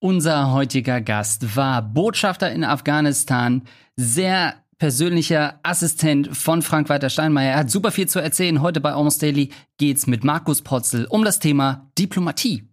Unser 0.00 0.52
heutiger 0.52 1.00
Gast 1.00 1.56
war 1.56 1.82
Botschafter 1.82 2.52
in 2.52 2.62
Afghanistan, 2.62 3.62
sehr 3.96 4.54
persönlicher 4.78 5.58
Assistent 5.64 6.36
von 6.36 6.62
Frank-Walter 6.62 7.10
Steinmeier. 7.10 7.54
Er 7.54 7.58
hat 7.58 7.70
super 7.70 7.90
viel 7.90 8.08
zu 8.08 8.20
erzählen. 8.20 8.62
Heute 8.62 8.80
bei 8.80 8.92
Almost 8.92 9.20
Daily 9.20 9.50
geht's 9.76 10.06
mit 10.06 10.22
Markus 10.22 10.62
Potzel 10.62 11.06
um 11.06 11.24
das 11.24 11.40
Thema 11.40 11.90
Diplomatie. 11.98 12.68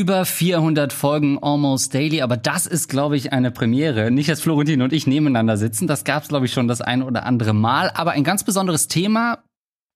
Über 0.00 0.24
400 0.24 0.94
Folgen 0.94 1.38
Almost 1.42 1.92
Daily, 1.92 2.22
aber 2.22 2.38
das 2.38 2.64
ist, 2.64 2.88
glaube 2.88 3.18
ich, 3.18 3.34
eine 3.34 3.50
Premiere. 3.50 4.10
Nicht, 4.10 4.30
dass 4.30 4.40
Florentin 4.40 4.80
und 4.80 4.94
ich 4.94 5.06
nebeneinander 5.06 5.58
sitzen, 5.58 5.86
das 5.86 6.04
gab 6.04 6.22
es, 6.22 6.30
glaube 6.30 6.46
ich, 6.46 6.54
schon 6.54 6.68
das 6.68 6.80
ein 6.80 7.02
oder 7.02 7.26
andere 7.26 7.52
Mal, 7.52 7.90
aber 7.90 8.12
ein 8.12 8.24
ganz 8.24 8.42
besonderes 8.42 8.88
Thema, 8.88 9.44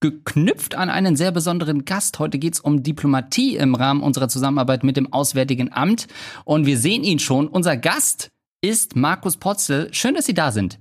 geknüpft 0.01 0.75
an 0.75 0.91
einen 0.91 1.15
sehr 1.15 1.31
besonderen 1.31 1.85
Gast. 1.85 2.19
Heute 2.19 2.37
geht's 2.37 2.59
um 2.59 2.83
Diplomatie 2.83 3.57
im 3.57 3.73
Rahmen 3.73 4.03
unserer 4.03 4.27
Zusammenarbeit 4.27 4.83
mit 4.83 4.95
dem 4.95 5.11
Auswärtigen 5.11 5.73
Amt. 5.73 6.05
Und 6.43 6.67
wir 6.67 6.77
sehen 6.77 7.03
ihn 7.03 7.17
schon. 7.17 7.47
Unser 7.47 7.75
Gast 7.75 8.29
ist 8.61 8.95
Markus 8.95 9.37
Potzel. 9.37 9.91
Schön, 9.91 10.13
dass 10.13 10.27
Sie 10.27 10.35
da 10.35 10.51
sind. 10.51 10.77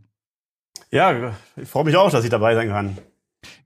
Ja, 0.90 1.34
ich 1.56 1.66
freue 1.70 1.84
mich 1.84 1.96
auch, 1.96 2.10
dass 2.10 2.24
ich 2.24 2.30
dabei 2.30 2.54
sein 2.56 2.68
kann. 2.68 2.98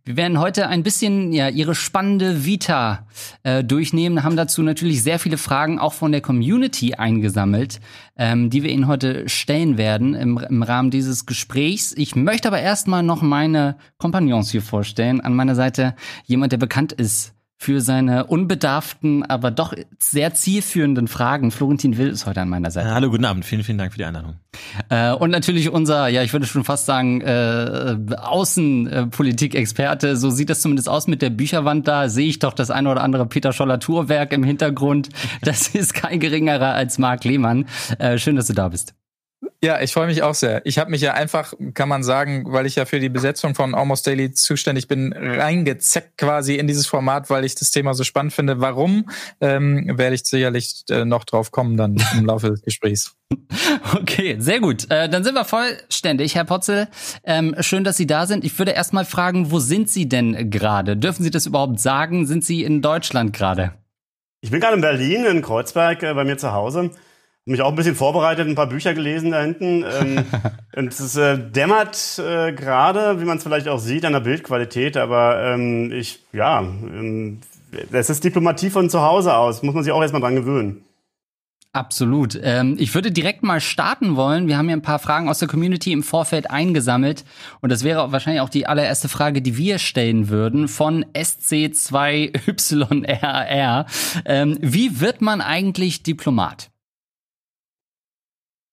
Wir 0.09 0.17
werden 0.17 0.41
heute 0.41 0.69
ein 0.69 0.83
bisschen 0.83 1.35
ja 1.35 1.51
ihre 1.51 1.75
spannende 1.75 2.47
Vita 2.47 3.07
äh, 3.43 3.63
durchnehmen, 3.63 4.23
haben 4.23 4.37
dazu 4.37 4.63
natürlich 4.63 5.03
sehr 5.03 5.19
viele 5.19 5.37
Fragen 5.37 5.79
auch 5.79 5.93
von 5.93 6.13
der 6.13 6.23
Community 6.23 6.95
eingesammelt, 6.95 7.79
ähm, 8.17 8.49
die 8.49 8.63
wir 8.63 8.71
Ihnen 8.71 8.87
heute 8.87 9.29
stellen 9.29 9.77
werden 9.77 10.15
im, 10.15 10.39
im 10.39 10.63
Rahmen 10.63 10.91
dieses 10.91 11.27
Gesprächs. 11.27 11.93
Ich 11.95 12.17
möchte 12.17 12.49
aber 12.49 12.59
erstmal 12.59 13.03
noch 13.03 13.21
meine 13.21 13.77
Kompagnons 13.99 14.51
hier 14.51 14.63
vorstellen. 14.63 15.21
An 15.21 15.35
meiner 15.35 15.55
Seite 15.55 15.95
jemand, 16.25 16.53
der 16.53 16.59
bekannt 16.59 16.93
ist 16.93 17.35
für 17.61 17.81
seine 17.81 18.27
unbedarften, 18.27 19.25
aber 19.25 19.51
doch 19.51 19.75
sehr 19.99 20.33
zielführenden 20.33 21.09
Fragen. 21.09 21.51
Florentin 21.51 21.99
Will 21.99 22.09
ist 22.09 22.25
heute 22.25 22.41
an 22.41 22.49
meiner 22.49 22.71
Seite. 22.71 22.95
Hallo, 22.95 23.11
guten 23.11 23.25
Abend. 23.25 23.45
Vielen, 23.45 23.65
vielen 23.65 23.79
Dank 23.79 23.91
für 23.91 23.99
die 23.99 24.05
Einladung. 24.05 24.37
Äh, 24.91 25.13
und 25.13 25.31
natürlich 25.31 25.69
unser, 25.69 26.07
ja, 26.07 26.23
ich 26.23 26.33
würde 26.33 26.47
schon 26.47 26.63
fast 26.63 26.87
sagen, 26.87 27.21
äh, 27.21 27.97
Außenpolitik-Experte. 28.17 30.17
So 30.17 30.31
sieht 30.31 30.51
das 30.51 30.63
zumindest 30.63 30.89
aus 30.89 31.09
mit 31.09 31.21
der 31.21 31.31
Bücherwand 31.31 31.89
da. 31.89 32.09
Sehe 32.09 32.29
ich 32.29 32.39
doch 32.39 32.53
das 32.53 32.71
eine 32.71 32.91
oder 32.91 33.03
andere 33.03 33.27
Peter 33.27 33.53
Scholler 33.53 33.81
Tourwerk 33.81 34.33
im 34.33 34.45
Hintergrund. 34.45 35.09
Das 35.43 35.67
ist 35.75 35.95
kein 35.95 36.21
geringerer 36.21 36.75
als 36.75 36.99
Marc 36.99 37.25
Lehmann. 37.25 37.67
Äh, 37.99 38.19
schön, 38.19 38.37
dass 38.37 38.47
du 38.47 38.53
da 38.53 38.69
bist. 38.69 38.95
Ja, 39.63 39.81
ich 39.81 39.93
freue 39.93 40.07
mich 40.07 40.23
auch 40.23 40.35
sehr. 40.35 40.65
Ich 40.67 40.79
habe 40.79 40.91
mich 40.91 41.01
ja 41.01 41.15
einfach, 41.15 41.53
kann 41.75 41.89
man 41.89 42.05
sagen, 42.05 42.45
weil 42.49 42.67
ich 42.67 42.77
ja 42.77 42.85
für 42.85 43.01
die 43.01 43.09
Besetzung 43.09 43.57
von 43.57 43.75
Almost 43.75 44.07
Daily 44.07 44.33
zuständig 44.33 44.87
bin, 44.87 45.13
reingezeckt 45.13 46.17
quasi 46.17 46.55
in 46.57 46.69
dieses 46.69 46.87
Format, 46.87 47.29
weil 47.29 47.45
ich 47.45 47.57
das 47.57 47.73
Thema 47.73 47.95
so 47.95 48.05
spannend 48.05 48.33
finde. 48.33 48.61
Warum, 48.61 49.09
ähm, 49.41 49.93
werde 49.99 50.15
ich 50.15 50.25
sicherlich 50.25 50.85
äh, 50.91 51.05
noch 51.05 51.25
drauf 51.25 51.51
kommen 51.51 51.77
dann 51.77 51.97
im 52.17 52.27
Laufe 52.27 52.51
des 52.51 52.63
Gesprächs. 52.63 53.15
Okay, 53.95 54.37
sehr 54.39 54.61
gut. 54.61 54.91
Äh, 54.91 55.09
dann 55.09 55.23
sind 55.25 55.35
wir 55.35 55.45
vollständig, 55.45 56.35
Herr 56.35 56.45
Potzel. 56.45 56.89
Ähm, 57.25 57.55
schön, 57.61 57.85
dass 57.85 57.97
Sie 57.97 58.07
da 58.07 58.27
sind. 58.27 58.45
Ich 58.45 58.59
würde 58.59 58.73
erst 58.73 58.93
mal 58.93 59.05
fragen, 59.05 59.51
wo 59.51 59.59
sind 59.59 59.89
Sie 59.89 60.09
denn 60.09 60.51
gerade? 60.51 60.97
Dürfen 60.97 61.23
Sie 61.23 61.31
das 61.31 61.47
überhaupt 61.47 61.79
sagen? 61.79 62.27
Sind 62.27 62.45
Sie 62.45 62.63
in 62.63 62.81
Deutschland 62.83 63.33
gerade? 63.33 63.75
Ich 64.41 64.51
bin 64.51 64.61
gerade 64.61 64.77
in 64.77 64.81
Berlin, 64.81 65.25
in 65.25 65.43
Kreuzberg, 65.43 66.03
äh, 66.03 66.15
bei 66.15 66.25
mir 66.25 66.39
zu 66.39 66.53
Hause 66.53 66.91
mich 67.49 67.63
auch 67.63 67.71
ein 67.71 67.77
bisschen 67.77 67.95
vorbereitet, 67.95 68.47
ein 68.47 68.55
paar 68.55 68.69
Bücher 68.69 68.95
gelesen 68.95 69.33
da 69.33 69.43
hinten. 69.43 69.85
Ähm, 69.85 70.25
und 70.77 70.93
es 70.93 71.17
äh, 71.17 71.39
dämmert 71.39 72.19
äh, 72.19 72.53
gerade, 72.53 73.21
wie 73.21 73.25
man 73.25 73.39
es 73.39 73.43
vielleicht 73.43 73.69
auch 73.69 73.79
sieht, 73.79 74.05
an 74.05 74.13
der 74.13 74.21
Bildqualität. 74.21 74.97
Aber 74.97 75.43
ähm, 75.43 75.91
ich, 75.93 76.21
ja, 76.33 76.61
ähm, 76.61 77.41
es 77.93 78.11
ist 78.11 78.25
Diplomatie 78.25 78.71
von 78.71 78.91
zu 78.91 79.03
Hause 79.03 79.37
aus. 79.37 79.63
Muss 79.63 79.75
man 79.75 79.85
sich 79.85 79.93
auch 79.93 80.03
erstmal 80.03 80.23
dran 80.23 80.37
gewöhnen. 80.37 80.85
Absolut. 81.73 82.39
Ähm, 82.43 82.77
ich 82.79 82.95
würde 82.95 83.13
direkt 83.13 83.43
mal 83.43 83.61
starten 83.61 84.17
wollen. 84.17 84.49
Wir 84.49 84.57
haben 84.57 84.71
ja 84.71 84.77
ein 84.77 84.83
paar 84.83 84.99
Fragen 84.99 85.29
aus 85.29 85.39
der 85.39 85.49
Community 85.49 85.93
im 85.93 86.03
Vorfeld 86.03 86.51
eingesammelt. 86.51 87.27
Und 87.61 87.71
das 87.71 87.85
wäre 87.85 88.11
wahrscheinlich 88.11 88.41
auch 88.41 88.49
die 88.49 88.67
allererste 88.67 89.09
Frage, 89.09 89.43
die 89.43 89.59
wir 89.59 89.79
stellen 89.79 90.31
würden 90.31 90.67
von 90.67 91.05
SC2YRR. 91.15 93.85
Ähm, 94.25 94.57
wie 94.61 95.01
wird 95.01 95.21
man 95.21 95.43
eigentlich 95.43 96.03
Diplomat? 96.03 96.71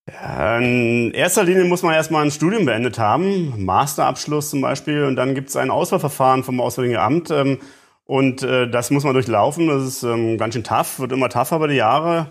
In 0.08 1.12
erster 1.16 1.44
Linie 1.44 1.64
muss 1.64 1.82
man 1.82 1.96
erstmal 1.96 2.24
ein 2.24 2.30
Studium 2.30 2.66
beendet 2.66 3.00
haben, 3.00 3.66
Masterabschluss 3.66 4.52
zum 4.52 4.62
Beispiel, 4.62 5.04
und 5.06 5.16
dann 5.16 5.34
gibt 5.34 5.50
es 5.50 5.56
ein 5.56 5.72
Auswahlverfahren 5.72 6.44
vom 6.44 6.62
Auswärtigen 6.62 6.98
Amt. 6.98 7.32
Ähm, 7.32 7.58
und 8.06 8.44
äh, 8.44 8.70
das 8.70 8.92
muss 8.92 9.04
man 9.04 9.14
durchlaufen. 9.14 9.68
Das 9.68 9.84
ist 9.84 10.04
ähm, 10.04 10.38
ganz 10.38 10.54
schön 10.54 10.64
tough, 10.64 11.00
wird 11.00 11.12
immer 11.12 11.30
tougher 11.30 11.56
über 11.56 11.68
die 11.68 11.76
Jahre. 11.76 12.28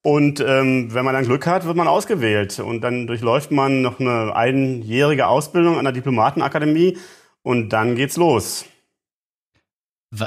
Und 0.00 0.40
ähm, 0.40 0.94
wenn 0.94 1.04
man 1.04 1.12
dann 1.12 1.24
Glück 1.24 1.46
hat, 1.46 1.66
wird 1.66 1.76
man 1.76 1.86
ausgewählt. 1.86 2.60
Und 2.60 2.80
dann 2.80 3.06
durchläuft 3.06 3.50
man 3.50 3.82
noch 3.82 4.00
eine 4.00 4.34
einjährige 4.34 5.26
Ausbildung 5.26 5.76
an 5.76 5.84
der 5.84 5.92
Diplomatenakademie 5.92 6.96
und 7.42 7.70
dann 7.70 7.94
geht's 7.94 8.16
los. 8.16 8.64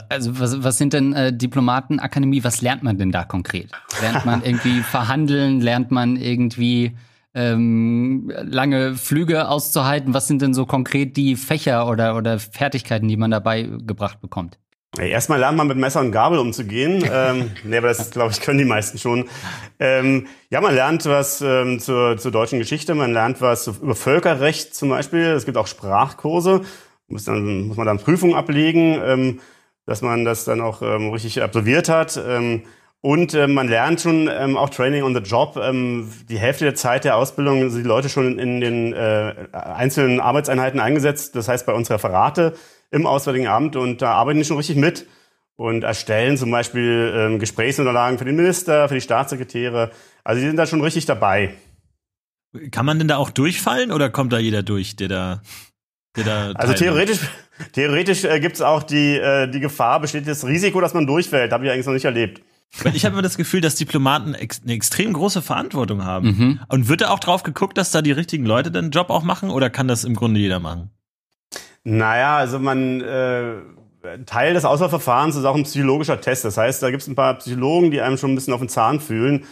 Also 0.10 0.40
was, 0.40 0.64
was 0.64 0.78
sind 0.78 0.94
denn 0.94 1.14
äh, 1.14 1.34
Diplomatenakademie? 1.36 2.44
Was 2.44 2.62
lernt 2.62 2.84
man 2.84 2.98
denn 2.98 3.12
da 3.12 3.24
konkret? 3.24 3.72
Lernt 4.02 4.26
man 4.26 4.42
irgendwie 4.46 4.82
verhandeln? 4.82 5.60
Lernt 5.60 5.90
man 5.90 6.18
irgendwie 6.18 6.96
ähm, 7.34 8.32
lange 8.44 8.96
Flüge 8.96 9.48
auszuhalten? 9.48 10.14
Was 10.14 10.28
sind 10.28 10.42
denn 10.42 10.54
so 10.54 10.66
konkret 10.66 11.18
die 11.18 11.36
Fächer 11.36 11.88
oder, 11.88 12.16
oder 12.16 12.40
Fertigkeiten, 12.40 13.08
die 13.08 13.18
man 13.18 13.32
dabei 13.32 13.64
gebracht 13.64 14.22
bekommt? 14.22 14.60
Ja, 14.98 15.06
erstmal 15.06 15.40
lernt 15.40 15.58
man 15.58 15.68
mit 15.68 15.78
Messer 15.78 16.02
und 16.02 16.12
Gabel 16.12 16.38
umzugehen. 16.38 17.04
ähm, 17.12 17.52
nee, 17.64 17.78
aber 17.78 17.88
das, 17.88 18.12
glaube 18.12 18.32
ich, 18.32 18.42
können 18.42 18.60
die 18.60 18.66
meisten 18.66 18.98
schon. 18.98 19.30
Ähm, 19.80 20.28
ja, 20.50 20.60
man 20.60 20.76
lernt 20.76 21.06
was 21.06 21.42
ähm, 21.42 21.80
zur, 21.80 22.18
zur 22.18 22.32
deutschen 22.32 22.60
Geschichte, 22.60 22.94
man 22.94 23.14
lernt 23.14 23.40
was 23.40 23.68
über 23.68 23.96
Völkerrecht 23.96 24.76
zum 24.76 24.90
Beispiel. 24.90 25.22
Es 25.22 25.46
gibt 25.46 25.58
auch 25.58 25.68
Sprachkurse, 25.68 26.62
muss, 27.08 27.24
dann, 27.24 27.68
muss 27.68 27.78
man 27.78 27.88
dann 27.88 28.00
Prüfungen 28.00 28.36
ablegen. 28.36 29.02
Ähm, 29.04 29.40
dass 29.92 30.02
man 30.02 30.24
das 30.24 30.46
dann 30.46 30.62
auch 30.62 30.82
ähm, 30.82 31.10
richtig 31.10 31.44
absolviert 31.44 31.90
hat. 31.90 32.18
Ähm, 32.26 32.64
und 33.02 33.34
äh, 33.34 33.48
man 33.48 33.68
lernt 33.68 34.00
schon 34.00 34.30
ähm, 34.32 34.56
auch 34.56 34.70
Training 34.70 35.04
on 35.04 35.14
the 35.14 35.22
Job. 35.22 35.60
Ähm, 35.62 36.10
die 36.30 36.38
Hälfte 36.38 36.64
der 36.64 36.76
Zeit 36.76 37.04
der 37.04 37.18
Ausbildung 37.18 37.70
sind 37.70 37.84
die 37.84 37.88
Leute 37.88 38.08
schon 38.10 38.40
in 38.40 38.62
den 38.62 38.94
äh, 38.94 39.34
einzelnen 39.52 40.22
Arbeitseinheiten 40.22 40.80
eingesetzt. 40.80 41.36
Das 41.36 41.48
heißt 41.48 41.66
bei 41.66 41.74
uns 41.74 41.92
Referate 41.92 42.54
im 42.90 43.06
Auswärtigen 43.06 43.48
Amt 43.48 43.76
und 43.76 44.02
da 44.02 44.14
arbeiten 44.14 44.40
die 44.40 44.46
schon 44.46 44.58
richtig 44.58 44.78
mit 44.78 45.08
und 45.56 45.84
erstellen 45.84 46.38
zum 46.38 46.52
Beispiel 46.52 47.14
ähm, 47.16 47.40
Gesprächsunterlagen 47.40 48.18
für 48.18 48.26
den 48.26 48.36
Minister, 48.36 48.88
für 48.88 48.96
die 48.96 49.02
Staatssekretäre. 49.02 49.92
Also 50.24 50.40
die 50.40 50.48
sind 50.48 50.58
da 50.58 50.66
schon 50.66 50.82
richtig 50.82 51.06
dabei. 51.06 51.56
Kann 52.72 52.86
man 52.86 52.98
denn 52.98 53.08
da 53.08 53.18
auch 53.18 53.32
durchfallen 53.32 53.92
oder 53.92 54.10
kommt 54.10 54.32
da 54.32 54.40
jeder 54.40 54.64
durch, 54.64 54.96
der 54.96 55.08
da, 55.08 55.42
der 56.16 56.24
da 56.24 56.52
Also 56.52 56.74
theoretisch, 56.74 57.20
Theoretisch 57.74 58.24
äh, 58.24 58.40
gibt 58.40 58.56
es 58.56 58.62
auch 58.62 58.84
die, 58.84 59.18
äh, 59.18 59.48
die 59.48 59.60
Gefahr, 59.60 60.00
besteht 60.00 60.28
das 60.28 60.46
Risiko, 60.46 60.82
dass 60.82 60.94
man 60.94 61.08
durchfällt. 61.08 61.52
Habe 61.52 61.66
ich 61.66 61.72
eigentlich 61.72 61.86
noch 61.86 61.94
nicht 61.94 62.06
erlebt. 62.06 62.42
Ich 62.94 63.04
habe 63.04 63.14
immer 63.14 63.22
das 63.22 63.38
Gefühl, 63.38 63.62
dass 63.62 63.76
Diplomaten 63.76 64.34
ex 64.34 64.62
eine 64.64 64.74
extrem 64.74 65.14
große 65.14 65.42
Verantwortung 65.42 66.06
haben. 66.06 66.28
Mhm. 66.28 66.60
Und 66.70 66.88
wird 66.88 67.02
da 67.02 67.10
auch 67.10 67.20
drauf 67.20 67.44
geguckt, 67.44 67.78
dass 67.78 67.92
da 67.92 68.02
die 68.02 68.14
richtigen 68.14 68.46
Leute 68.46 68.72
den 68.72 68.92
Job 68.92 69.10
auch 69.10 69.24
machen 69.24 69.50
oder 69.50 69.70
kann 69.70 69.88
das 69.88 70.04
im 70.04 70.16
Grunde 70.16 70.40
jeder 70.40 70.60
machen? 70.60 70.90
Naja, 71.84 72.38
also 72.38 72.60
man 72.60 73.02
äh, 73.02 73.56
Teil 74.26 74.54
des 74.54 74.66
Auswahlverfahrens 74.66 75.36
ist 75.36 75.46
auch 75.46 75.56
ein 75.56 75.64
psychologischer 75.64 76.22
Test. 76.22 76.46
Das 76.46 76.58
heißt, 76.58 76.82
da 76.82 76.90
gibt 76.90 77.02
es 77.02 77.08
ein 77.08 77.16
paar 77.16 77.36
Psychologen, 77.36 77.92
die 77.92 78.02
einem 78.02 78.18
schon 78.18 78.32
ein 78.32 78.36
bisschen 78.36 78.54
auf 78.54 78.62
den 78.62 78.70
Zahn 78.70 79.00
fühlen, 79.00 79.46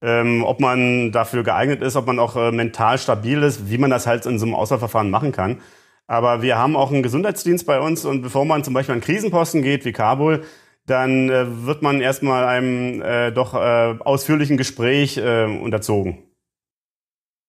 ähm, 0.00 0.42
ob 0.44 0.60
man 0.60 1.12
dafür 1.12 1.42
geeignet 1.42 1.82
ist, 1.82 1.96
ob 1.96 2.06
man 2.06 2.18
auch 2.18 2.36
äh, 2.36 2.52
mental 2.52 2.98
stabil 2.98 3.42
ist, 3.42 3.70
wie 3.70 3.78
man 3.78 3.90
das 3.90 4.06
halt 4.06 4.26
in 4.26 4.38
so 4.38 4.46
einem 4.46 4.54
Auswahlverfahren 4.54 5.10
machen 5.10 5.32
kann. 5.32 5.58
Aber 6.06 6.42
wir 6.42 6.58
haben 6.58 6.76
auch 6.76 6.90
einen 6.90 7.02
Gesundheitsdienst 7.02 7.66
bei 7.66 7.80
uns 7.80 8.04
und 8.04 8.22
bevor 8.22 8.44
man 8.44 8.64
zum 8.64 8.74
Beispiel 8.74 8.94
an 8.94 9.00
Krisenposten 9.00 9.62
geht, 9.62 9.84
wie 9.84 9.92
Kabul, 9.92 10.44
dann 10.86 11.30
äh, 11.30 11.64
wird 11.66 11.82
man 11.82 12.00
erstmal 12.00 12.44
einem 12.44 13.00
äh, 13.02 13.30
doch 13.30 13.54
äh, 13.54 13.96
ausführlichen 14.00 14.56
Gespräch 14.56 15.16
äh, 15.16 15.44
unterzogen. 15.44 16.31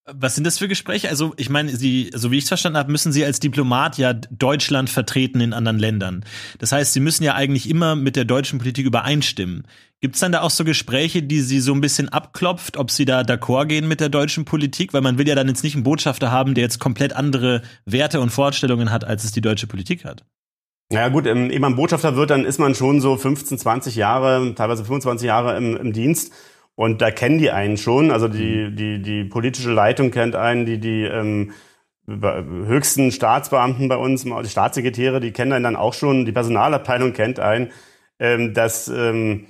Was 0.06 0.36
sind 0.36 0.46
das 0.46 0.58
für 0.58 0.68
Gespräche? 0.68 1.08
Also, 1.08 1.34
ich 1.38 1.50
meine, 1.50 1.74
Sie, 1.74 2.12
so 2.14 2.30
wie 2.30 2.38
ich 2.38 2.44
es 2.44 2.50
verstanden 2.50 2.78
habe, 2.78 2.92
müssen 2.92 3.14
Sie 3.14 3.24
als 3.24 3.40
Diplomat 3.40 3.98
ja 3.98 4.12
Deutschland 4.12 4.90
vertreten 4.90 5.40
in 5.40 5.54
anderen 5.54 5.80
Ländern. 5.80 6.26
Das 6.60 6.74
heißt, 6.74 6.92
Sie 6.92 7.00
müssen 7.00 7.24
ja 7.24 7.36
eigentlich 7.36 7.70
immer 7.70 7.96
mit 7.96 8.18
der 8.18 8.26
deutschen 8.26 8.60
Politik 8.60 8.86
übereinstimmen. 8.86 9.66
Gibt 10.02 10.16
es 10.16 10.22
dann 10.22 10.34
da 10.34 10.42
auch 10.42 10.50
so 10.50 10.66
Gespräche, 10.66 11.24
die 11.24 11.40
Sie 11.40 11.62
so 11.62 11.74
ein 11.74 11.80
bisschen 11.80 12.10
abklopft, 12.10 12.76
ob 12.76 12.92
Sie 12.92 13.06
da 13.06 13.22
d'accord 13.22 13.68
gehen 13.68 13.88
mit 13.88 14.02
der 14.02 14.10
deutschen 14.10 14.44
Politik? 14.44 14.94
Weil 14.94 15.00
man 15.00 15.18
will 15.18 15.28
ja 15.28 15.36
dann 15.36 15.48
jetzt 15.48 15.64
nicht 15.64 15.76
einen 15.76 15.86
Botschafter 15.86 16.32
haben, 16.32 16.54
der 16.54 16.66
jetzt 16.66 16.80
komplett 16.80 17.16
andere 17.16 17.62
Werte 17.86 18.20
und 18.20 18.30
Vorstellungen 18.30 18.92
hat, 18.92 19.06
als 19.06 19.24
es 19.24 19.32
die 19.32 19.40
deutsche 19.40 19.68
Politik 19.68 20.04
hat. 20.04 20.26
Naja 20.90 21.08
gut, 21.08 21.26
ähm, 21.28 21.50
ehe 21.50 21.62
man 21.62 21.78
Botschafter 21.78 22.18
wird, 22.18 22.30
dann 22.30 22.44
ist 22.44 22.60
man 22.60 22.76
schon 22.76 23.00
so 23.00 23.16
15, 23.16 23.58
20 23.58 23.96
Jahre, 23.96 24.54
teilweise 24.54 24.84
25 24.84 25.26
Jahre 25.26 25.56
im, 25.56 25.78
im 25.78 25.94
Dienst. 25.94 26.34
Und 26.76 27.02
da 27.02 27.12
kennen 27.12 27.38
die 27.38 27.52
einen 27.52 27.78
schon. 27.78 28.12
Also 28.12 28.28
die, 28.28 28.70
mhm. 28.70 28.76
die, 28.76 29.02
die 29.02 29.24
politische 29.26 29.72
Leitung 29.72 30.12
kennt 30.12 30.36
einen, 30.36 30.66
die, 30.66 30.80
die 30.80 31.04
ähm, 31.04 31.52
höchsten 32.08 33.12
Staatsbeamten 33.12 33.88
bei 33.88 33.96
uns, 33.96 34.24
die 34.24 34.50
Staatssekretäre, 34.50 35.20
die 35.20 35.32
kennen 35.32 35.54
einen 35.54 35.64
dann 35.64 35.76
auch 35.76 35.94
schon, 35.94 36.26
die 36.26 36.32
Personalabteilung 36.32 37.14
kennt 37.14 37.40
einen. 37.40 37.72
Ähm, 38.20 38.54
dass 38.54 38.88
ähm, 38.88 39.48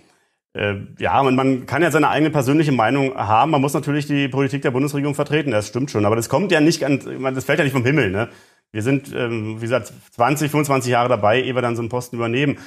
äh, 0.53 0.75
ja, 0.99 1.21
man, 1.23 1.35
man 1.35 1.65
kann 1.65 1.81
ja 1.81 1.91
seine 1.91 2.09
eigene 2.09 2.29
persönliche 2.29 2.71
Meinung 2.71 3.15
haben. 3.15 3.51
Man 3.51 3.61
muss 3.61 3.73
natürlich 3.73 4.05
die 4.05 4.27
Politik 4.27 4.61
der 4.61 4.71
Bundesregierung 4.71 5.15
vertreten, 5.15 5.51
das 5.51 5.67
stimmt 5.67 5.91
schon. 5.91 6.05
Aber 6.05 6.15
das 6.15 6.29
kommt 6.29 6.51
ja 6.51 6.61
nicht 6.61 6.83
an, 6.83 6.99
das 7.33 7.45
fällt 7.45 7.59
ja 7.59 7.65
nicht 7.65 7.73
vom 7.73 7.85
Himmel. 7.85 8.11
Ne? 8.11 8.29
Wir 8.71 8.83
sind, 8.83 9.13
ähm, 9.15 9.57
wie 9.57 9.65
gesagt, 9.65 9.91
20, 10.11 10.51
25 10.51 10.91
Jahre 10.91 11.09
dabei, 11.09 11.41
ehe 11.41 11.55
wir 11.55 11.61
dann 11.61 11.75
so 11.75 11.81
einen 11.81 11.89
Posten 11.89 12.15
übernehmen. 12.15 12.57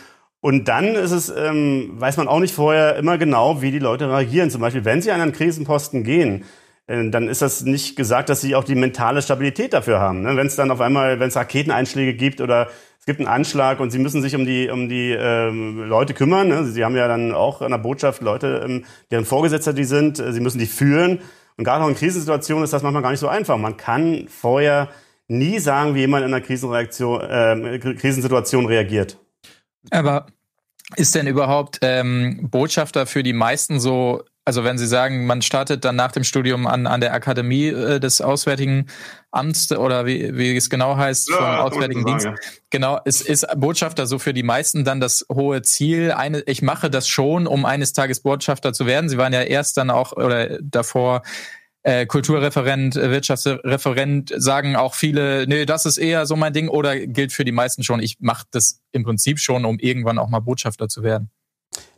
Und 0.41 0.69
dann 0.69 0.95
ist 0.95 1.13
es, 1.13 1.29
ähm, 1.29 1.93
weiß 1.95 2.19
man 2.19 2.29
auch 2.29 2.41
nicht 2.41 2.55
vorher 2.55 2.97
immer 2.97 3.19
genau, 3.19 3.63
wie 3.63 3.71
die 3.71 3.79
Leute 3.79 4.09
reagieren. 4.09 4.51
Zum 4.51 4.61
Beispiel, 4.61 4.85
wenn 4.85 5.03
sie 5.03 5.11
an 5.11 5.21
einen 5.21 5.33
Krisenposten 5.33 6.05
gehen, 6.05 6.45
äh, 6.87 7.11
dann 7.11 7.29
ist 7.29 7.43
das 7.43 7.63
nicht 7.63 7.97
gesagt, 7.97 8.29
dass 8.29 8.41
sie 8.41 8.55
auch 8.55 8.65
die 8.65 8.75
mentale 8.75 9.23
Stabilität 9.23 9.73
dafür 9.73 9.99
haben. 9.99 10.23
Ne? 10.23 10.37
Wenn 10.37 10.47
es 10.47 10.57
dann 10.57 10.71
auf 10.71 10.81
einmal, 10.81 11.19
wenn 11.21 11.29
es 11.29 11.37
Raketeneinschläge 11.37 12.15
gibt 12.15 12.41
oder 12.41 12.69
es 13.01 13.07
gibt 13.07 13.21
einen 13.21 13.29
Anschlag 13.29 13.81
und 13.81 13.91
sie 13.91 13.99
müssen 13.99 14.21
sich 14.21 14.35
um 14.35 14.45
die 14.45 14.69
um 14.69 14.89
die 14.89 15.13
ähm, 15.13 15.89
Leute 15.89 16.13
kümmern. 16.13 16.49
Ne? 16.49 16.65
Sie 16.65 16.85
haben 16.85 16.97
ja 16.97 17.09
dann 17.09 17.33
auch 17.33 17.63
an 17.63 17.71
der 17.71 17.79
Botschaft 17.79 18.21
Leute, 18.21 18.63
ähm, 18.65 18.85
deren 19.11 19.25
Vorgesetzter 19.25 19.73
die 19.73 19.85
sind. 19.85 20.17
Sie 20.17 20.41
müssen 20.41 20.59
die 20.59 20.67
führen. 20.67 21.21
Und 21.57 21.65
gerade 21.65 21.85
auch 21.85 21.89
in 21.89 21.95
Krisensituationen 21.95 22.65
ist 22.65 22.73
das 22.73 22.83
manchmal 22.83 23.03
gar 23.03 23.11
nicht 23.11 23.21
so 23.21 23.29
einfach. 23.29 23.57
Man 23.57 23.77
kann 23.77 24.27
vorher 24.29 24.89
nie 25.29 25.59
sagen, 25.59 25.95
wie 25.95 26.01
jemand 26.01 26.25
in 26.25 26.35
einer 26.35 26.45
Krisenreaktion, 26.45 27.21
äh, 27.21 27.79
Krisensituation 27.79 28.67
reagiert. 28.67 29.19
Aber 29.91 30.27
ist 30.95 31.15
denn 31.15 31.27
überhaupt 31.27 31.79
ähm, 31.83 32.49
Botschafter 32.49 33.07
für 33.07 33.25
die 33.25 33.33
meisten 33.33 33.81
so, 33.81 34.23
also 34.45 34.63
wenn 34.63 34.79
Sie 34.79 34.87
sagen, 34.87 35.27
man 35.27 35.43
startet 35.43 35.85
dann 35.85 35.97
nach 35.97 36.13
dem 36.13 36.23
Studium 36.23 36.69
an, 36.69 36.87
an 36.87 37.01
der 37.01 37.13
Akademie 37.13 37.67
äh, 37.67 37.99
des 37.99 38.21
Auswärtigen 38.21 38.87
Amts 39.33 39.73
oder 39.73 40.07
wie, 40.07 40.37
wie 40.37 40.57
es 40.57 40.71
genau 40.71 40.97
heißt, 40.97 41.29
ja, 41.29 41.37
vom 41.37 41.45
Auswärtigen 41.47 42.03
sagen, 42.03 42.19
Dienst. 42.19 42.27
Ja. 42.27 42.51
Genau, 42.71 43.01
ist, 43.05 43.23
ist 43.23 43.47
Botschafter 43.57 44.07
so 44.07 44.21
für 44.21 44.33
die 44.33 44.45
meisten 44.45 44.85
dann 44.85 45.01
das 45.01 45.27
hohe 45.33 45.63
Ziel? 45.63 46.13
Eine, 46.13 46.43
ich 46.43 46.63
mache 46.63 46.89
das 46.89 47.09
schon, 47.09 47.49
um 47.49 47.65
eines 47.65 47.93
Tages 47.93 48.21
Botschafter 48.21 48.73
zu 48.73 48.87
werden. 48.87 49.09
Sie 49.09 49.19
waren 49.19 49.33
ja 49.33 49.43
erst 49.43 49.77
dann 49.77 49.91
auch 49.91 50.13
oder 50.13 50.59
davor 50.63 51.23
äh, 51.87 52.05
Kulturreferent, 52.05 52.97
äh, 52.97 53.13
Wirtschaftsreferent, 53.13 54.33
sagen 54.37 54.75
auch 54.75 54.95
viele, 54.95 55.47
nee, 55.47 55.65
das 55.67 55.87
ist 55.87 55.99
eher 55.99 56.27
so 56.27 56.35
mein 56.35 56.53
Ding 56.53 56.69
oder 56.69 56.99
gilt 56.99 57.33
für 57.33 57.45
die 57.45 57.53
meisten 57.53 57.85
schon, 57.85 58.01
ich 58.01 58.17
mache 58.19 58.45
das 58.51 58.81
im 58.91 59.05
Prinzip 59.05 59.39
schon, 59.39 59.65
um 59.65 59.79
irgendwann 59.79 60.19
auch 60.19 60.29
mal 60.29 60.41
Botschafter 60.41 60.89
zu 60.89 61.05
werden? 61.05 61.31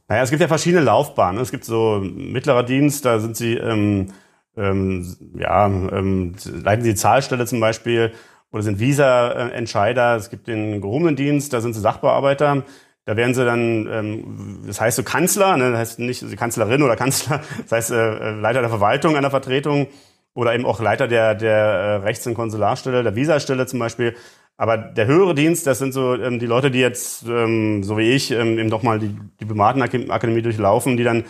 Naja, 0.07 0.23
es 0.23 0.29
gibt 0.29 0.43
ja 0.43 0.49
verschiedene 0.49 0.83
Laufbahnen. 0.83 1.41
Es 1.41 1.51
gibt 1.51 1.65
so 1.65 2.03
mittlerer 2.03 2.65
Dienst, 2.65 3.07
da 3.07 3.19
sind 3.19 3.35
sie, 3.35 3.55
ähm, 3.55 4.13
ähm, 4.59 5.17
ja, 5.39 5.67
ähm, 5.67 6.35
leiten 6.45 6.85
sie 6.85 6.95
Zahlstelle 6.95 7.47
zum 7.47 7.61
Beispiel 7.61 8.13
oder 8.53 8.63
sind 8.63 8.81
Visa-Entscheider. 8.81 10.17
Es 10.17 10.29
gibt 10.29 10.49
den 10.49 10.83
gehobenen 10.83 11.17
Dienst, 11.17 11.55
da 11.55 11.63
sind 11.63 11.73
sie 11.73 11.81
Sachbearbeiter. 11.81 12.63
Da 13.09 13.17
werden 13.17 13.33
sie 13.33 13.43
dann, 13.43 13.89
ähm, 13.91 14.59
das 14.67 14.83
heißt 14.83 14.99
so 14.99 15.03
Kanzler, 15.03 15.57
ne, 15.57 15.71
das 15.71 15.79
heißt 15.81 15.99
nicht 15.99 16.37
Kanzlerin 16.37 16.83
oder 16.83 16.95
Kanzler, 16.95 17.41
das 17.63 17.73
heißt 17.73 17.91
äh, 17.93 18.33
Leiter 18.33 18.61
der 18.61 18.69
Verwaltung 18.69 19.17
einer 19.17 19.31
Vertretung 19.31 19.87
oder 20.35 20.55
eben 20.55 20.67
auch 20.67 20.79
Leiter 20.79 21.09
der, 21.09 21.35
der 21.35 21.55
äh, 21.55 21.95
Rechts- 22.05 22.27
und 22.27 22.35
Konsularstelle, 22.35 23.03
der 23.03 23.17
Visastelle 23.17 23.65
zum 23.65 23.79
Beispiel. 23.79 24.15
Aber 24.59 24.77
der 24.77 25.07
höhere 25.07 25.35
Dienst, 25.35 25.67
das 25.67 25.79
sind 25.79 25.95
so 25.95 26.17
ähm, 26.17 26.39
die 26.39 26.45
Leute, 26.45 26.71
die 26.71 26.81
jetzt, 26.81 27.25
ähm, 27.27 27.83
so 27.83 27.97
wie 27.97 28.11
ich, 28.11 28.31
ähm, 28.31 28.59
eben 28.59 28.69
doch 28.69 28.83
mal 28.83 28.99
die 28.99 29.17
Diplomatenakademie 29.41 30.43
durchlaufen, 30.43 30.99
die 30.99 31.05
dann 31.05 31.25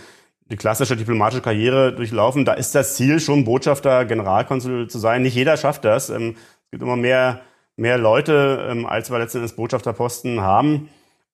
die 0.50 0.56
klassische 0.56 0.96
diplomatische 0.96 1.42
Karriere 1.42 1.92
durchlaufen. 1.92 2.44
Da 2.44 2.54
ist 2.54 2.74
das 2.74 2.96
Ziel 2.96 3.20
schon, 3.20 3.44
Botschafter, 3.44 4.04
Generalkonsul 4.04 4.90
zu 4.90 4.98
sein. 4.98 5.22
Nicht 5.22 5.36
jeder 5.36 5.56
schafft 5.56 5.84
das. 5.84 6.10
Ähm, 6.10 6.34
es 6.64 6.70
gibt 6.72 6.82
immer 6.82 6.96
mehr, 6.96 7.42
mehr 7.76 7.98
Leute, 7.98 8.66
ähm, 8.68 8.84
als 8.84 9.12
wir 9.12 9.20
letztendlich 9.20 9.54
Botschafterposten 9.54 10.40
haben. 10.40 10.88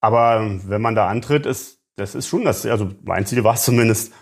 Aber 0.04 0.60
wenn 0.68 0.82
man 0.82 0.94
da 0.94 1.08
antritt, 1.08 1.46
ist 1.46 1.80
das 1.96 2.14
ist 2.14 2.28
schon 2.28 2.44
das, 2.44 2.66
also 2.66 2.90
mein 3.04 3.24
Ziel 3.24 3.42
war 3.42 3.54
es 3.54 3.64
zumindest. 3.64 4.12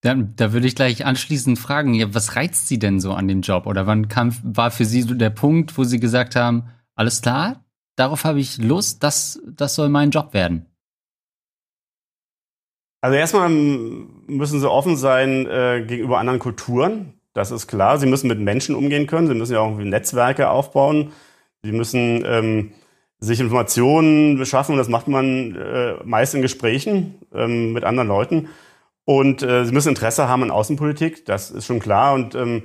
Dann, 0.00 0.36
da 0.36 0.52
würde 0.52 0.68
ich 0.68 0.76
gleich 0.76 1.04
anschließend 1.04 1.58
fragen, 1.58 1.94
ja, 1.94 2.14
was 2.14 2.36
reizt 2.36 2.68
Sie 2.68 2.78
denn 2.78 3.00
so 3.00 3.12
an 3.12 3.26
dem 3.26 3.40
Job? 3.40 3.66
Oder 3.66 3.88
wann 3.88 4.06
kam, 4.06 4.32
war 4.44 4.70
für 4.70 4.84
Sie 4.84 5.02
so 5.02 5.14
der 5.14 5.30
Punkt, 5.30 5.76
wo 5.76 5.82
Sie 5.82 5.98
gesagt 5.98 6.36
haben, 6.36 6.68
alles 6.94 7.20
klar, 7.20 7.64
darauf 7.96 8.22
habe 8.22 8.38
ich 8.38 8.58
Lust, 8.58 9.02
das, 9.02 9.42
das 9.44 9.74
soll 9.74 9.88
mein 9.88 10.10
Job 10.10 10.34
werden? 10.34 10.66
Also 13.00 13.16
erstmal 13.16 13.48
müssen 13.48 14.60
Sie 14.60 14.70
offen 14.70 14.96
sein 14.96 15.46
äh, 15.48 15.84
gegenüber 15.84 16.20
anderen 16.20 16.38
Kulturen. 16.38 17.14
Das 17.32 17.50
ist 17.50 17.66
klar. 17.66 17.98
Sie 17.98 18.06
müssen 18.06 18.28
mit 18.28 18.38
Menschen 18.38 18.76
umgehen 18.76 19.08
können. 19.08 19.26
Sie 19.26 19.34
müssen 19.34 19.54
ja 19.54 19.58
auch 19.58 19.70
irgendwie 19.70 19.90
Netzwerke 19.90 20.50
aufbauen. 20.50 21.10
Sie 21.64 21.72
müssen 21.72 22.22
ähm, 22.24 22.72
sich 23.22 23.38
Informationen 23.38 24.36
beschaffen 24.36 24.72
und 24.72 24.78
das 24.78 24.88
macht 24.88 25.06
man 25.06 25.54
äh, 25.54 25.94
meist 26.04 26.34
in 26.34 26.42
Gesprächen 26.42 27.14
ähm, 27.32 27.72
mit 27.72 27.84
anderen 27.84 28.08
Leuten. 28.08 28.48
Und 29.04 29.42
äh, 29.42 29.64
sie 29.64 29.72
müssen 29.72 29.90
Interesse 29.90 30.28
haben 30.28 30.42
an 30.42 30.50
Außenpolitik, 30.50 31.24
das 31.24 31.52
ist 31.52 31.66
schon 31.66 31.78
klar. 31.78 32.14
Und 32.14 32.34
ähm, 32.34 32.64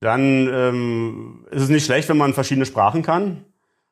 dann 0.00 0.48
ähm, 0.50 1.46
ist 1.50 1.62
es 1.62 1.68
nicht 1.68 1.84
schlecht, 1.84 2.08
wenn 2.08 2.16
man 2.16 2.32
verschiedene 2.32 2.64
Sprachen 2.64 3.02
kann. 3.02 3.44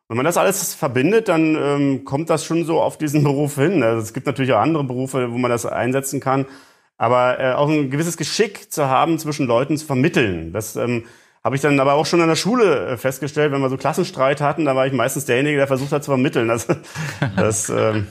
Wenn 0.09 0.17
man 0.17 0.25
das 0.25 0.39
alles 0.39 0.75
verbindet, 0.75 1.29
dann 1.29 1.57
ähm, 1.57 2.05
kommt 2.05 2.31
das 2.31 2.45
schon 2.45 2.65
so 2.65 2.81
auf 2.81 2.97
diesen 2.97 3.23
Beruf 3.25 3.57
hin. 3.57 3.83
Also 3.83 4.01
es 4.01 4.15
gibt 4.15 4.27
natürlich 4.27 4.55
auch 4.55 4.61
andere 4.61 4.85
Berufe, 4.85 5.31
wo 5.31 5.37
man 5.37 5.51
das 5.51 5.67
einsetzen 5.67 6.21
kann. 6.21 6.47
Aber 6.97 7.39
äh, 7.39 7.53
auch 7.53 7.69
ein 7.69 7.91
gewisses 7.91 8.17
Geschick 8.17 8.73
zu 8.73 8.87
haben, 8.87 9.19
zwischen 9.19 9.47
Leuten 9.47 9.77
zu 9.77 9.85
vermitteln. 9.85 10.55
Das 10.55 10.77
ähm, 10.77 11.05
habe 11.45 11.57
ich 11.57 11.63
dann 11.63 11.79
aber 11.81 11.95
auch 11.95 12.07
schon 12.07 12.21
in 12.21 12.29
der 12.29 12.37
Schule 12.37 12.89
äh, 12.89 12.97
festgestellt, 12.97 13.53
wenn 13.53 13.61
wir 13.61 13.69
so 13.69 13.77
Klassenstreit 13.77 14.41
hatten, 14.41 14.65
da 14.65 14.77
war 14.77 14.87
ich 14.87 14.93
meistens 14.93 15.25
derjenige, 15.25 15.57
der 15.57 15.67
versucht 15.67 15.93
hat 15.93 16.05
zu 16.05 16.11
vermitteln. 16.11 16.51
Also, 16.51 16.75
das, 17.37 17.69
ähm, 17.69 18.07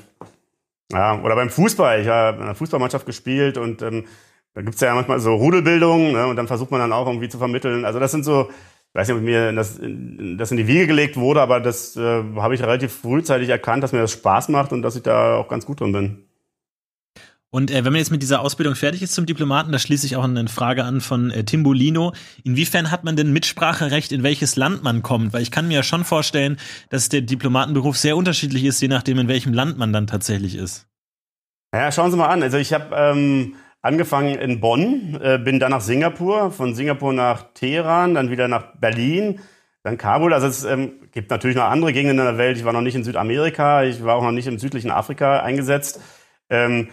ja, 0.92 1.22
oder 1.22 1.36
beim 1.36 1.50
Fußball. 1.50 2.02
Ich 2.02 2.08
habe 2.08 2.38
in 2.38 2.44
einer 2.44 2.56
Fußballmannschaft 2.56 3.06
gespielt 3.06 3.58
und 3.58 3.82
ähm, 3.82 4.06
da 4.54 4.62
gibt's 4.62 4.82
ja 4.82 4.94
manchmal 4.94 5.20
so 5.20 5.36
Rudelbildung 5.36 6.12
ne, 6.12 6.28
und 6.28 6.36
dann 6.36 6.48
versucht 6.48 6.72
man 6.72 6.82
dann 6.82 6.92
auch 6.92 7.08
irgendwie 7.08 7.30
zu 7.30 7.38
vermitteln. 7.38 7.86
Also 7.86 8.00
das 8.00 8.12
sind 8.12 8.26
so, 8.26 8.50
ich 8.50 8.96
weiß 8.96 9.08
nicht, 9.08 9.18
ob 9.18 9.24
mir 9.24 9.54
das, 9.54 9.80
das 9.80 10.52
in 10.52 10.58
die 10.58 10.68
Wiege 10.68 10.88
gelegt 10.88 11.16
wurde, 11.16 11.42
aber 11.42 11.62
das 11.62 11.96
äh, 11.96 12.24
habe 12.36 12.54
ich 12.54 12.62
relativ 12.62 12.94
frühzeitig 12.94 13.48
erkannt, 13.48 13.82
dass 13.82 13.94
mir 13.94 14.02
das 14.02 14.12
Spaß 14.12 14.50
macht 14.50 14.74
und 14.74 14.82
dass 14.82 14.98
ich 14.98 15.04
da 15.04 15.38
auch 15.38 15.48
ganz 15.48 15.66
gut 15.66 15.80
drin 15.80 15.94
bin. 15.94 16.26
Und 17.54 17.70
äh, 17.70 17.84
wenn 17.84 17.92
man 17.92 18.00
jetzt 18.00 18.12
mit 18.12 18.22
dieser 18.22 18.40
Ausbildung 18.40 18.76
fertig 18.76 19.02
ist 19.02 19.14
zum 19.14 19.26
Diplomaten, 19.26 19.74
da 19.74 19.80
schließe 19.80 20.06
ich 20.06 20.16
auch 20.16 20.24
eine 20.24 20.48
Frage 20.48 20.86
an 20.86 21.02
von 21.02 21.32
äh, 21.32 21.44
Timbolino. 21.44 22.14
Inwiefern 22.46 22.92
hat 22.92 23.04
man 23.04 23.18
denn 23.18 23.34
Mitspracherecht, 23.34 24.14
in 24.14 24.24
welches 24.24 24.56
Land 24.56 24.84
man 24.84 25.04
kommt? 25.04 25.34
Weil 25.34 25.42
ich 25.42 25.52
kann 25.52 25.68
mir 25.68 25.76
ja 25.76 25.84
schon 25.84 26.06
vorstellen, 26.06 26.58
dass 26.90 27.10
der 27.10 27.22
Diplomatenberuf 27.22 27.98
sehr 27.98 28.16
unterschiedlich 28.16 28.64
ist, 28.64 28.82
je 28.82 28.88
nachdem, 28.88 29.20
in 29.20 29.28
welchem 29.28 29.54
Land 29.54 29.78
man 29.78 29.92
dann 29.92 30.08
tatsächlich 30.08 30.56
ist. 30.56 30.88
Ja, 31.74 31.92
schauen 31.92 32.10
Sie 32.10 32.18
mal 32.18 32.28
an. 32.28 32.42
Also 32.42 32.56
ich 32.56 32.72
habe 32.72 32.96
ähm, 32.96 33.56
angefangen 33.82 34.36
in 34.36 34.62
Bonn, 34.62 35.20
äh, 35.22 35.38
bin 35.38 35.60
dann 35.60 35.72
nach 35.72 35.82
Singapur, 35.82 36.52
von 36.52 36.74
Singapur 36.74 37.12
nach 37.12 37.54
Teheran, 37.54 38.14
dann 38.14 38.32
wieder 38.32 38.48
nach 38.48 38.78
Berlin, 38.80 39.42
dann 39.84 39.98
Kabul. 39.98 40.34
Also 40.34 40.48
es 40.48 40.64
ähm, 40.64 40.94
gibt 41.12 41.30
natürlich 41.30 41.58
noch 41.58 41.66
andere 41.66 41.92
Gegenden 41.92 42.20
in 42.20 42.26
der 42.26 42.38
Welt. 42.38 42.56
Ich 42.56 42.64
war 42.64 42.72
noch 42.72 42.82
nicht 42.82 42.96
in 42.96 43.04
Südamerika, 43.04 43.84
ich 43.84 44.06
war 44.06 44.16
auch 44.16 44.24
noch 44.24 44.32
nicht 44.32 44.48
im 44.48 44.58
südlichen 44.58 44.92
Afrika 44.92 45.42
eingesetzt. 45.42 46.00
Ähm, 46.50 46.90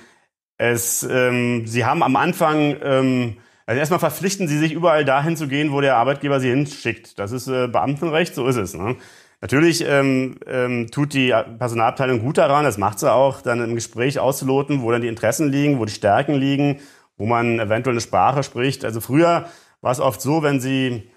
es, 0.58 1.04
ähm, 1.08 1.66
sie 1.66 1.84
haben 1.84 2.02
am 2.02 2.16
Anfang, 2.16 2.76
ähm, 2.82 3.36
also 3.64 3.78
erstmal 3.78 4.00
verpflichten 4.00 4.48
sie 4.48 4.58
sich 4.58 4.72
überall 4.72 5.04
dahin 5.04 5.36
zu 5.36 5.46
gehen, 5.46 5.72
wo 5.72 5.80
der 5.80 5.96
Arbeitgeber 5.96 6.40
sie 6.40 6.50
hinschickt. 6.50 7.18
Das 7.18 7.32
ist 7.32 7.46
äh, 7.48 7.68
Beamtenrecht, 7.68 8.34
so 8.34 8.46
ist 8.46 8.56
es. 8.56 8.74
Ne? 8.74 8.96
Natürlich 9.40 9.84
ähm, 9.86 10.40
ähm, 10.46 10.90
tut 10.90 11.14
die 11.14 11.28
Personalabteilung 11.58 12.20
gut 12.20 12.38
daran, 12.38 12.64
das 12.64 12.76
macht 12.76 12.98
sie 12.98 13.12
auch, 13.12 13.40
dann 13.40 13.62
im 13.62 13.76
Gespräch 13.76 14.18
auszuloten, 14.18 14.82
wo 14.82 14.90
dann 14.90 15.00
die 15.00 15.08
Interessen 15.08 15.48
liegen, 15.48 15.78
wo 15.78 15.84
die 15.84 15.92
Stärken 15.92 16.34
liegen, 16.34 16.80
wo 17.16 17.26
man 17.26 17.60
eventuell 17.60 17.94
eine 17.94 18.00
Sprache 18.00 18.42
spricht. 18.42 18.84
Also 18.84 19.00
früher 19.00 19.46
war 19.80 19.92
es 19.92 20.00
oft 20.00 20.20
so, 20.20 20.42
wenn 20.42 20.60
sie 20.60 21.08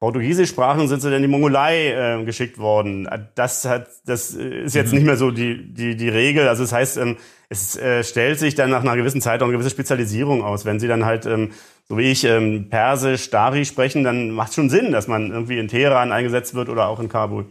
Portugiesisch 0.00 0.48
sprachen, 0.48 0.88
sind 0.88 1.02
sie 1.02 1.08
dann 1.08 1.16
in 1.16 1.22
die 1.22 1.28
Mongolei 1.28 1.90
äh, 1.92 2.24
geschickt 2.24 2.56
worden. 2.56 3.06
Das 3.34 3.66
hat, 3.66 3.86
das 4.06 4.30
ist 4.30 4.74
jetzt 4.74 4.92
mhm. 4.92 4.98
nicht 4.98 5.06
mehr 5.06 5.18
so 5.18 5.30
die, 5.30 5.74
die, 5.74 5.94
die 5.94 6.08
Regel. 6.08 6.48
Also 6.48 6.62
das 6.62 6.72
heißt, 6.72 6.96
ähm, 6.96 7.18
es 7.50 7.76
äh, 7.76 8.02
stellt 8.02 8.38
sich 8.38 8.54
dann 8.54 8.70
nach 8.70 8.80
einer 8.80 8.96
gewissen 8.96 9.20
Zeit 9.20 9.42
auch 9.42 9.46
eine 9.46 9.52
gewisse 9.52 9.68
Spezialisierung 9.68 10.42
aus. 10.42 10.64
Wenn 10.64 10.80
sie 10.80 10.88
dann 10.88 11.04
halt, 11.04 11.26
ähm, 11.26 11.50
so 11.86 11.98
wie 11.98 12.10
ich, 12.10 12.24
ähm, 12.24 12.70
Persisch, 12.70 13.28
Dari 13.28 13.66
sprechen, 13.66 14.02
dann 14.02 14.30
macht 14.30 14.48
es 14.48 14.54
schon 14.54 14.70
Sinn, 14.70 14.90
dass 14.90 15.06
man 15.06 15.32
irgendwie 15.32 15.58
in 15.58 15.68
Teheran 15.68 16.12
eingesetzt 16.12 16.54
wird 16.54 16.70
oder 16.70 16.88
auch 16.88 16.98
in 16.98 17.10
Kabul. 17.10 17.44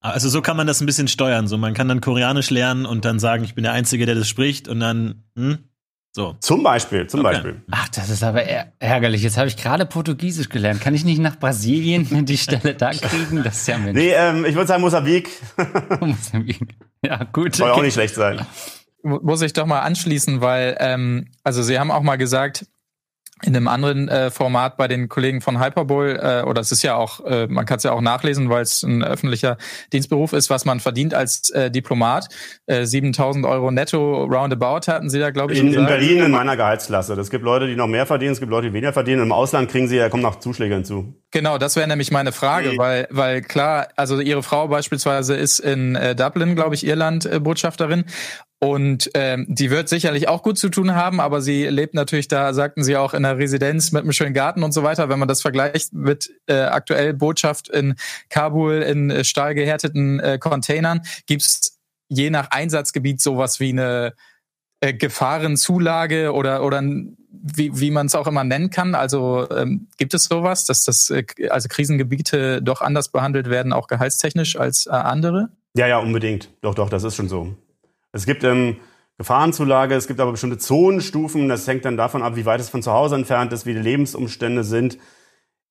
Also 0.00 0.28
so 0.28 0.42
kann 0.42 0.58
man 0.58 0.66
das 0.66 0.82
ein 0.82 0.86
bisschen 0.86 1.08
steuern. 1.08 1.46
So, 1.46 1.56
man 1.56 1.72
kann 1.72 1.88
dann 1.88 2.02
Koreanisch 2.02 2.50
lernen 2.50 2.84
und 2.84 3.06
dann 3.06 3.18
sagen, 3.18 3.42
ich 3.44 3.54
bin 3.54 3.64
der 3.64 3.72
Einzige, 3.72 4.04
der 4.04 4.16
das 4.16 4.28
spricht 4.28 4.68
und 4.68 4.80
dann, 4.80 5.24
hm? 5.34 5.58
So. 6.12 6.34
Zum 6.40 6.64
Beispiel, 6.64 7.06
zum 7.06 7.20
okay. 7.20 7.34
Beispiel. 7.34 7.62
Ach, 7.70 7.88
das 7.88 8.10
ist 8.10 8.24
aber 8.24 8.42
ärgerlich. 8.80 9.22
Jetzt 9.22 9.36
habe 9.38 9.46
ich 9.46 9.56
gerade 9.56 9.86
Portugiesisch 9.86 10.48
gelernt. 10.48 10.80
Kann 10.80 10.94
ich 10.94 11.04
nicht 11.04 11.20
nach 11.20 11.38
Brasilien 11.38 12.24
die 12.26 12.36
Stelle 12.36 12.74
da 12.74 12.90
kriegen? 12.90 13.44
Das 13.44 13.58
ist 13.58 13.68
ja 13.68 13.78
Mensch. 13.78 13.96
Nee, 13.96 14.12
ähm, 14.12 14.44
ich 14.44 14.54
würde 14.54 14.66
sagen 14.66 14.82
Mosambik. 14.82 15.28
Mosambik. 16.00 16.76
Ja, 17.04 17.22
gut. 17.24 17.54
Soll 17.54 17.70
okay. 17.70 17.78
auch 17.78 17.84
nicht 17.84 17.94
schlecht 17.94 18.16
sein. 18.16 18.44
Muss 19.02 19.40
ich 19.40 19.52
doch 19.52 19.66
mal 19.66 19.80
anschließen, 19.80 20.40
weil, 20.40 20.76
ähm, 20.80 21.28
also 21.44 21.62
Sie 21.62 21.78
haben 21.78 21.90
auch 21.90 22.02
mal 22.02 22.16
gesagt, 22.16 22.66
in 23.42 23.56
einem 23.56 23.68
anderen 23.68 24.08
äh, 24.08 24.30
Format 24.30 24.76
bei 24.76 24.88
den 24.88 25.08
Kollegen 25.08 25.40
von 25.40 25.60
Hyperbowl, 25.60 26.18
äh, 26.22 26.42
oder 26.42 26.60
es 26.60 26.72
ist 26.72 26.82
ja 26.82 26.96
auch, 26.96 27.24
äh, 27.24 27.46
man 27.46 27.64
kann 27.66 27.78
es 27.78 27.84
ja 27.84 27.92
auch 27.92 28.00
nachlesen, 28.00 28.50
weil 28.50 28.62
es 28.62 28.82
ein 28.82 29.02
öffentlicher 29.02 29.56
Dienstberuf 29.92 30.32
ist, 30.32 30.50
was 30.50 30.64
man 30.64 30.80
verdient 30.80 31.14
als 31.14 31.50
äh, 31.50 31.70
Diplomat. 31.70 32.28
Äh, 32.66 32.84
7000 32.84 33.46
Euro 33.46 33.70
netto 33.70 34.24
roundabout 34.24 34.86
hatten 34.86 35.08
Sie 35.08 35.18
da, 35.18 35.30
glaube 35.30 35.54
ich. 35.54 35.60
In, 35.60 35.72
in 35.72 35.86
Berlin 35.86 36.18
in 36.18 36.30
meiner 36.30 36.56
Gehaltsklasse. 36.56 37.14
Es 37.14 37.30
gibt 37.30 37.44
Leute, 37.44 37.66
die 37.66 37.76
noch 37.76 37.86
mehr 37.86 38.06
verdienen, 38.06 38.32
es 38.32 38.40
gibt 38.40 38.50
Leute, 38.50 38.68
die 38.68 38.72
weniger 38.74 38.92
verdienen. 38.92 39.22
Im 39.22 39.32
Ausland 39.32 39.70
kriegen 39.70 39.88
sie, 39.88 39.98
da 39.98 40.08
kommen 40.08 40.22
noch 40.22 40.40
Zuschläge 40.40 40.74
hinzu. 40.74 41.14
Genau, 41.30 41.58
das 41.58 41.76
wäre 41.76 41.86
nämlich 41.86 42.10
meine 42.10 42.32
Frage, 42.32 42.70
nee. 42.70 42.78
weil, 42.78 43.06
weil 43.10 43.40
klar, 43.42 43.88
also 43.96 44.20
Ihre 44.20 44.42
Frau 44.42 44.68
beispielsweise 44.68 45.36
ist 45.36 45.60
in 45.60 45.94
äh, 45.94 46.14
Dublin, 46.14 46.56
glaube 46.56 46.74
ich, 46.74 46.86
Irland 46.86 47.24
äh, 47.24 47.38
Botschafterin 47.38 48.04
und 48.62 49.10
ähm, 49.14 49.46
die 49.48 49.70
wird 49.70 49.88
sicherlich 49.88 50.28
auch 50.28 50.42
gut 50.42 50.58
zu 50.58 50.68
tun 50.68 50.94
haben, 50.94 51.18
aber 51.18 51.40
sie 51.40 51.66
lebt 51.66 51.94
natürlich 51.94 52.28
da, 52.28 52.52
sagten 52.52 52.84
sie 52.84 52.94
auch, 52.98 53.14
in 53.14 53.24
einer 53.24 53.38
Residenz 53.38 53.90
mit 53.90 54.02
einem 54.02 54.12
schönen 54.12 54.34
Garten 54.34 54.62
und 54.62 54.72
so 54.72 54.82
weiter. 54.82 55.08
Wenn 55.08 55.18
man 55.18 55.28
das 55.28 55.40
vergleicht 55.40 55.94
mit 55.94 56.30
äh, 56.46 56.60
aktuell 56.60 57.14
Botschaft 57.14 57.70
in 57.70 57.94
Kabul 58.28 58.82
in 58.82 59.10
äh, 59.10 59.24
stahlgehärteten 59.24 60.20
äh, 60.20 60.38
Containern, 60.38 61.00
gibt's 61.26 61.78
je 62.08 62.28
nach 62.28 62.50
Einsatzgebiet 62.50 63.22
sowas 63.22 63.60
wie 63.60 63.70
eine 63.70 64.12
äh, 64.80 64.92
Gefahrenzulage 64.92 66.34
oder 66.34 66.62
oder 66.62 66.82
wie, 66.82 67.80
wie 67.80 67.90
man 67.90 68.06
es 68.06 68.14
auch 68.14 68.26
immer 68.26 68.44
nennen 68.44 68.68
kann. 68.68 68.94
Also 68.94 69.48
ähm, 69.50 69.88
gibt 69.96 70.12
es 70.12 70.24
sowas, 70.24 70.66
dass 70.66 70.84
das 70.84 71.08
äh, 71.08 71.24
also 71.48 71.68
Krisengebiete 71.68 72.60
doch 72.60 72.82
anders 72.82 73.08
behandelt 73.08 73.48
werden, 73.48 73.72
auch 73.72 73.86
gehaltstechnisch 73.86 74.56
als 74.56 74.86
äh, 74.86 74.90
andere? 74.90 75.48
Ja, 75.74 75.86
ja, 75.86 75.98
unbedingt. 75.98 76.50
Doch, 76.60 76.74
doch, 76.74 76.90
das 76.90 77.04
ist 77.04 77.16
schon 77.16 77.30
so. 77.30 77.56
Es 78.12 78.26
gibt 78.26 78.44
ähm, 78.44 78.76
Gefahrenzulage, 79.18 79.94
es 79.94 80.06
gibt 80.06 80.18
aber 80.20 80.32
bestimmte 80.32 80.58
Zonenstufen. 80.58 81.48
Das 81.48 81.66
hängt 81.66 81.84
dann 81.84 81.96
davon 81.96 82.22
ab, 82.22 82.36
wie 82.36 82.46
weit 82.46 82.60
es 82.60 82.70
von 82.70 82.82
zu 82.82 82.92
Hause 82.92 83.16
entfernt 83.16 83.52
ist, 83.52 83.66
wie 83.66 83.74
die 83.74 83.80
Lebensumstände 83.80 84.64
sind. 84.64 84.98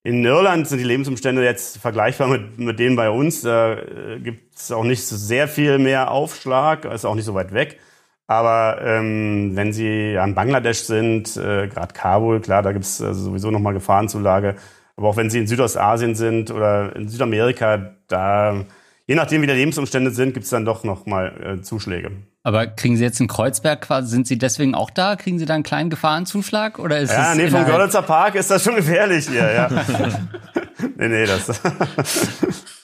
In 0.03 0.23
Irland 0.23 0.67
sind 0.67 0.77
die 0.77 0.85
Lebensumstände 0.85 1.43
jetzt 1.43 1.77
vergleichbar 1.77 2.27
mit, 2.29 2.57
mit 2.57 2.79
denen 2.79 2.95
bei 2.95 3.09
uns. 3.09 3.41
Da 3.41 3.73
äh, 3.73 4.19
gibt 4.19 4.55
es 4.55 4.71
auch 4.71 4.83
nicht 4.83 5.05
sehr 5.05 5.47
viel 5.47 5.77
mehr 5.77 6.11
Aufschlag, 6.11 6.85
ist 6.85 7.05
auch 7.05 7.15
nicht 7.15 7.25
so 7.25 7.33
weit 7.33 7.53
weg. 7.53 7.79
Aber 8.27 8.79
ähm, 8.83 9.55
wenn 9.55 9.73
Sie 9.73 10.15
an 10.17 10.35
Bangladesch 10.35 10.81
sind, 10.81 11.35
äh, 11.35 11.67
gerade 11.67 11.93
Kabul, 11.93 12.39
klar, 12.41 12.61
da 12.61 12.71
gibt 12.71 12.85
es 12.85 13.01
äh, 13.01 13.13
sowieso 13.13 13.49
nochmal 13.51 13.73
Gefahrenzulage. 13.73 14.55
Aber 14.95 15.09
auch 15.09 15.17
wenn 15.17 15.31
Sie 15.31 15.39
in 15.39 15.47
Südostasien 15.47 16.13
sind 16.13 16.51
oder 16.51 16.95
in 16.95 17.09
Südamerika, 17.09 17.95
da 18.07 18.65
je 19.09 19.15
nachdem, 19.15 19.41
wie 19.41 19.47
die 19.47 19.53
Lebensumstände 19.53 20.11
sind, 20.11 20.35
gibt 20.35 20.43
es 20.43 20.51
dann 20.51 20.65
doch 20.65 20.83
nochmal 20.83 21.57
äh, 21.59 21.61
Zuschläge. 21.63 22.11
Aber 22.43 22.67
kriegen 22.67 22.95
Sie 22.95 23.03
jetzt 23.03 23.19
in 23.19 23.27
Kreuzberg 23.27 23.81
quasi, 23.81 24.07
sind 24.07 24.27
Sie 24.27 24.37
deswegen 24.37 24.75
auch 24.75 24.91
da? 24.91 25.15
Kriegen 25.15 25.39
Sie 25.39 25.47
da 25.47 25.55
einen 25.55 25.63
kleinen 25.63 25.89
Gefahrenzuschlag? 25.89 26.77
Oder 26.77 26.99
ist 26.99 27.11
ja, 27.11 27.33
nee, 27.33 27.49
vom 27.49 27.65
Görlitzer 27.65 28.03
Park 28.03 28.35
ist 28.35 28.51
das 28.51 28.63
schon 28.63 28.75
gefährlich 28.75 29.27
hier, 29.27 29.51
ja. 29.51 29.67
nee, 30.97 31.07
nee, 31.07 31.25
das. 31.25 31.59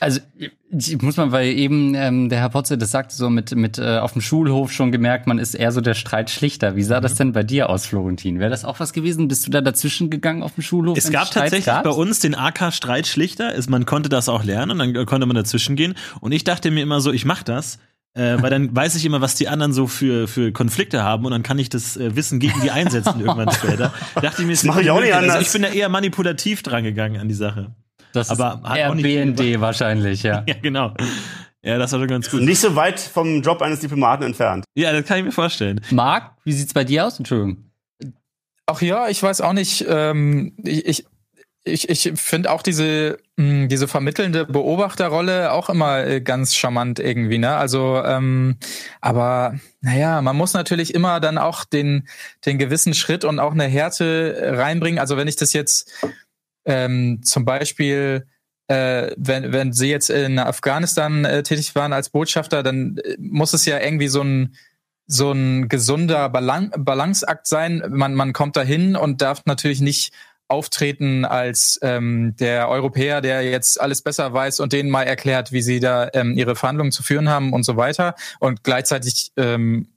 also 0.00 0.20
ich 0.70 1.00
muss 1.00 1.16
mal, 1.16 1.32
weil 1.32 1.48
eben 1.48 1.94
ähm, 1.94 2.28
der 2.28 2.40
Herr 2.40 2.50
Potze 2.50 2.76
das 2.76 2.90
sagte, 2.90 3.14
so 3.14 3.30
mit, 3.30 3.54
mit 3.54 3.78
äh, 3.78 3.98
auf 3.98 4.12
dem 4.12 4.20
Schulhof 4.20 4.70
schon 4.72 4.92
gemerkt, 4.92 5.26
man 5.26 5.38
ist 5.38 5.54
eher 5.54 5.72
so 5.72 5.80
der 5.80 5.94
Streitschlichter. 5.94 6.76
Wie 6.76 6.82
sah 6.82 6.98
mhm. 6.98 7.02
das 7.02 7.14
denn 7.14 7.32
bei 7.32 7.42
dir 7.42 7.70
aus, 7.70 7.86
Florentin? 7.86 8.38
Wäre 8.38 8.50
das 8.50 8.64
auch 8.64 8.80
was 8.80 8.92
gewesen? 8.92 9.28
Bist 9.28 9.46
du 9.46 9.50
da 9.50 9.60
dazwischen 9.60 10.10
gegangen 10.10 10.42
auf 10.42 10.54
dem 10.54 10.62
Schulhof? 10.62 10.98
Es 10.98 11.10
gab 11.10 11.30
tatsächlich 11.30 11.66
gab's? 11.66 11.84
bei 11.84 11.90
uns 11.90 12.20
den 12.20 12.34
AK 12.34 12.72
Streitschlichter. 12.72 13.54
Man 13.68 13.86
konnte 13.86 14.08
das 14.08 14.28
auch 14.28 14.44
lernen 14.44 14.80
und 14.80 14.94
dann 14.94 15.06
konnte 15.06 15.26
man 15.26 15.36
dazwischen 15.36 15.76
gehen. 15.76 15.94
Und 16.20 16.32
ich 16.32 16.44
dachte 16.44 16.70
mir 16.70 16.82
immer 16.82 17.00
so, 17.00 17.12
ich 17.12 17.24
mach 17.24 17.42
das. 17.42 17.78
Äh, 18.14 18.42
weil 18.42 18.50
dann 18.50 18.74
weiß 18.74 18.96
ich 18.96 19.04
immer, 19.04 19.20
was 19.20 19.36
die 19.36 19.48
anderen 19.48 19.72
so 19.72 19.86
für, 19.86 20.26
für 20.26 20.50
Konflikte 20.50 21.04
haben 21.04 21.24
und 21.24 21.30
dann 21.30 21.42
kann 21.42 21.58
ich 21.58 21.68
das 21.68 21.96
äh, 21.96 22.16
Wissen 22.16 22.40
gegen 22.40 22.60
die 22.62 22.70
einsetzen 22.70 23.14
irgendwann 23.20 23.52
später. 23.52 23.92
Dachte 24.14 24.42
ich 24.42 24.46
mir, 24.46 24.54
das 24.54 24.64
mache 24.64 24.82
ich 24.82 24.90
auch 24.90 25.00
nicht 25.00 25.14
anders. 25.14 25.36
Also 25.36 25.46
ich 25.46 25.52
bin 25.52 25.62
da 25.62 25.68
eher 25.68 25.88
manipulativ 25.88 26.62
dran 26.62 26.82
gegangen 26.84 27.20
an 27.20 27.28
die 27.28 27.34
Sache. 27.34 27.76
Das 28.12 28.30
aber 28.30 28.62
ist 28.74 29.02
BND 29.02 29.60
wahrscheinlich, 29.60 30.22
ja. 30.22 30.44
ja, 30.48 30.54
genau. 30.60 30.94
Ja, 31.62 31.76
das 31.76 31.92
war 31.92 31.98
schon 31.98 32.08
ganz 32.08 32.30
gut. 32.30 32.42
Nicht 32.42 32.60
so 32.60 32.76
weit 32.76 33.00
vom 33.00 33.42
Job 33.42 33.62
eines 33.62 33.80
Diplomaten 33.80 34.22
entfernt. 34.22 34.64
Ja, 34.74 34.92
das 34.92 35.04
kann 35.04 35.18
ich 35.18 35.24
mir 35.24 35.32
vorstellen. 35.32 35.80
Marc, 35.90 36.32
wie 36.44 36.52
sieht's 36.52 36.72
bei 36.72 36.84
dir 36.84 37.06
aus? 37.06 37.18
Entschuldigung. 37.18 37.64
Ach 38.66 38.80
ja, 38.80 39.08
ich 39.08 39.22
weiß 39.22 39.40
auch 39.40 39.52
nicht. 39.52 39.84
Ähm, 39.88 40.54
ich 40.62 40.86
ich, 40.88 41.06
ich, 41.64 42.06
ich 42.06 42.20
finde 42.20 42.50
auch 42.50 42.62
diese, 42.62 43.18
mh, 43.36 43.44
hm, 43.44 43.68
diese 43.68 43.88
vermittelnde 43.88 44.46
Beobachterrolle 44.46 45.52
auch 45.52 45.68
immer 45.68 46.06
äh, 46.06 46.20
ganz 46.20 46.54
charmant 46.54 46.98
irgendwie, 46.98 47.38
ne? 47.38 47.56
Also, 47.56 48.02
ähm, 48.04 48.56
aber 49.00 49.58
naja, 49.80 50.22
man 50.22 50.36
muss 50.36 50.54
natürlich 50.54 50.94
immer 50.94 51.20
dann 51.20 51.38
auch 51.38 51.64
den, 51.64 52.08
den 52.46 52.58
gewissen 52.58 52.94
Schritt 52.94 53.24
und 53.24 53.38
auch 53.38 53.52
eine 53.52 53.64
Härte 53.64 54.54
reinbringen. 54.56 54.98
Also 54.98 55.16
wenn 55.16 55.28
ich 55.28 55.36
das 55.36 55.52
jetzt 55.52 55.92
ähm, 56.68 57.22
zum 57.24 57.44
Beispiel, 57.44 58.26
äh, 58.68 59.10
wenn, 59.16 59.52
wenn 59.52 59.72
Sie 59.72 59.88
jetzt 59.88 60.10
in 60.10 60.38
Afghanistan 60.38 61.24
äh, 61.24 61.42
tätig 61.42 61.74
waren 61.74 61.92
als 61.94 62.10
Botschafter, 62.10 62.62
dann 62.62 62.98
äh, 62.98 63.16
muss 63.18 63.54
es 63.54 63.64
ja 63.64 63.80
irgendwie 63.80 64.08
so 64.08 64.22
ein 64.22 64.54
so 65.10 65.32
ein 65.32 65.70
gesunder 65.70 66.28
Balan 66.28 66.70
Balanceakt 66.76 67.46
sein. 67.46 67.82
Man, 67.88 68.14
man 68.14 68.34
kommt 68.34 68.56
dahin 68.56 68.94
und 68.94 69.22
darf 69.22 69.46
natürlich 69.46 69.80
nicht 69.80 70.12
auftreten 70.48 71.24
als 71.24 71.78
ähm, 71.82 72.34
der 72.38 72.68
Europäer, 72.68 73.22
der 73.22 73.42
jetzt 73.42 73.80
alles 73.80 74.02
besser 74.02 74.32
weiß 74.32 74.60
und 74.60 74.74
denen 74.74 74.90
mal 74.90 75.04
erklärt, 75.04 75.50
wie 75.52 75.62
sie 75.62 75.80
da 75.80 76.10
ähm, 76.12 76.36
ihre 76.36 76.56
Verhandlungen 76.56 76.92
zu 76.92 77.02
führen 77.02 77.30
haben 77.30 77.54
und 77.54 77.64
so 77.64 77.76
weiter. 77.78 78.14
Und 78.38 78.64
gleichzeitig 78.64 79.32
ähm, 79.38 79.88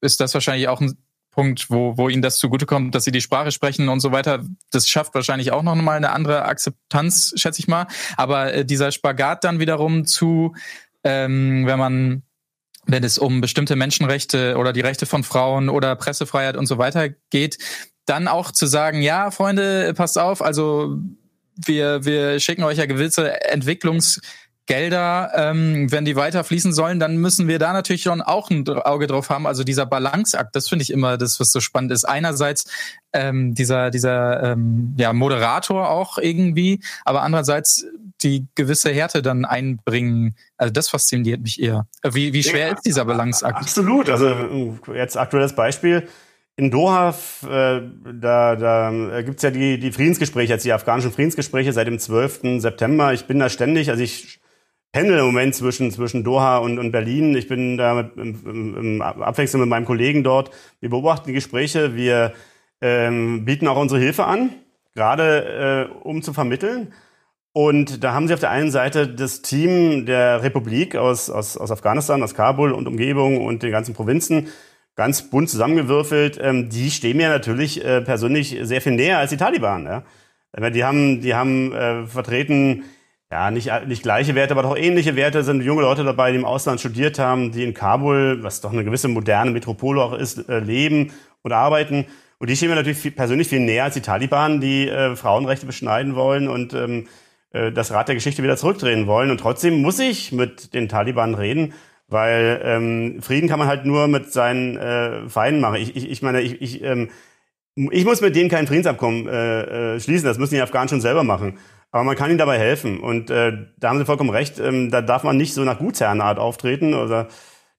ist 0.00 0.20
das 0.20 0.34
wahrscheinlich 0.34 0.68
auch 0.68 0.80
ein 0.80 0.96
Punkt, 1.32 1.70
wo, 1.70 1.96
wo 1.96 2.08
ihnen 2.08 2.22
das 2.22 2.36
zugutekommt, 2.36 2.94
dass 2.94 3.04
sie 3.04 3.10
die 3.10 3.22
Sprache 3.22 3.50
sprechen 3.50 3.88
und 3.88 4.00
so 4.00 4.12
weiter. 4.12 4.44
Das 4.70 4.88
schafft 4.88 5.14
wahrscheinlich 5.14 5.50
auch 5.50 5.62
noch 5.62 5.74
mal 5.74 5.96
eine 5.96 6.12
andere 6.12 6.44
Akzeptanz, 6.44 7.32
schätze 7.36 7.58
ich 7.58 7.68
mal. 7.68 7.86
Aber 8.16 8.52
äh, 8.52 8.64
dieser 8.64 8.92
Spagat 8.92 9.42
dann 9.42 9.58
wiederum 9.58 10.06
zu, 10.06 10.54
ähm, 11.02 11.66
wenn 11.66 11.78
man 11.78 12.22
wenn 12.84 13.04
es 13.04 13.16
um 13.16 13.40
bestimmte 13.40 13.76
Menschenrechte 13.76 14.56
oder 14.56 14.72
die 14.72 14.80
Rechte 14.80 15.06
von 15.06 15.22
Frauen 15.22 15.68
oder 15.68 15.94
Pressefreiheit 15.94 16.56
und 16.56 16.66
so 16.66 16.78
weiter 16.78 17.10
geht, 17.30 17.58
dann 18.06 18.26
auch 18.26 18.50
zu 18.50 18.66
sagen, 18.66 19.02
ja, 19.02 19.30
Freunde, 19.30 19.94
passt 19.94 20.18
auf, 20.18 20.42
also 20.42 20.98
wir, 21.54 22.04
wir 22.04 22.40
schicken 22.40 22.64
euch 22.64 22.78
ja 22.78 22.86
gewisse 22.86 23.40
Entwicklungs- 23.52 24.20
Gelder, 24.66 25.32
ähm, 25.34 25.90
wenn 25.90 26.04
die 26.04 26.14
weiter 26.14 26.44
fließen 26.44 26.72
sollen, 26.72 27.00
dann 27.00 27.16
müssen 27.16 27.48
wir 27.48 27.58
da 27.58 27.72
natürlich 27.72 28.02
schon 28.02 28.22
auch 28.22 28.48
ein 28.48 28.68
Auge 28.68 29.08
drauf 29.08 29.28
haben. 29.28 29.46
Also 29.46 29.64
dieser 29.64 29.86
Balanceakt, 29.86 30.54
das 30.54 30.68
finde 30.68 30.84
ich 30.84 30.90
immer 30.90 31.18
das, 31.18 31.40
was 31.40 31.50
so 31.50 31.60
spannend 31.60 31.90
ist. 31.90 32.04
Einerseits 32.04 32.64
ähm, 33.12 33.54
dieser, 33.54 33.90
dieser 33.90 34.52
ähm, 34.52 34.94
ja, 34.96 35.12
Moderator 35.12 35.90
auch 35.90 36.16
irgendwie, 36.18 36.80
aber 37.04 37.22
andererseits 37.22 37.86
die 38.22 38.46
gewisse 38.54 38.92
Härte 38.92 39.20
dann 39.20 39.44
einbringen. 39.44 40.36
Also 40.56 40.72
das 40.72 40.88
fasziniert 40.88 41.42
mich 41.42 41.60
eher. 41.60 41.88
Wie, 42.08 42.32
wie 42.32 42.44
schwer 42.44 42.68
ja, 42.68 42.74
ist 42.74 42.86
dieser 42.86 43.04
Balanceakt? 43.04 43.56
Absolut. 43.56 44.08
Also 44.08 44.78
jetzt 44.94 45.16
aktuelles 45.16 45.54
Beispiel. 45.54 46.06
In 46.54 46.70
Doha, 46.70 47.14
äh, 47.42 47.80
da, 48.14 48.56
da 48.56 49.22
gibt's 49.22 49.42
ja 49.42 49.50
die, 49.50 49.78
die 49.78 49.90
Friedensgespräche, 49.90 50.52
jetzt 50.52 50.64
die 50.64 50.72
afghanischen 50.72 51.10
Friedensgespräche 51.10 51.72
seit 51.72 51.88
dem 51.88 51.98
12. 51.98 52.60
September. 52.60 53.12
Ich 53.12 53.26
bin 53.26 53.38
da 53.38 53.48
ständig, 53.48 53.90
also 53.90 54.02
ich 54.02 54.41
pendel 54.92 55.18
im 55.18 55.24
Moment 55.24 55.54
zwischen, 55.54 55.90
zwischen 55.90 56.22
Doha 56.22 56.58
und, 56.58 56.78
und 56.78 56.92
Berlin. 56.92 57.34
Ich 57.34 57.48
bin 57.48 57.78
da 57.78 57.94
mit, 57.94 58.16
im, 58.16 58.76
im 58.76 59.02
Abwechslung 59.02 59.62
mit 59.62 59.70
meinem 59.70 59.86
Kollegen 59.86 60.22
dort. 60.22 60.50
Wir 60.80 60.90
beobachten 60.90 61.28
die 61.28 61.32
Gespräche. 61.32 61.96
Wir 61.96 62.34
ähm, 62.82 63.44
bieten 63.44 63.66
auch 63.68 63.78
unsere 63.78 64.00
Hilfe 64.00 64.26
an, 64.26 64.50
gerade 64.94 65.88
äh, 65.90 66.06
um 66.06 66.22
zu 66.22 66.34
vermitteln. 66.34 66.92
Und 67.54 68.02
da 68.02 68.14
haben 68.14 68.28
sie 68.28 68.34
auf 68.34 68.40
der 68.40 68.50
einen 68.50 68.70
Seite 68.70 69.08
das 69.08 69.42
Team 69.42 70.06
der 70.06 70.42
Republik 70.42 70.96
aus, 70.96 71.28
aus, 71.30 71.56
aus 71.56 71.70
Afghanistan, 71.70 72.22
aus 72.22 72.34
Kabul 72.34 72.72
und 72.72 72.86
Umgebung 72.86 73.44
und 73.44 73.62
den 73.62 73.70
ganzen 73.70 73.94
Provinzen 73.94 74.48
ganz 74.94 75.30
bunt 75.30 75.48
zusammengewürfelt. 75.48 76.38
Ähm, 76.40 76.68
die 76.68 76.90
stehen 76.90 77.16
mir 77.16 77.30
natürlich 77.30 77.84
äh, 77.84 78.02
persönlich 78.02 78.58
sehr 78.62 78.82
viel 78.82 78.92
näher 78.92 79.18
als 79.18 79.30
die 79.30 79.36
Taliban. 79.36 79.84
Ja? 79.86 80.70
Die 80.70 80.84
haben, 80.84 81.22
die 81.22 81.34
haben 81.34 81.72
äh, 81.72 82.06
vertreten 82.06 82.84
ja, 83.32 83.50
nicht, 83.50 83.70
nicht 83.86 84.02
gleiche 84.02 84.34
Werte, 84.34 84.52
aber 84.52 84.62
doch 84.62 84.76
ähnliche 84.76 85.16
Werte 85.16 85.42
sind 85.42 85.62
junge 85.62 85.80
Leute 85.80 86.04
dabei, 86.04 86.32
die 86.32 86.36
im 86.36 86.44
Ausland 86.44 86.80
studiert 86.80 87.18
haben, 87.18 87.50
die 87.50 87.64
in 87.64 87.72
Kabul, 87.72 88.42
was 88.42 88.60
doch 88.60 88.74
eine 88.74 88.84
gewisse 88.84 89.08
moderne 89.08 89.50
Metropole 89.50 90.02
auch 90.02 90.12
ist, 90.12 90.50
äh, 90.50 90.58
leben 90.58 91.12
und 91.40 91.52
arbeiten. 91.52 92.04
Und 92.38 92.50
die 92.50 92.56
stehen 92.56 92.68
mir 92.68 92.74
natürlich 92.74 92.98
viel, 92.98 93.12
persönlich 93.12 93.48
viel 93.48 93.60
näher 93.60 93.84
als 93.84 93.94
die 93.94 94.02
Taliban, 94.02 94.60
die 94.60 94.86
äh, 94.86 95.16
Frauenrechte 95.16 95.64
beschneiden 95.64 96.14
wollen 96.14 96.46
und 96.46 96.74
ähm, 96.74 97.06
äh, 97.52 97.72
das 97.72 97.90
Rad 97.90 98.08
der 98.08 98.16
Geschichte 98.16 98.42
wieder 98.42 98.58
zurückdrehen 98.58 99.06
wollen. 99.06 99.30
Und 99.30 99.40
trotzdem 99.40 99.80
muss 99.80 99.98
ich 99.98 100.32
mit 100.32 100.74
den 100.74 100.90
Taliban 100.90 101.34
reden, 101.34 101.72
Weil 102.08 102.60
ähm, 102.62 103.22
Frieden 103.22 103.48
kann 103.48 103.58
man 103.58 103.68
halt 103.68 103.86
nur 103.86 104.08
mit 104.08 104.30
seinen 104.30 104.76
äh, 104.76 105.26
Feinden 105.30 105.62
machen. 105.62 105.76
Ich, 105.76 105.96
ich, 105.96 106.10
ich 106.10 106.20
meine, 106.20 106.42
ich, 106.42 106.60
ich, 106.60 106.82
ähm, 106.82 107.08
ich 107.74 108.04
muss 108.04 108.20
mit 108.20 108.36
denen 108.36 108.50
kein 108.50 108.66
Friedensabkommen 108.66 109.26
äh, 109.26 109.94
äh, 109.94 110.00
schließen. 110.00 110.26
Das 110.26 110.36
müssen 110.36 110.54
die 110.54 110.60
Afghanen 110.60 110.90
schon 110.90 111.00
selber 111.00 111.24
machen. 111.24 111.56
Aber 111.92 112.04
man 112.04 112.16
kann 112.16 112.30
ihnen 112.30 112.38
dabei 112.38 112.58
helfen. 112.58 113.00
Und 113.00 113.30
äh, 113.30 113.52
da 113.78 113.90
haben 113.90 113.98
Sie 113.98 114.06
vollkommen 114.06 114.30
recht. 114.30 114.58
Ähm, 114.58 114.90
da 114.90 115.02
darf 115.02 115.22
man 115.22 115.36
nicht 115.36 115.54
so 115.54 115.62
nach 115.62 115.78
Gutsherrenart 115.78 116.38
auftreten. 116.38 116.94
Oder 116.94 117.28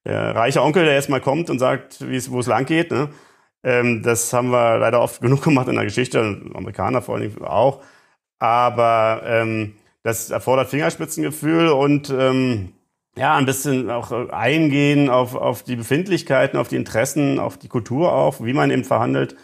der 0.05 0.35
reiche 0.35 0.61
Onkel, 0.61 0.85
der 0.85 0.93
jetzt 0.93 1.09
mal 1.09 1.19
kommt 1.19 1.49
und 1.49 1.59
sagt, 1.59 1.99
wo 2.01 2.39
es 2.39 2.47
lang 2.47 2.65
geht. 2.65 2.91
Ne? 2.91 3.09
Ähm, 3.63 4.03
das 4.03 4.31
haben 4.31 4.51
wir 4.51 4.77
leider 4.77 5.01
oft 5.01 5.19
genug 5.19 5.43
gemacht 5.43 5.67
in 5.67 5.75
der 5.75 5.83
Geschichte. 5.83 6.41
Amerikaner 6.53 7.01
vor 7.01 7.15
allen 7.15 7.29
Dingen 7.29 7.43
auch. 7.43 7.81
Aber 8.39 9.23
ähm, 9.25 9.73
das 10.03 10.29
erfordert 10.29 10.69
Fingerspitzengefühl 10.69 11.69
und 11.69 12.09
ähm, 12.09 12.73
ja, 13.15 13.35
ein 13.35 13.45
bisschen 13.45 13.89
auch 13.89 14.11
eingehen 14.29 15.09
auf, 15.09 15.35
auf 15.35 15.63
die 15.63 15.75
Befindlichkeiten, 15.75 16.59
auf 16.59 16.67
die 16.67 16.75
Interessen, 16.75 17.39
auf 17.39 17.57
die 17.57 17.67
Kultur 17.67 18.11
auch, 18.11 18.43
wie 18.43 18.53
man 18.53 18.71
eben 18.71 18.83
verhandelt. 18.83 19.35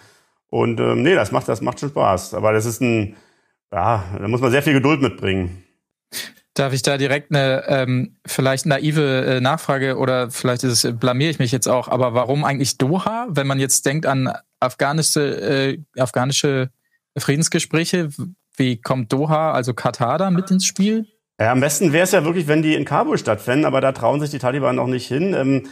Und 0.50 0.80
ähm, 0.80 1.04
nee, 1.04 1.16
das 1.16 1.32
macht, 1.32 1.48
das 1.48 1.62
macht 1.62 1.80
schon 1.80 1.90
Spaß. 1.90 2.34
Aber 2.34 2.52
das 2.52 2.66
ist 2.66 2.82
ein, 2.82 3.16
ja, 3.74 4.04
da 4.18 4.28
muss 4.28 4.42
man 4.42 4.52
sehr 4.52 4.64
viel 4.64 4.74
Geduld 4.74 5.02
mitbringen. 5.02 5.64
Darf 6.54 6.74
ich 6.74 6.82
da 6.82 6.98
direkt 6.98 7.34
eine 7.34 7.64
ähm, 7.68 8.18
vielleicht 8.26 8.66
naive 8.66 9.26
äh, 9.26 9.40
Nachfrage 9.40 9.98
oder 9.98 10.30
vielleicht 10.30 10.64
ist 10.64 10.84
es, 10.84 11.00
blamier 11.00 11.30
ich 11.30 11.40
mich 11.40 11.52
jetzt 11.52 11.68
auch, 11.68 11.88
aber 11.88 12.14
warum 12.14 12.44
eigentlich 12.44 12.78
Doha, 12.78 13.28
wenn 13.30 13.48
man 13.48 13.60
jetzt 13.60 13.86
denkt 13.86 14.06
an 14.06 14.34
afghanische, 14.60 15.22
äh, 15.22 15.80
afghanische 15.98 16.70
Friedensgespräche, 17.18 18.10
wie 18.58 18.82
kommt 18.82 19.14
Doha, 19.14 19.54
also 19.54 19.74
Katar 19.74 20.18
da 20.18 20.32
mit 20.32 20.52
ins 20.52 20.66
Spiel? 20.66 21.08
Ja, 21.40 21.54
am 21.54 21.62
besten 21.62 21.94
wäre 21.94 22.04
es 22.04 22.12
ja 22.12 22.26
wirklich, 22.26 22.48
wenn 22.48 22.62
die 22.62 22.76
in 22.76 22.84
Kabul 22.84 23.18
stattfinden, 23.18 23.66
aber 23.66 23.80
da 23.80 23.94
trauen 23.94 24.20
sich 24.20 24.30
die 24.30 24.40
Taliban 24.40 24.76
noch 24.76 24.88
nicht 24.88 25.08
hin. 25.08 25.34
Ähm, 25.34 25.70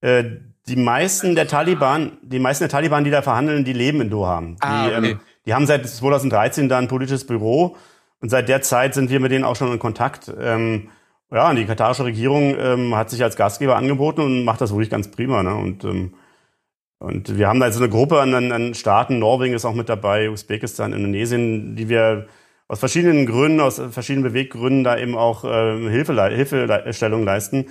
äh, 0.00 0.24
die 0.68 0.76
meisten 0.76 1.34
der 1.34 1.48
Taliban, 1.48 2.18
die 2.22 2.38
meisten 2.38 2.62
der 2.62 2.68
Taliban, 2.68 3.02
die 3.02 3.10
da 3.10 3.22
verhandeln, 3.22 3.64
die 3.64 3.72
leben 3.72 4.00
in 4.00 4.10
Doha. 4.10 4.54
Ah, 4.60 4.88
die, 4.88 4.94
okay. 4.94 5.10
ähm, 5.10 5.20
die 5.46 5.54
haben 5.54 5.66
seit 5.66 5.86
2013 5.86 6.68
da 6.68 6.78
ein 6.78 6.88
politisches 6.88 7.26
Büro 7.26 7.76
und 8.20 8.28
seit 8.28 8.48
der 8.48 8.62
Zeit 8.62 8.94
sind 8.94 9.10
wir 9.10 9.20
mit 9.20 9.32
denen 9.32 9.44
auch 9.44 9.56
schon 9.56 9.72
in 9.72 9.78
Kontakt. 9.78 10.32
Ähm, 10.40 10.88
ja, 11.30 11.50
und 11.50 11.56
die 11.56 11.66
katarische 11.66 12.04
Regierung 12.04 12.56
ähm, 12.58 12.94
hat 12.94 13.10
sich 13.10 13.22
als 13.22 13.36
Gastgeber 13.36 13.76
angeboten 13.76 14.22
und 14.22 14.44
macht 14.44 14.60
das 14.60 14.70
wirklich 14.70 14.90
ganz 14.90 15.10
prima. 15.10 15.42
Ne? 15.42 15.54
Und, 15.54 15.84
ähm, 15.84 16.14
und 16.98 17.36
wir 17.36 17.48
haben 17.48 17.60
da 17.60 17.66
jetzt 17.66 17.76
eine 17.76 17.90
Gruppe 17.90 18.20
an, 18.20 18.34
an 18.34 18.74
Staaten, 18.74 19.18
Norwegen 19.18 19.54
ist 19.54 19.64
auch 19.64 19.74
mit 19.74 19.88
dabei, 19.88 20.30
Usbekistan, 20.30 20.92
Indonesien, 20.92 21.76
die 21.76 21.88
wir 21.88 22.26
aus 22.66 22.80
verschiedenen 22.80 23.26
Gründen, 23.26 23.60
aus 23.60 23.80
verschiedenen 23.90 24.24
Beweggründen 24.24 24.84
da 24.84 24.98
eben 24.98 25.16
auch 25.16 25.44
äh, 25.44 25.90
Hilfe, 25.90 26.14
Hilfestellung 26.30 27.24
leisten. 27.24 27.66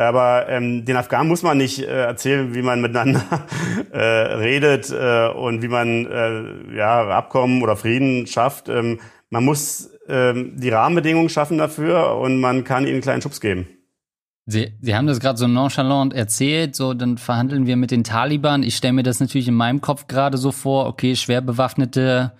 Aber 0.00 0.48
ähm, 0.48 0.86
den 0.86 0.96
Afghanen 0.96 1.28
muss 1.28 1.42
man 1.42 1.58
nicht 1.58 1.80
äh, 1.80 2.04
erzählen, 2.06 2.54
wie 2.54 2.62
man 2.62 2.80
miteinander 2.80 3.22
äh, 3.92 3.98
redet 3.98 4.90
äh, 4.90 5.28
und 5.28 5.60
wie 5.60 5.68
man 5.68 6.06
äh, 6.06 6.76
ja, 6.76 7.06
Abkommen 7.08 7.62
oder 7.62 7.76
Frieden 7.76 8.26
schafft. 8.26 8.70
Ähm, 8.70 8.98
man 9.28 9.44
muss 9.44 9.90
ähm, 10.08 10.54
die 10.56 10.70
Rahmenbedingungen 10.70 11.28
schaffen 11.28 11.58
dafür 11.58 12.16
und 12.16 12.40
man 12.40 12.64
kann 12.64 12.84
ihnen 12.84 12.94
einen 12.94 13.02
kleinen 13.02 13.20
Schubs 13.20 13.42
geben. 13.42 13.68
Sie, 14.46 14.72
Sie 14.80 14.96
haben 14.96 15.06
das 15.06 15.20
gerade 15.20 15.38
so 15.38 15.46
nonchalant 15.46 16.14
erzählt, 16.14 16.74
so 16.74 16.94
dann 16.94 17.18
verhandeln 17.18 17.66
wir 17.66 17.76
mit 17.76 17.90
den 17.90 18.02
Taliban. 18.02 18.62
Ich 18.62 18.76
stelle 18.76 18.94
mir 18.94 19.02
das 19.02 19.20
natürlich 19.20 19.48
in 19.48 19.54
meinem 19.54 19.82
Kopf 19.82 20.06
gerade 20.08 20.38
so 20.38 20.50
vor, 20.50 20.86
okay, 20.86 21.14
schwer 21.14 21.42
bewaffnete 21.42 22.32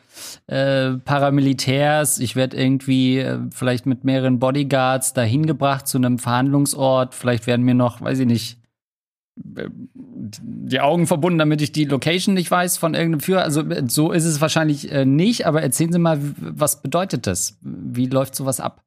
äh, 0.47 0.93
Paramilitärs, 0.93 2.19
ich 2.19 2.37
werde 2.37 2.57
irgendwie 2.57 3.19
äh, 3.19 3.39
vielleicht 3.51 3.87
mit 3.87 4.05
mehreren 4.05 4.39
Bodyguards 4.39 5.13
dahin 5.13 5.47
gebracht 5.47 5.89
zu 5.89 5.99
einem 5.99 6.19
Verhandlungsort, 6.19 7.15
vielleicht 7.15 7.47
werden 7.47 7.65
mir 7.65 7.75
noch, 7.75 8.01
weiß 8.01 8.21
ich 8.21 8.27
nicht, 8.27 8.61
äh, 9.57 9.69
die 10.23 10.81
Augen 10.81 11.07
verbunden, 11.07 11.39
damit 11.39 11.63
ich 11.63 11.73
die 11.73 11.85
Location 11.85 12.35
nicht 12.35 12.51
weiß 12.51 12.77
von 12.77 12.95
irgendeinem 12.95 13.21
Führer. 13.21 13.43
Also 13.43 13.63
äh, 13.63 13.85
so 13.89 14.13
ist 14.13 14.25
es 14.25 14.41
wahrscheinlich 14.41 14.93
äh, 14.93 15.05
nicht, 15.05 15.47
aber 15.47 15.63
erzählen 15.63 15.93
Sie 15.93 15.99
mal, 15.99 16.21
was 16.39 16.83
bedeutet 16.83 17.27
das? 17.27 17.59
Wie 17.63 18.07
läuft 18.07 18.35
sowas 18.35 18.61
ab? 18.61 18.83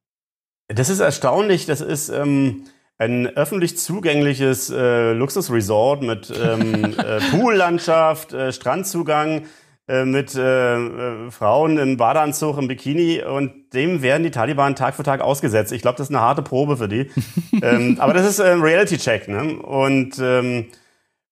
Das 0.68 0.88
ist 0.88 1.00
erstaunlich. 1.00 1.66
Das 1.66 1.80
ist 1.80 2.08
ähm, 2.08 2.64
ein 2.96 3.26
öffentlich 3.26 3.76
zugängliches 3.76 4.70
äh, 4.70 5.12
Luxusresort 5.12 6.02
mit 6.02 6.32
ähm, 6.42 6.84
äh, 6.98 7.20
Poollandschaft, 7.30 8.34
Strandzugang, 8.50 9.44
äh, 9.86 10.06
mit 10.06 10.34
äh, 10.34 10.76
äh, 10.76 11.30
Frauen 11.30 11.76
im 11.76 11.98
Badeanzug, 11.98 12.56
im 12.56 12.68
Bikini 12.68 13.22
und 13.22 13.74
dem 13.74 14.00
werden 14.00 14.22
die 14.22 14.30
Taliban 14.30 14.76
Tag 14.76 14.94
für 14.94 15.02
Tag 15.02 15.20
ausgesetzt. 15.20 15.72
Ich 15.72 15.82
glaube, 15.82 15.98
das 15.98 16.08
ist 16.08 16.14
eine 16.14 16.24
harte 16.24 16.40
Probe 16.40 16.78
für 16.78 16.88
die. 16.88 17.10
ähm, 17.62 17.96
aber 17.98 18.14
das 18.14 18.26
ist 18.26 18.40
ein 18.40 18.62
Reality-Check, 18.62 19.28
ne? 19.28 19.58
Und 19.58 20.18
ähm, 20.18 20.68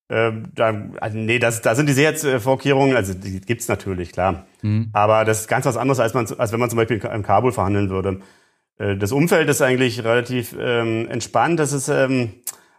äh, 0.09 0.33
da, 0.55 0.75
also 1.01 1.17
nee, 1.17 1.39
das, 1.39 1.63
da 1.63 1.75
sind 1.75 1.89
die 1.89 1.95
Sicherheitsvorkehrungen, 1.95 2.95
also 2.95 3.15
die 3.15 3.41
gibt's 3.41 3.69
natürlich, 3.69 4.13
klar. 4.13 4.45
Mhm. 4.61 4.91
Aber 4.93 5.25
das 5.25 5.41
ist 5.41 5.49
ganz 5.49 5.65
was 5.65 5.79
anderes, 5.79 5.99
als, 5.99 6.13
man, 6.13 6.27
als 6.37 6.53
wenn 6.53 6.61
man 6.61 6.69
zum 6.69 6.77
Beispiel 6.77 6.99
in 6.99 7.23
Kabul 7.23 7.53
verhandeln 7.53 7.89
würde. 7.89 8.21
Äh, 8.77 8.97
das 8.97 9.13
Umfeld 9.13 9.49
ist 9.49 9.63
eigentlich 9.63 10.05
relativ 10.05 10.55
ähm, 10.61 11.09
entspannt. 11.09 11.59
Das 11.59 11.73
ist, 11.73 11.89
ähm, 11.89 12.35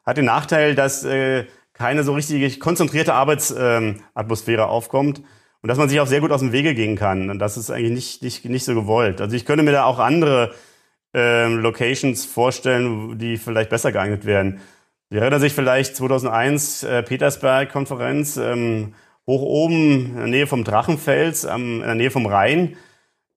hat 0.06 0.18
den 0.18 0.26
Nachteil, 0.26 0.76
dass 0.76 1.04
äh, 1.04 1.46
keine 1.74 2.04
so 2.04 2.14
richtig 2.14 2.60
konzentrierte 2.60 3.16
Arbeitsatmosphäre 3.16 4.62
ähm, 4.62 4.70
aufkommt 4.70 5.24
und 5.64 5.70
dass 5.70 5.78
man 5.78 5.90
sich 5.90 6.00
auch 6.00 6.08
sehr 6.08 6.20
gut 6.20 6.32
aus 6.32 6.42
dem 6.42 6.52
Wege 6.52 6.76
gehen 6.76 6.98
kann. 6.98 7.30
Und 7.30 7.40
das 7.40 7.58
ist 7.58 7.72
eigentlich 7.72 8.22
nicht, 8.22 8.22
nicht, 8.22 8.46
nicht 8.46 8.66
so 8.66 8.76
gewollt. 8.76 9.22
Also 9.22 9.36
ich 9.36 9.46
könnte 9.46 9.64
mir 9.64 9.72
da 9.72 9.86
auch 9.86 9.98
andere 9.98 10.54
ähm, 11.14 11.60
Locations 11.60 12.26
vorstellen, 12.26 13.18
die 13.18 13.38
vielleicht 13.38 13.70
besser 13.70 13.92
geeignet 13.92 14.26
wären. 14.26 14.60
Sie 15.10 15.18
erinnern 15.18 15.40
sich 15.40 15.54
vielleicht 15.54 15.96
2001 15.96 16.84
äh, 16.84 17.02
Petersberg-Konferenz 17.02 18.38
ähm, 18.38 18.94
hoch 19.26 19.42
oben 19.42 20.12
in 20.12 20.18
der 20.18 20.28
Nähe 20.28 20.48
vom 20.48 20.66
Drachenfels, 20.66 21.46
ähm, 21.46 21.80
in 21.80 21.88
der 21.88 21.96
Nähe 21.96 22.12
vom 22.12 22.26
Rhein 22.26 22.76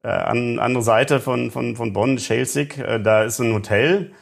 äh, 0.03 0.09
an 0.09 0.59
andere 0.59 0.83
Seite 0.83 1.21
von, 1.21 1.53
von, 1.53 1.77
von 1.77 1.93
Bonn, 1.93 2.19
Schelsig, 2.19 2.79
äh, 2.79 3.01
da 3.01 3.23
ist 3.23 3.39
ein 3.39 3.55
Hotel. 3.55 4.13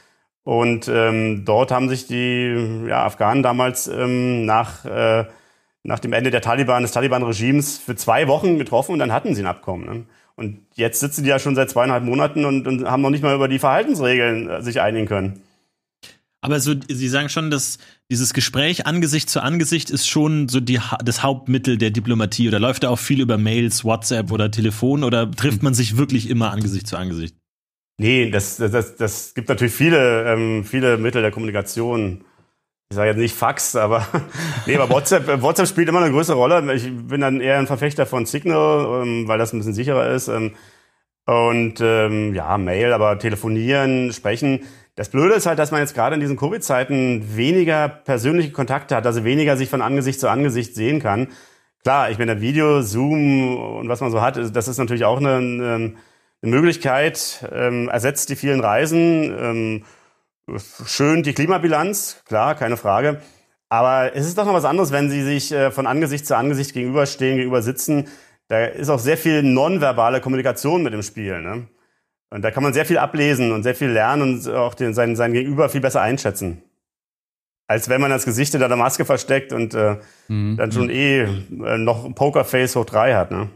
Und 0.43 0.89
ähm, 0.89 1.45
dort 1.47 1.71
haben 1.71 1.89
sich 1.89 2.07
die 2.07 2.85
ja, 2.87 3.07
Afghanen 3.07 3.43
damals 3.43 3.89
ähm, 3.89 4.45
nach, 4.45 4.85
äh, 4.85 5.25
nach 5.85 6.01
dem 6.01 6.13
Ende 6.13 6.31
der 6.31 6.41
Taliban, 6.41 6.83
des 6.83 6.93
Taliban-Regimes 6.93 7.79
für 7.79 7.95
zwei 7.95 8.27
Wochen 8.27 8.59
getroffen 8.59 8.93
und 8.93 8.99
dann 8.99 9.13
hatten 9.13 9.35
sie 9.35 9.43
ein 9.43 9.47
Abkommen. 9.47 9.85
Ne? 9.85 10.05
Und 10.35 10.61
jetzt 10.75 10.99
sitzen 10.99 11.23
die 11.23 11.31
ja 11.31 11.39
schon 11.39 11.55
seit 11.55 11.71
zweieinhalb 11.71 12.03
Monaten 12.03 12.45
und, 12.45 12.67
und 12.67 12.91
haben 12.91 13.03
noch 13.03 13.11
nicht 13.11 13.23
mal 13.23 13.35
über 13.35 13.47
die 13.47 13.59
Verhaltensregeln 13.59 14.49
äh, 14.49 14.63
sich 14.63 14.81
einigen 14.81 15.07
können. 15.07 15.43
Aber 16.41 16.61
so, 16.61 16.75
Sie 16.89 17.09
sagen 17.09 17.31
schon, 17.31 17.51
dass 17.51 17.79
dieses 18.11 18.35
Gespräch 18.35 18.87
Angesicht 18.87 19.31
zu 19.31 19.43
Angesicht 19.43 19.89
ist 19.89 20.07
schon 20.07 20.49
so 20.49 20.61
die, 20.61 20.79
das 21.03 21.23
Hauptmittel 21.23 21.79
der 21.79 21.91
Diplomatie 21.91 22.49
oder 22.49 22.61
läuft 22.61 22.83
da 22.83 22.91
auch 22.91 22.99
viel 22.99 23.21
über 23.21 23.39
Mails, 23.39 23.83
WhatsApp 23.83 24.31
oder 24.31 24.51
Telefon 24.51 25.05
oder 25.05 25.31
trifft 25.31 25.63
man 25.63 25.73
sich 25.73 25.97
wirklich 25.97 26.29
immer 26.29 26.51
Angesicht 26.51 26.87
zu 26.87 26.99
Angesicht? 26.99 27.35
Nee, 27.97 28.31
das, 28.31 28.57
das, 28.57 28.73
das, 28.73 28.97
das 28.97 29.35
gibt 29.35 29.49
natürlich 29.49 29.73
viele, 29.73 30.31
ähm, 30.31 30.65
viele 30.65 30.99
Mittel 30.99 31.23
der 31.23 31.31
Kommunikation. 31.31 32.25
Ich 32.91 32.97
sage 32.97 33.11
jetzt 33.11 33.19
nicht 33.19 33.35
Fax, 33.35 33.77
aber 33.77 34.07
nee, 34.67 34.77
aber 34.77 34.93
WhatsApp, 34.93 35.43
WhatsApp 35.43 35.69
spielt 35.69 35.89
immer 35.89 36.01
eine 36.01 36.13
größere 36.13 36.37
Rolle. 36.37 36.75
Ich 36.75 36.85
bin 36.85 37.21
dann 37.21 37.41
eher 37.41 37.59
ein 37.59 37.67
Verfechter 37.67 38.07
von 38.07 38.27
Signal, 38.27 39.03
ähm, 39.03 39.29
weil 39.29 39.39
das 39.39 39.53
ein 39.53 39.59
bisschen 39.59 39.75
sicherer 39.75 40.11
ist. 40.11 40.29
Ähm, 40.29 40.53
und 41.27 41.81
ähm, 41.81 42.35
ja, 42.35 42.59
Mail, 42.59 42.93
aber 42.93 43.19
telefonieren, 43.19 44.13
sprechen 44.13 44.61
das 44.97 45.09
Blöde 45.09 45.35
ist 45.35 45.47
halt, 45.47 45.59
dass 45.59 45.73
man 45.73 45.81
jetzt 45.81 45.95
gerade 45.95 46.15
in 46.15 46.21
diesen 46.21 46.37
Covid-Zeiten 46.37 47.37
weniger 47.37 47.89
persönliche 47.89 48.53
Kontakte 48.53 48.95
hat, 48.95 49.07
also 49.07 49.25
weniger 49.25 49.57
sich 49.57 49.69
von 49.69 49.83
Angesicht 49.83 50.21
zu 50.21 50.29
Angesicht 50.29 50.75
sehen 50.75 51.01
kann. 51.01 51.29
Klar, 51.83 52.11
ich 52.11 52.19
meine, 52.19 52.41
Video, 52.41 52.81
Zoom 52.81 53.57
und 53.57 53.89
was 53.89 54.01
man 54.01 54.11
so 54.11 54.23
hat, 54.23 54.37
das 54.37 54.69
ist 54.69 54.79
natürlich 54.79 55.05
auch 55.05 55.19
eine, 55.19 55.37
eine 55.37 55.95
Möglichkeit, 56.43 57.45
ähm, 57.53 57.89
ersetzt 57.89 58.31
die 58.31 58.37
vielen 58.37 58.61
Reisen, 58.61 59.37
ähm, 59.39 59.85
schön 60.87 61.23
die 61.23 61.33
Klimabilanz, 61.33 62.23
klar, 62.27 62.55
keine 62.55 62.77
Frage. 62.77 63.21
Aber 63.69 64.15
es 64.15 64.27
ist 64.27 64.39
doch 64.39 64.45
noch 64.45 64.55
was 64.55 64.65
anderes, 64.65 64.93
wenn 64.93 65.11
Sie 65.11 65.23
sich 65.23 65.51
äh, 65.53 65.71
von 65.71 65.87
Angesicht 65.87 66.27
zu 66.27 66.37
Angesicht 66.37 66.75
gegenüberstehen, 66.75 67.37
gegenüber 67.37 67.63
sitzen. 67.63 68.09
Da 68.49 68.67
ist 68.67 68.91
auch 68.91 68.99
sehr 68.99 69.17
viel 69.17 69.43
nonverbale 69.43 70.21
Kommunikation 70.21 70.83
mit 70.83 70.93
im 70.95 71.03
Spiel. 71.03 71.41
Ne? 71.41 71.67
Und 72.31 72.43
da 72.43 72.51
kann 72.51 72.63
man 72.63 72.73
sehr 72.73 72.85
viel 72.85 72.99
ablesen 72.99 73.53
und 73.53 73.63
sehr 73.63 73.75
viel 73.75 73.89
lernen 73.89 74.23
und 74.23 74.49
auch 74.49 74.75
den, 74.75 74.93
seinen, 74.93 75.17
seinen 75.17 75.33
Gegenüber 75.33 75.69
viel 75.69 75.81
besser 75.81 76.03
einschätzen. 76.03 76.63
Als 77.67 77.89
wenn 77.89 78.01
man 78.01 78.11
das 78.11 78.27
Gesicht 78.27 78.53
hinter 78.53 78.69
der 78.69 78.77
Maske 78.77 79.05
versteckt 79.07 79.53
und 79.53 79.73
äh, 79.75 79.97
mhm. 80.29 80.57
dann 80.57 80.71
schon 80.71 80.91
eh 80.91 81.23
äh, 81.23 81.79
noch 81.79 82.15
Pokerface 82.15 82.77
hoch 82.77 82.85
drei 82.85 83.15
hat. 83.15 83.31
Ne? 83.31 83.49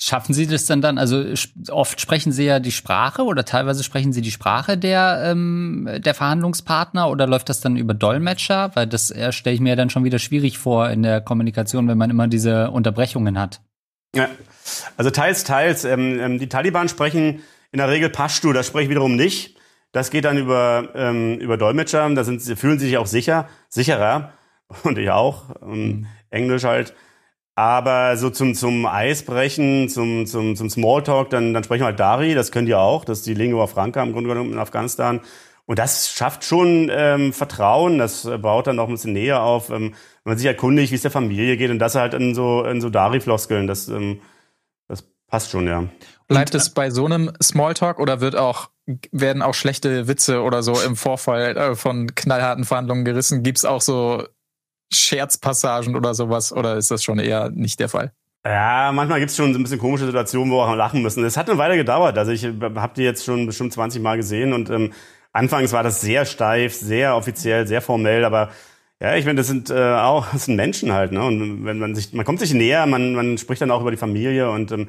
Schaffen 0.00 0.32
Sie 0.32 0.46
das 0.46 0.66
dann 0.66 0.80
dann? 0.80 0.96
Also 0.96 1.24
oft 1.70 2.00
sprechen 2.00 2.30
Sie 2.30 2.44
ja 2.44 2.60
die 2.60 2.70
Sprache 2.70 3.22
oder 3.22 3.44
teilweise 3.44 3.82
sprechen 3.82 4.12
Sie 4.12 4.20
die 4.20 4.30
Sprache 4.30 4.78
der, 4.78 5.22
ähm, 5.24 5.88
der 5.98 6.14
Verhandlungspartner 6.14 7.10
oder 7.10 7.26
läuft 7.26 7.48
das 7.48 7.60
dann 7.60 7.76
über 7.76 7.94
Dolmetscher? 7.94 8.70
Weil 8.74 8.86
das 8.86 9.10
äh, 9.10 9.32
stelle 9.32 9.54
ich 9.54 9.60
mir 9.60 9.74
dann 9.74 9.90
schon 9.90 10.04
wieder 10.04 10.20
schwierig 10.20 10.56
vor 10.58 10.88
in 10.88 11.02
der 11.02 11.20
Kommunikation, 11.20 11.88
wenn 11.88 11.98
man 11.98 12.10
immer 12.10 12.28
diese 12.28 12.70
Unterbrechungen 12.70 13.40
hat. 13.40 13.60
Ja, 14.14 14.28
also 14.96 15.10
teils, 15.10 15.42
teils. 15.42 15.84
Ähm, 15.84 16.20
ähm, 16.20 16.38
die 16.38 16.48
Taliban 16.48 16.88
sprechen 16.88 17.42
in 17.72 17.78
der 17.78 17.88
Regel 17.88 18.08
Pashtu, 18.08 18.52
das 18.52 18.68
spreche 18.68 18.84
ich 18.84 18.90
wiederum 18.90 19.16
nicht. 19.16 19.56
Das 19.90 20.10
geht 20.10 20.26
dann 20.26 20.38
über, 20.38 20.90
ähm, 20.94 21.38
über 21.38 21.56
Dolmetscher. 21.56 22.08
Da 22.14 22.22
sind, 22.22 22.40
sie 22.40 22.54
fühlen 22.54 22.78
sich 22.78 22.98
auch 22.98 23.06
sicher, 23.06 23.48
sicherer. 23.68 24.32
Und 24.84 24.96
ich 24.96 25.10
auch. 25.10 25.56
Ähm, 25.62 26.06
Englisch 26.30 26.64
halt. 26.64 26.94
Aber 27.58 28.16
so 28.16 28.30
zum, 28.30 28.54
zum 28.54 28.86
Eisbrechen, 28.86 29.88
zum, 29.88 30.26
zum, 30.26 30.54
zum 30.54 30.70
Smalltalk, 30.70 31.28
dann, 31.30 31.54
dann 31.54 31.64
sprechen 31.64 31.80
wir 31.80 31.86
halt 31.86 31.98
Dari, 31.98 32.36
das 32.36 32.52
können 32.52 32.66
die 32.66 32.76
auch. 32.76 33.04
Das 33.04 33.18
ist 33.18 33.26
die 33.26 33.34
Lingua 33.34 33.66
Franca 33.66 34.00
im 34.00 34.12
Grunde 34.12 34.28
genommen 34.28 34.52
in 34.52 34.60
Afghanistan. 34.60 35.22
Und 35.66 35.80
das 35.80 36.08
schafft 36.08 36.44
schon 36.44 36.88
ähm, 36.88 37.32
Vertrauen, 37.32 37.98
das 37.98 38.30
baut 38.40 38.68
dann 38.68 38.78
auch 38.78 38.86
ein 38.86 38.92
bisschen 38.92 39.12
näher 39.12 39.42
auf. 39.42 39.70
Ähm, 39.70 39.92
wenn 40.22 40.30
man 40.30 40.38
sich 40.38 40.46
erkundigt, 40.46 40.92
wie 40.92 40.94
es 40.94 41.02
der 41.02 41.10
Familie 41.10 41.56
geht 41.56 41.72
und 41.72 41.80
das 41.80 41.96
halt 41.96 42.14
in 42.14 42.32
so, 42.32 42.62
in 42.62 42.80
so 42.80 42.90
Dari-Floskeln, 42.90 43.66
das, 43.66 43.88
ähm, 43.88 44.20
das 44.86 45.02
passt 45.26 45.50
schon, 45.50 45.66
ja. 45.66 45.82
Bleibt 46.28 46.54
es 46.54 46.70
bei 46.70 46.90
so 46.90 47.06
einem 47.06 47.32
Smalltalk 47.42 47.98
oder 47.98 48.20
wird 48.20 48.36
auch, 48.36 48.70
werden 49.10 49.42
auch 49.42 49.54
schlechte 49.54 50.06
Witze 50.06 50.42
oder 50.42 50.62
so 50.62 50.80
im 50.80 50.94
Vorfall 50.94 51.56
äh, 51.56 51.74
von 51.74 52.14
knallharten 52.14 52.62
Verhandlungen 52.62 53.04
gerissen? 53.04 53.42
Gibt 53.42 53.58
es 53.58 53.64
auch 53.64 53.80
so 53.80 54.22
Scherzpassagen 54.92 55.96
oder 55.96 56.14
sowas 56.14 56.52
oder 56.52 56.76
ist 56.76 56.90
das 56.90 57.02
schon 57.04 57.18
eher 57.18 57.50
nicht 57.50 57.80
der 57.80 57.88
Fall? 57.88 58.12
Ja, 58.44 58.92
manchmal 58.92 59.20
gibt's 59.20 59.36
schon 59.36 59.52
so 59.52 59.58
ein 59.58 59.62
bisschen 59.62 59.78
komische 59.78 60.06
Situationen, 60.06 60.50
wo 60.50 60.58
wir 60.58 60.68
auch 60.68 60.74
lachen 60.76 61.02
müssen. 61.02 61.24
Es 61.24 61.36
hat 61.36 61.50
eine 61.50 61.58
Weile 61.58 61.76
gedauert. 61.76 62.16
Also 62.16 62.32
ich 62.32 62.44
habe 62.44 62.92
die 62.96 63.02
jetzt 63.02 63.24
schon 63.24 63.46
bestimmt 63.46 63.72
20 63.72 64.00
Mal 64.00 64.16
gesehen 64.16 64.52
und 64.52 64.70
ähm, 64.70 64.92
anfangs 65.32 65.72
war 65.72 65.82
das 65.82 66.00
sehr 66.00 66.24
steif, 66.24 66.74
sehr 66.74 67.16
offiziell, 67.16 67.66
sehr 67.66 67.82
formell, 67.82 68.24
aber 68.24 68.50
ja, 69.00 69.14
ich 69.16 69.24
meine, 69.24 69.36
das 69.36 69.46
sind 69.46 69.70
äh, 69.70 69.94
auch 69.94 70.26
das 70.32 70.46
sind 70.46 70.56
Menschen 70.56 70.92
halt, 70.92 71.12
ne? 71.12 71.22
Und 71.22 71.64
wenn 71.64 71.78
man 71.78 71.94
sich, 71.94 72.12
man 72.12 72.24
kommt 72.24 72.40
sich 72.40 72.52
näher, 72.52 72.84
man, 72.86 73.14
man 73.14 73.38
spricht 73.38 73.62
dann 73.62 73.70
auch 73.70 73.80
über 73.80 73.92
die 73.92 73.96
Familie 73.96 74.50
und 74.50 74.72
ähm, 74.72 74.88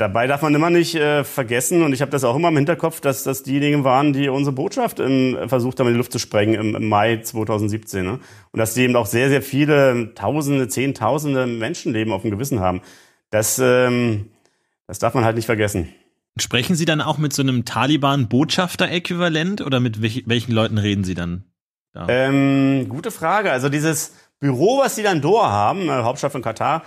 Dabei 0.00 0.26
darf 0.26 0.40
man 0.40 0.54
immer 0.54 0.70
nicht 0.70 0.94
äh, 0.94 1.24
vergessen, 1.24 1.82
und 1.82 1.92
ich 1.92 2.00
habe 2.00 2.10
das 2.10 2.24
auch 2.24 2.34
immer 2.34 2.48
im 2.48 2.56
Hinterkopf, 2.56 3.02
dass 3.02 3.22
das 3.22 3.42
diejenigen 3.42 3.84
waren, 3.84 4.14
die 4.14 4.30
unsere 4.30 4.54
Botschaft 4.54 4.98
im, 4.98 5.36
versucht 5.46 5.78
haben, 5.78 5.88
in 5.88 5.92
die 5.92 5.98
Luft 5.98 6.12
zu 6.12 6.18
sprengen 6.18 6.54
im, 6.54 6.74
im 6.74 6.88
Mai 6.88 7.18
2017. 7.18 8.06
Ne? 8.06 8.18
Und 8.50 8.58
dass 8.58 8.72
die 8.72 8.80
eben 8.84 8.96
auch 8.96 9.04
sehr, 9.04 9.28
sehr 9.28 9.42
viele 9.42 10.14
Tausende, 10.14 10.68
Zehntausende 10.68 11.46
Menschenleben 11.46 12.14
auf 12.14 12.22
dem 12.22 12.30
Gewissen 12.30 12.60
haben. 12.60 12.80
Das, 13.28 13.58
ähm, 13.62 14.30
das 14.86 15.00
darf 15.00 15.12
man 15.12 15.26
halt 15.26 15.36
nicht 15.36 15.44
vergessen. 15.44 15.92
Sprechen 16.38 16.76
Sie 16.76 16.86
dann 16.86 17.02
auch 17.02 17.18
mit 17.18 17.34
so 17.34 17.42
einem 17.42 17.66
Taliban-Botschafter-Äquivalent 17.66 19.60
oder 19.60 19.80
mit 19.80 20.00
welch, 20.00 20.22
welchen 20.24 20.52
Leuten 20.52 20.78
reden 20.78 21.04
Sie 21.04 21.12
dann? 21.12 21.44
Da? 21.92 22.06
Ähm, 22.08 22.88
gute 22.88 23.10
Frage. 23.10 23.52
Also 23.52 23.68
dieses 23.68 24.14
Büro, 24.38 24.78
was 24.78 24.96
Sie 24.96 25.02
dann 25.02 25.20
Doha 25.20 25.50
haben, 25.50 25.90
äh, 25.90 25.90
Hauptstadt 25.90 26.32
von 26.32 26.40
Katar, 26.40 26.84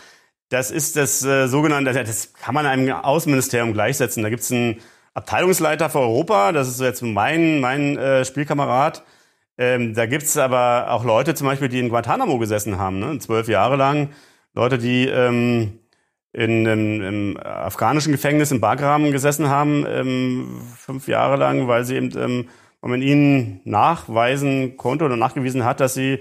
das 0.49 0.71
ist 0.71 0.95
das 0.95 1.23
äh, 1.23 1.47
sogenannte, 1.47 1.93
das 1.93 2.33
kann 2.33 2.53
man 2.53 2.65
einem 2.65 2.91
Außenministerium 2.91 3.73
gleichsetzen. 3.73 4.23
Da 4.23 4.29
gibt 4.29 4.43
es 4.43 4.51
einen 4.51 4.81
Abteilungsleiter 5.13 5.89
für 5.89 5.99
Europa, 5.99 6.51
das 6.51 6.67
ist 6.67 6.81
jetzt 6.81 7.01
mein, 7.01 7.59
mein 7.59 7.97
äh, 7.97 8.25
Spielkamerad. 8.25 9.03
Ähm, 9.57 9.93
da 9.93 10.05
gibt 10.05 10.23
es 10.23 10.37
aber 10.37 10.87
auch 10.89 11.03
Leute 11.03 11.35
zum 11.35 11.47
Beispiel, 11.47 11.69
die 11.69 11.79
in 11.79 11.89
Guantanamo 11.89 12.39
gesessen 12.39 12.79
haben, 12.79 12.99
ne? 12.99 13.19
zwölf 13.19 13.47
Jahre 13.47 13.75
lang. 13.75 14.09
Leute, 14.55 14.77
die 14.77 15.07
ähm, 15.07 15.79
in, 16.33 16.65
in, 16.65 17.01
im 17.01 17.37
afghanischen 17.37 18.11
Gefängnis 18.11 18.51
in 18.51 18.59
Bagram 18.59 19.11
gesessen 19.11 19.49
haben, 19.49 19.85
ähm, 19.87 20.61
fünf 20.75 21.07
Jahre 21.07 21.35
lang, 21.37 21.67
weil 21.67 21.85
sie 21.85 21.95
eben, 21.95 22.11
ähm, 22.17 22.49
man 22.81 23.01
ihnen 23.01 23.61
nachweisen 23.63 24.75
konnte 24.75 25.05
oder 25.05 25.15
nachgewiesen 25.15 25.63
hat, 25.63 25.79
dass 25.79 25.93
sie 25.93 26.19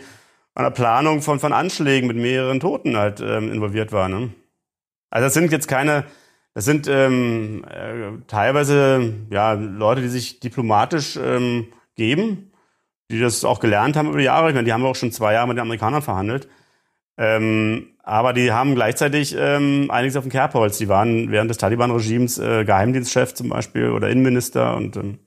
an 0.55 0.65
der 0.65 0.71
Planung 0.71 1.23
von, 1.23 1.41
von 1.41 1.53
Anschlägen 1.53 2.07
mit 2.07 2.17
mehreren 2.17 2.61
Toten 2.61 2.97
halt 2.97 3.21
ähm, 3.21 3.51
involviert 3.51 3.93
war. 3.93 4.09
Ne? 4.09 4.31
Also 5.11 5.27
das 5.27 5.35
sind 5.35 5.51
jetzt 5.51 5.69
keine, 5.69 6.05
das 6.55 6.65
sind 6.65 6.88
ähm, 6.88 7.65
äh, 7.65 8.23
teilweise 8.27 9.15
ja 9.31 9.53
Leute, 9.53 10.03
die 10.03 10.09
sich 10.09 10.41
diplomatisch 10.41 11.17
ähm, 11.17 11.69
geben, 11.97 12.53
die 13.11 13.21
das 13.21 13.45
auch 13.45 13.61
gelernt 13.61 13.97
haben 13.97 14.09
über 14.09 14.19
die 14.19 14.25
Jahre. 14.25 14.49
Ich 14.49 14.55
meine, 14.55 14.67
die 14.67 14.73
haben 14.73 14.85
auch 14.85 14.97
schon 14.97 15.12
zwei 15.12 15.35
Jahre 15.35 15.49
mit 15.49 15.57
den 15.57 15.62
Amerikanern 15.62 16.03
verhandelt. 16.03 16.49
Ähm, 17.19 17.88
aber 18.03 18.33
die 18.33 18.53
haben 18.53 18.75
gleichzeitig 18.75 19.37
ähm, 19.38 19.91
einiges 19.91 20.17
auf 20.17 20.25
dem 20.25 20.31
Kerbholz. 20.31 20.79
Die 20.79 20.88
waren 20.88 21.31
während 21.31 21.51
des 21.51 21.59
Taliban-Regimes 21.59 22.38
äh, 22.38 22.65
Geheimdienstchef 22.65 23.35
zum 23.35 23.51
Beispiel 23.51 23.91
oder 23.91 24.09
Innenminister 24.09 24.77
und 24.77 24.97
ähm, 24.97 25.19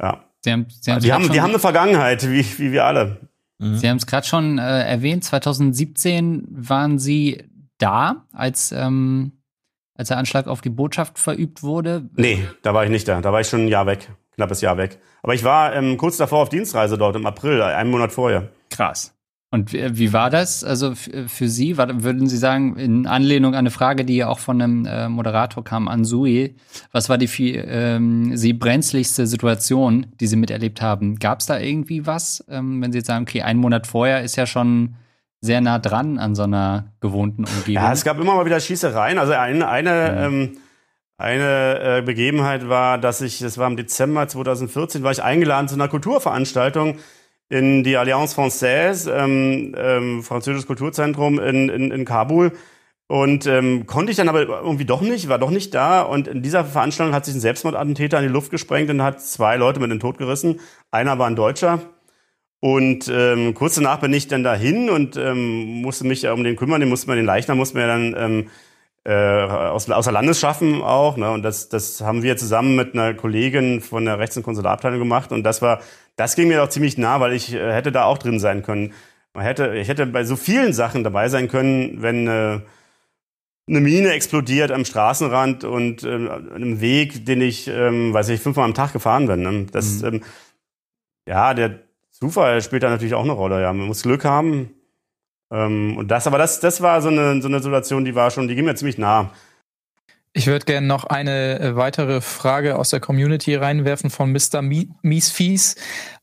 ja. 0.00 0.24
Sie 0.42 0.52
haben, 0.52 0.66
Sie 0.68 0.90
haben 0.90 1.00
die, 1.00 1.12
haben, 1.12 1.32
die 1.32 1.40
haben 1.40 1.50
eine 1.50 1.58
Vergangenheit, 1.58 2.28
wie, 2.30 2.44
wie 2.58 2.72
wir 2.72 2.86
alle. 2.86 3.29
Mhm. 3.60 3.76
Sie 3.76 3.88
haben 3.88 3.98
es 3.98 4.06
gerade 4.06 4.26
schon 4.26 4.58
äh, 4.58 4.82
erwähnt, 4.82 5.22
2017 5.22 6.46
waren 6.50 6.98
Sie 6.98 7.44
da, 7.78 8.26
als, 8.32 8.72
ähm, 8.72 9.32
als 9.94 10.08
der 10.08 10.18
Anschlag 10.18 10.46
auf 10.46 10.62
die 10.62 10.70
Botschaft 10.70 11.18
verübt 11.18 11.62
wurde? 11.62 12.08
Nee, 12.16 12.46
da 12.62 12.74
war 12.74 12.84
ich 12.84 12.90
nicht 12.90 13.06
da. 13.06 13.20
Da 13.20 13.32
war 13.32 13.40
ich 13.40 13.48
schon 13.48 13.66
ein 13.66 13.68
Jahr 13.68 13.86
weg, 13.86 14.10
knappes 14.34 14.62
Jahr 14.62 14.78
weg. 14.78 14.98
Aber 15.22 15.34
ich 15.34 15.44
war 15.44 15.74
ähm, 15.74 15.96
kurz 15.98 16.16
davor 16.16 16.40
auf 16.40 16.48
Dienstreise 16.48 16.96
dort 16.96 17.16
im 17.16 17.26
April, 17.26 17.60
einen 17.62 17.90
Monat 17.90 18.12
vorher. 18.12 18.48
Krass. 18.70 19.14
Und 19.52 19.72
wie 19.72 20.12
war 20.12 20.30
das? 20.30 20.62
Also 20.62 20.94
für 20.94 21.48
Sie, 21.48 21.76
würden 21.76 22.28
Sie 22.28 22.36
sagen, 22.36 22.76
in 22.76 23.08
Anlehnung 23.08 23.54
an 23.54 23.60
eine 23.60 23.72
Frage, 23.72 24.04
die 24.04 24.16
ja 24.16 24.28
auch 24.28 24.38
von 24.38 24.62
einem 24.62 24.86
äh, 24.86 25.08
Moderator 25.08 25.64
kam, 25.64 25.88
an 25.88 26.04
Sui, 26.04 26.54
was 26.92 27.08
war 27.08 27.18
die 27.18 27.26
für 27.26 27.64
ähm, 27.66 28.36
Sie 28.36 28.52
brenzligste 28.52 29.26
Situation, 29.26 30.06
die 30.20 30.28
Sie 30.28 30.36
miterlebt 30.36 30.80
haben? 30.80 31.18
Gab 31.18 31.40
es 31.40 31.46
da 31.46 31.58
irgendwie 31.58 32.06
was, 32.06 32.44
ähm, 32.48 32.80
wenn 32.80 32.92
Sie 32.92 32.98
jetzt 32.98 33.08
sagen, 33.08 33.24
okay, 33.28 33.42
einen 33.42 33.58
Monat 33.58 33.88
vorher 33.88 34.22
ist 34.22 34.36
ja 34.36 34.46
schon 34.46 34.94
sehr 35.40 35.60
nah 35.60 35.80
dran 35.80 36.18
an 36.18 36.36
so 36.36 36.44
einer 36.44 36.92
gewohnten 37.00 37.44
Umgebung? 37.44 37.74
Ja, 37.74 37.92
es 37.92 38.04
gab 38.04 38.20
immer 38.20 38.36
mal 38.36 38.46
wieder 38.46 38.60
Schießereien. 38.60 39.18
Also 39.18 39.32
eine, 39.32 39.68
eine, 39.68 40.28
mhm. 40.30 40.42
ähm, 40.42 40.56
eine 41.18 41.98
äh, 41.98 42.02
Begebenheit 42.02 42.68
war, 42.68 42.98
dass 42.98 43.20
ich, 43.20 43.40
das 43.40 43.58
war 43.58 43.66
im 43.66 43.76
Dezember 43.76 44.28
2014, 44.28 45.02
war 45.02 45.10
ich 45.10 45.24
eingeladen 45.24 45.66
zu 45.66 45.74
einer 45.74 45.88
Kulturveranstaltung 45.88 46.98
in 47.50 47.84
die 47.84 47.96
Alliance 47.96 48.34
Française, 48.34 49.12
ähm, 49.12 49.74
ähm, 49.76 50.22
französisches 50.22 50.66
Kulturzentrum 50.66 51.38
in, 51.38 51.68
in, 51.68 51.90
in 51.90 52.04
Kabul. 52.04 52.52
Und 53.08 53.44
ähm, 53.46 53.86
konnte 53.86 54.12
ich 54.12 54.16
dann 54.16 54.28
aber 54.28 54.46
irgendwie 54.46 54.84
doch 54.84 55.00
nicht, 55.00 55.28
war 55.28 55.40
doch 55.40 55.50
nicht 55.50 55.74
da. 55.74 56.02
Und 56.02 56.28
in 56.28 56.42
dieser 56.42 56.64
Veranstaltung 56.64 57.12
hat 57.12 57.24
sich 57.24 57.34
ein 57.34 57.40
Selbstmordattentäter 57.40 58.18
in 58.18 58.28
die 58.28 58.32
Luft 58.32 58.52
gesprengt 58.52 58.88
und 58.88 59.02
hat 59.02 59.20
zwei 59.20 59.56
Leute 59.56 59.80
mit 59.80 59.90
den 59.90 59.98
Tod 59.98 60.16
gerissen. 60.16 60.60
Einer 60.92 61.18
war 61.18 61.26
ein 61.26 61.34
Deutscher. 61.34 61.80
Und 62.60 63.10
ähm, 63.12 63.54
kurz 63.54 63.74
danach 63.74 63.98
bin 63.98 64.12
ich 64.12 64.28
dann 64.28 64.44
dahin 64.44 64.90
und 64.90 65.16
ähm, 65.16 65.82
musste 65.82 66.06
mich 66.06 66.28
um 66.28 66.44
den 66.44 66.54
kümmern. 66.54 66.78
Den 66.78 66.88
musste 66.88 67.08
man 67.08 67.16
den 67.16 67.26
Leichnam 67.26 67.58
musste 67.58 67.78
man 67.78 67.88
ja 67.88 67.94
dann 67.94 68.32
ähm, 68.32 68.50
äh, 69.04 69.12
aus, 69.12 69.88
außer 69.90 70.12
Landes 70.12 70.40
schaffen 70.40 70.82
auch. 70.82 71.16
Ne? 71.16 71.30
Und 71.30 71.42
das, 71.42 71.68
das 71.68 72.00
haben 72.00 72.22
wir 72.22 72.36
zusammen 72.36 72.76
mit 72.76 72.94
einer 72.94 73.14
Kollegin 73.14 73.80
von 73.80 74.04
der 74.04 74.18
Rechts- 74.18 74.36
und 74.36 74.42
Konsularabteilung 74.42 74.98
gemacht. 74.98 75.32
Und 75.32 75.42
das 75.42 75.62
war 75.62 75.80
das 76.20 76.36
ging 76.36 76.48
mir 76.48 76.58
doch 76.58 76.68
ziemlich 76.68 76.98
nah, 76.98 77.18
weil 77.20 77.32
ich 77.32 77.54
äh, 77.54 77.72
hätte 77.72 77.92
da 77.92 78.04
auch 78.04 78.18
drin 78.18 78.38
sein 78.38 78.62
können. 78.62 78.92
Man 79.32 79.42
hätte, 79.44 79.74
ich 79.76 79.88
hätte 79.88 80.04
bei 80.04 80.24
so 80.24 80.36
vielen 80.36 80.74
Sachen 80.74 81.02
dabei 81.02 81.30
sein 81.30 81.48
können, 81.48 82.02
wenn 82.02 82.26
äh, 82.26 82.60
eine 83.66 83.80
Mine 83.80 84.10
explodiert 84.10 84.70
am 84.70 84.84
Straßenrand 84.84 85.64
und 85.64 86.02
äh, 86.02 86.08
einem 86.08 86.82
Weg, 86.82 87.24
den 87.24 87.40
ich, 87.40 87.68
ähm, 87.68 88.12
weiß 88.12 88.28
ich, 88.28 88.40
fünfmal 88.40 88.66
am 88.66 88.74
Tag 88.74 88.92
gefahren 88.92 89.28
bin. 89.28 89.40
Ne? 89.42 89.66
Das, 89.72 90.02
mhm. 90.02 90.08
ähm, 90.14 90.22
ja, 91.26 91.54
der 91.54 91.80
Zufall 92.10 92.60
spielt 92.60 92.82
da 92.82 92.90
natürlich 92.90 93.14
auch 93.14 93.24
eine 93.24 93.32
Rolle. 93.32 93.62
Ja, 93.62 93.72
man 93.72 93.86
muss 93.86 94.02
Glück 94.02 94.26
haben. 94.26 94.74
Ähm, 95.52 95.96
und 95.96 96.08
das, 96.08 96.26
aber 96.26 96.38
das, 96.38 96.60
das 96.60 96.80
war 96.80 97.02
so 97.02 97.08
eine, 97.08 97.40
so 97.42 97.48
eine 97.48 97.60
Situation, 97.60 98.04
die 98.04 98.14
war 98.14 98.30
schon, 98.30 98.48
die 98.48 98.54
ging 98.54 98.64
mir 98.64 98.74
ziemlich 98.74 98.98
nah. 98.98 99.30
Ich 100.32 100.46
würde 100.46 100.64
gerne 100.64 100.86
noch 100.86 101.04
eine 101.04 101.58
äh, 101.58 101.76
weitere 101.76 102.20
Frage 102.20 102.76
aus 102.76 102.90
der 102.90 103.00
Community 103.00 103.56
reinwerfen 103.56 104.10
von 104.10 104.30
Mr. 104.30 104.62
Miesfies. 104.62 105.74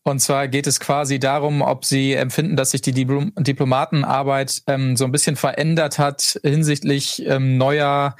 Und 0.04 0.20
zwar 0.20 0.48
geht 0.48 0.66
es 0.66 0.80
quasi 0.80 1.20
darum, 1.20 1.62
ob 1.62 1.84
Sie 1.84 2.14
empfinden, 2.14 2.56
dass 2.56 2.72
sich 2.72 2.82
die 2.82 2.94
Diplom 2.94 3.34
Diplomatenarbeit 3.38 4.64
ähm, 4.68 4.96
so 4.96 5.04
ein 5.04 5.12
bisschen 5.12 5.36
verändert 5.36 6.00
hat 6.00 6.40
hinsichtlich 6.42 7.26
ähm, 7.26 7.58
neuer 7.58 8.16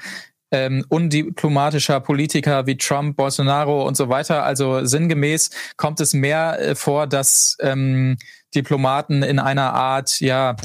ähm, 0.50 0.84
undiplomatischer 0.90 2.00
Politiker 2.00 2.66
wie 2.66 2.76
Trump, 2.76 3.16
Bolsonaro 3.16 3.86
und 3.86 3.96
so 3.96 4.10
weiter. 4.10 4.44
Also 4.44 4.84
sinngemäß 4.84 5.50
kommt 5.78 6.00
es 6.00 6.12
mehr 6.12 6.58
äh, 6.60 6.74
vor, 6.74 7.06
dass 7.06 7.56
ähm, 7.60 8.18
Diplomaten 8.54 9.22
in 9.22 9.38
einer 9.38 9.72
Art, 9.72 10.20
ja, 10.20 10.56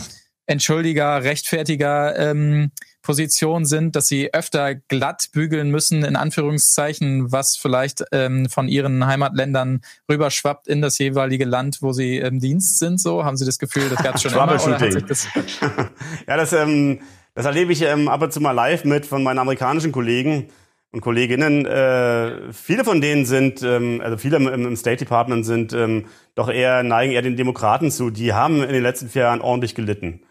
Entschuldiger, 0.54 1.24
Rechtfertiger 1.24 2.18
ähm, 2.18 2.72
Position 3.02 3.66
sind, 3.66 3.96
dass 3.96 4.08
sie 4.08 4.34
öfter 4.34 4.76
glatt 4.76 5.28
bügeln 5.34 5.70
müssen, 5.70 6.06
in 6.06 6.16
Anführungszeichen, 6.16 7.32
was 7.32 7.58
vielleicht 7.58 8.04
ähm, 8.12 8.48
von 8.50 8.68
ihren 8.70 9.06
Heimatländern 9.06 9.82
rüberschwappt 10.10 10.68
in 10.68 10.82
das 10.82 10.98
jeweilige 10.98 11.46
Land, 11.46 11.80
wo 11.82 11.92
sie 11.92 12.18
im 12.18 12.39
Dienst 12.39 12.80
sind. 12.80 13.02
So 13.02 13.26
haben 13.26 13.36
Sie 13.36 13.46
das 13.46 13.60
Gefühl, 13.60 13.89
das 13.89 14.02
gab 14.02 14.16
es 14.16 14.22
schon 14.22 14.32
immer? 14.32 14.44
Oder 14.44 14.80
hat 14.80 14.94
sich 14.94 15.06
das 15.06 15.28
ja, 16.28 16.38
das, 16.38 16.54
ähm, 16.54 17.02
das 17.36 17.46
erlebe 17.46 17.74
ich 17.74 17.82
ähm, 17.82 18.08
ab 18.08 18.22
und 18.22 18.32
zu 18.32 18.39
mal 18.39 18.52
live 18.52 18.86
mit 18.86 19.06
von 19.06 19.22
meinen 19.22 19.39
amerikanischen 19.39 19.92
Kollegen 19.92 20.48
und 20.92 21.02
Kolleginnen. 21.02 21.66
Äh, 21.66 22.54
viele 22.54 22.86
von 22.86 23.02
denen 23.02 23.26
sind, 23.26 23.63
ähm, 23.63 24.00
also 24.02 24.16
viele 24.16 24.38
im, 24.38 24.48
im 24.48 24.76
State 24.78 24.98
Department 24.98 25.46
sind 25.46 25.74
ähm, 25.74 26.06
doch 26.36 26.50
eher 26.50 26.84
neigen 26.84 27.12
eher 27.12 27.22
den 27.22 27.36
Demokraten 27.36 27.92
zu. 27.92 28.12
Die 28.12 28.32
haben 28.32 28.63
in 28.63 28.72
den 28.72 28.84
letzten 28.84 29.10
vier 29.10 29.24
Jahren 29.24 29.42
ordentlich 29.42 29.76
gelitten. 29.76 30.22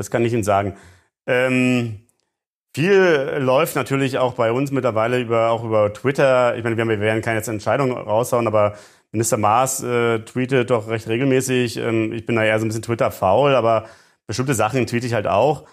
Das 0.00 0.10
kann 0.10 0.24
ich 0.24 0.32
Ihnen 0.32 0.44
sagen. 0.44 0.78
Ähm, 1.26 2.06
Viel 2.74 3.36
läuft 3.38 3.76
natürlich 3.76 4.16
auch 4.16 4.32
bei 4.32 4.50
uns 4.50 4.70
mittlerweile 4.70 5.20
über 5.20 5.50
auch 5.50 5.62
über 5.62 5.92
Twitter. 5.92 6.56
Ich 6.56 6.64
meine, 6.64 6.78
wir, 6.78 6.88
wir 6.88 7.00
werden 7.00 7.20
keine 7.20 7.36
jetzt 7.36 7.48
Entscheidung 7.48 7.92
raushauen, 7.92 8.46
aber 8.46 8.76
Minister 9.12 9.36
Maas 9.36 9.82
äh, 9.82 10.20
tweetet 10.20 10.70
doch 10.70 10.88
recht 10.88 11.06
regelmäßig. 11.06 11.76
Ähm, 11.76 12.14
ich 12.14 12.24
bin 12.24 12.36
da 12.36 12.44
eher 12.44 12.58
so 12.58 12.64
ein 12.64 12.68
bisschen 12.68 12.82
Twitter-faul, 12.82 13.54
aber 13.54 13.88
bestimmte 14.26 14.54
Sachen 14.54 14.86
tweete 14.86 15.06
ich 15.06 15.12
halt 15.12 15.26
auch. 15.26 15.66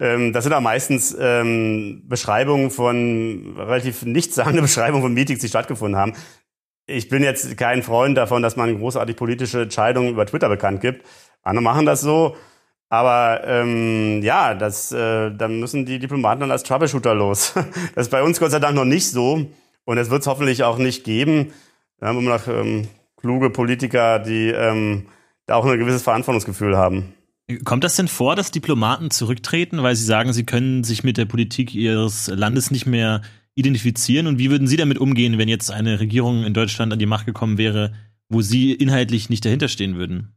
Ähm, 0.00 0.32
das 0.32 0.44
sind 0.44 0.54
auch 0.54 0.60
meistens 0.62 1.14
ähm, 1.20 2.04
Beschreibungen 2.08 2.70
von, 2.70 3.56
relativ 3.58 4.04
nichtssagende 4.04 4.62
Beschreibungen 4.68 5.02
von 5.02 5.12
Meetings, 5.12 5.40
die 5.40 5.48
stattgefunden 5.48 6.00
haben. 6.00 6.14
Ich 6.86 7.10
bin 7.10 7.22
jetzt 7.22 7.58
kein 7.58 7.82
Freund 7.82 8.16
davon, 8.16 8.42
dass 8.42 8.56
man 8.56 8.78
großartig 8.78 9.16
politische 9.16 9.62
Entscheidungen 9.62 10.10
über 10.10 10.24
Twitter 10.24 10.48
bekannt 10.48 10.80
gibt. 10.80 11.04
Andere 11.42 11.62
machen 11.62 11.84
das 11.84 12.00
so. 12.00 12.36
Aber 12.88 13.42
ähm, 13.44 14.22
ja, 14.22 14.54
das, 14.54 14.92
äh, 14.92 15.30
dann 15.32 15.58
müssen 15.58 15.86
die 15.86 15.98
Diplomaten 15.98 16.40
dann 16.40 16.50
als 16.50 16.62
Troubleshooter 16.62 17.14
los. 17.14 17.54
Das 17.94 18.06
ist 18.06 18.10
bei 18.10 18.22
uns 18.22 18.38
Gott 18.38 18.52
sei 18.52 18.60
Dank 18.60 18.76
noch 18.76 18.84
nicht 18.84 19.10
so. 19.10 19.46
Und 19.84 19.98
es 19.98 20.10
wird 20.10 20.22
es 20.22 20.26
hoffentlich 20.26 20.64
auch 20.64 20.78
nicht 20.78 21.04
geben. 21.04 21.52
Da 21.98 22.08
haben 22.08 22.22
wir 22.22 22.30
noch 22.30 22.48
ähm, 22.48 22.88
kluge 23.16 23.50
Politiker, 23.50 24.18
die 24.18 24.48
ähm, 24.48 25.06
da 25.46 25.54
auch 25.56 25.64
ein 25.64 25.78
gewisses 25.78 26.02
Verantwortungsgefühl 26.02 26.76
haben. 26.76 27.14
Kommt 27.64 27.84
das 27.84 27.96
denn 27.96 28.08
vor, 28.08 28.34
dass 28.34 28.50
Diplomaten 28.50 29.10
zurücktreten, 29.10 29.82
weil 29.82 29.94
sie 29.94 30.04
sagen, 30.04 30.32
sie 30.32 30.44
können 30.44 30.82
sich 30.82 31.04
mit 31.04 31.16
der 31.16 31.26
Politik 31.26 31.74
ihres 31.74 32.26
Landes 32.26 32.72
nicht 32.72 32.86
mehr 32.86 33.22
identifizieren? 33.54 34.26
Und 34.26 34.38
wie 34.38 34.50
würden 34.50 34.66
Sie 34.66 34.76
damit 34.76 34.98
umgehen, 34.98 35.38
wenn 35.38 35.48
jetzt 35.48 35.70
eine 35.70 36.00
Regierung 36.00 36.44
in 36.44 36.54
Deutschland 36.54 36.92
an 36.92 36.98
die 36.98 37.06
Macht 37.06 37.26
gekommen 37.26 37.56
wäre, 37.58 37.92
wo 38.28 38.42
Sie 38.42 38.72
inhaltlich 38.72 39.30
nicht 39.30 39.44
dahinterstehen 39.44 39.96
würden? 39.96 40.35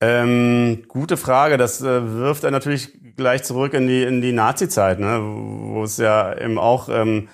Ähm, 0.00 0.84
gute 0.88 1.16
Frage. 1.16 1.56
Das 1.56 1.80
äh, 1.80 2.14
wirft 2.14 2.44
er 2.44 2.50
natürlich 2.50 2.90
gleich 3.16 3.44
zurück 3.44 3.72
in 3.74 3.86
die 3.86 4.02
in 4.02 4.20
die 4.20 4.32
Nazi-Zeit, 4.32 5.00
ne? 5.00 5.20
wo 5.22 5.84
es 5.84 5.96
ja 5.96 6.38
eben 6.38 6.58
auch 6.58 6.88
ähm, 6.90 7.28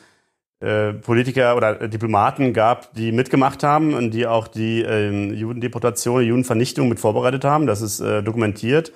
äh, 0.60 0.92
Politiker 0.92 1.56
oder 1.56 1.88
Diplomaten 1.88 2.52
gab, 2.52 2.94
die 2.94 3.10
mitgemacht 3.10 3.64
haben 3.64 3.94
und 3.94 4.12
die 4.12 4.28
auch 4.28 4.46
die 4.46 4.82
ähm, 4.82 5.34
Judendeportation, 5.34 6.22
Judenvernichtung 6.22 6.88
mit 6.88 7.00
vorbereitet 7.00 7.44
haben. 7.44 7.66
Das 7.66 7.82
ist 7.82 8.00
äh, 8.00 8.22
dokumentiert. 8.22 8.92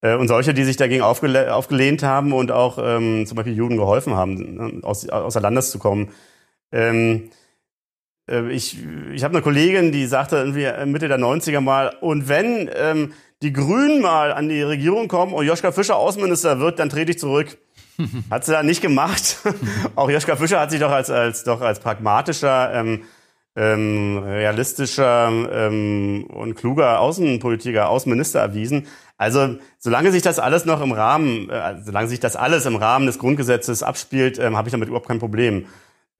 Äh, 0.00 0.16
und 0.16 0.28
solche, 0.28 0.54
die 0.54 0.64
sich 0.64 0.78
dagegen 0.78 1.02
aufgele 1.02 1.54
aufgelehnt 1.54 2.02
haben 2.02 2.32
und 2.32 2.52
auch 2.52 2.78
ähm, 2.80 3.26
zum 3.26 3.36
Beispiel 3.36 3.54
Juden 3.54 3.76
geholfen 3.76 4.14
haben, 4.14 4.54
ne? 4.54 4.80
aus, 4.82 5.08
außer 5.08 5.40
Landes 5.40 5.70
zu 5.70 5.78
kommen. 5.78 6.10
Ähm, 6.72 7.24
äh, 7.24 7.43
ich, 8.26 8.78
ich 9.12 9.22
habe 9.22 9.34
eine 9.34 9.42
Kollegin, 9.42 9.92
die 9.92 10.06
sagte 10.06 10.36
irgendwie 10.36 10.66
Mitte 10.86 11.08
der 11.08 11.18
90er 11.18 11.60
mal, 11.60 11.94
und 12.00 12.28
wenn 12.28 12.70
ähm, 12.74 13.12
die 13.42 13.52
Grünen 13.52 14.00
mal 14.00 14.32
an 14.32 14.48
die 14.48 14.62
Regierung 14.62 15.08
kommen 15.08 15.34
und 15.34 15.46
Joschka 15.46 15.72
Fischer 15.72 15.96
Außenminister 15.96 16.60
wird, 16.60 16.78
dann 16.78 16.88
trete 16.88 17.10
ich 17.10 17.18
zurück. 17.18 17.58
hat 18.30 18.44
sie 18.44 18.52
da 18.52 18.62
nicht 18.62 18.80
gemacht. 18.80 19.38
Auch 19.94 20.10
Joschka 20.10 20.36
Fischer 20.36 20.60
hat 20.60 20.70
sich 20.70 20.80
doch 20.80 20.90
als, 20.90 21.10
als, 21.10 21.44
doch 21.44 21.60
als 21.60 21.80
pragmatischer, 21.80 22.72
ähm, 22.74 23.02
ähm, 23.56 24.18
realistischer 24.18 25.30
ähm, 25.52 26.26
und 26.28 26.54
kluger 26.54 27.00
Außenpolitiker, 27.00 27.88
Außenminister 27.88 28.40
erwiesen. 28.40 28.86
Also 29.16 29.56
solange 29.78 30.10
sich 30.10 30.22
das 30.22 30.40
alles 30.40 30.64
noch 30.64 30.80
im 30.82 30.90
Rahmen, 30.90 31.48
äh, 31.50 31.80
solange 31.84 32.08
sich 32.08 32.18
das 32.18 32.34
alles 32.34 32.66
im 32.66 32.76
Rahmen 32.76 33.06
des 33.06 33.18
Grundgesetzes 33.18 33.82
abspielt, 33.82 34.38
ähm, 34.38 34.56
habe 34.56 34.68
ich 34.68 34.72
damit 34.72 34.88
überhaupt 34.88 35.06
kein 35.06 35.20
Problem. 35.20 35.66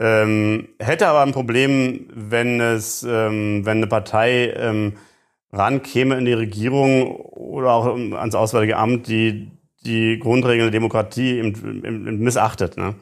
Ähm, 0.00 0.68
hätte 0.78 1.06
aber 1.06 1.22
ein 1.22 1.32
Problem, 1.32 2.08
wenn 2.12 2.60
es, 2.60 3.04
ähm, 3.04 3.64
wenn 3.64 3.78
eine 3.78 3.86
Partei 3.86 4.52
ähm, 4.56 4.94
rankäme 5.52 6.16
in 6.18 6.24
die 6.24 6.32
Regierung 6.32 7.16
oder 7.16 7.72
auch 7.72 7.86
ans 7.86 8.34
Auswärtige 8.34 8.76
Amt, 8.76 9.06
die 9.06 9.50
die 9.86 10.18
Grundregeln 10.18 10.66
der 10.66 10.70
Demokratie 10.70 11.38
im, 11.38 11.84
im, 11.84 12.06
im 12.06 12.18
missachtet. 12.18 12.76
Ne? 12.76 12.94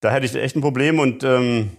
Da 0.00 0.10
hätte 0.10 0.26
ich 0.26 0.34
echt 0.34 0.56
ein 0.56 0.60
Problem 0.60 0.98
und 0.98 1.24
ähm, 1.24 1.70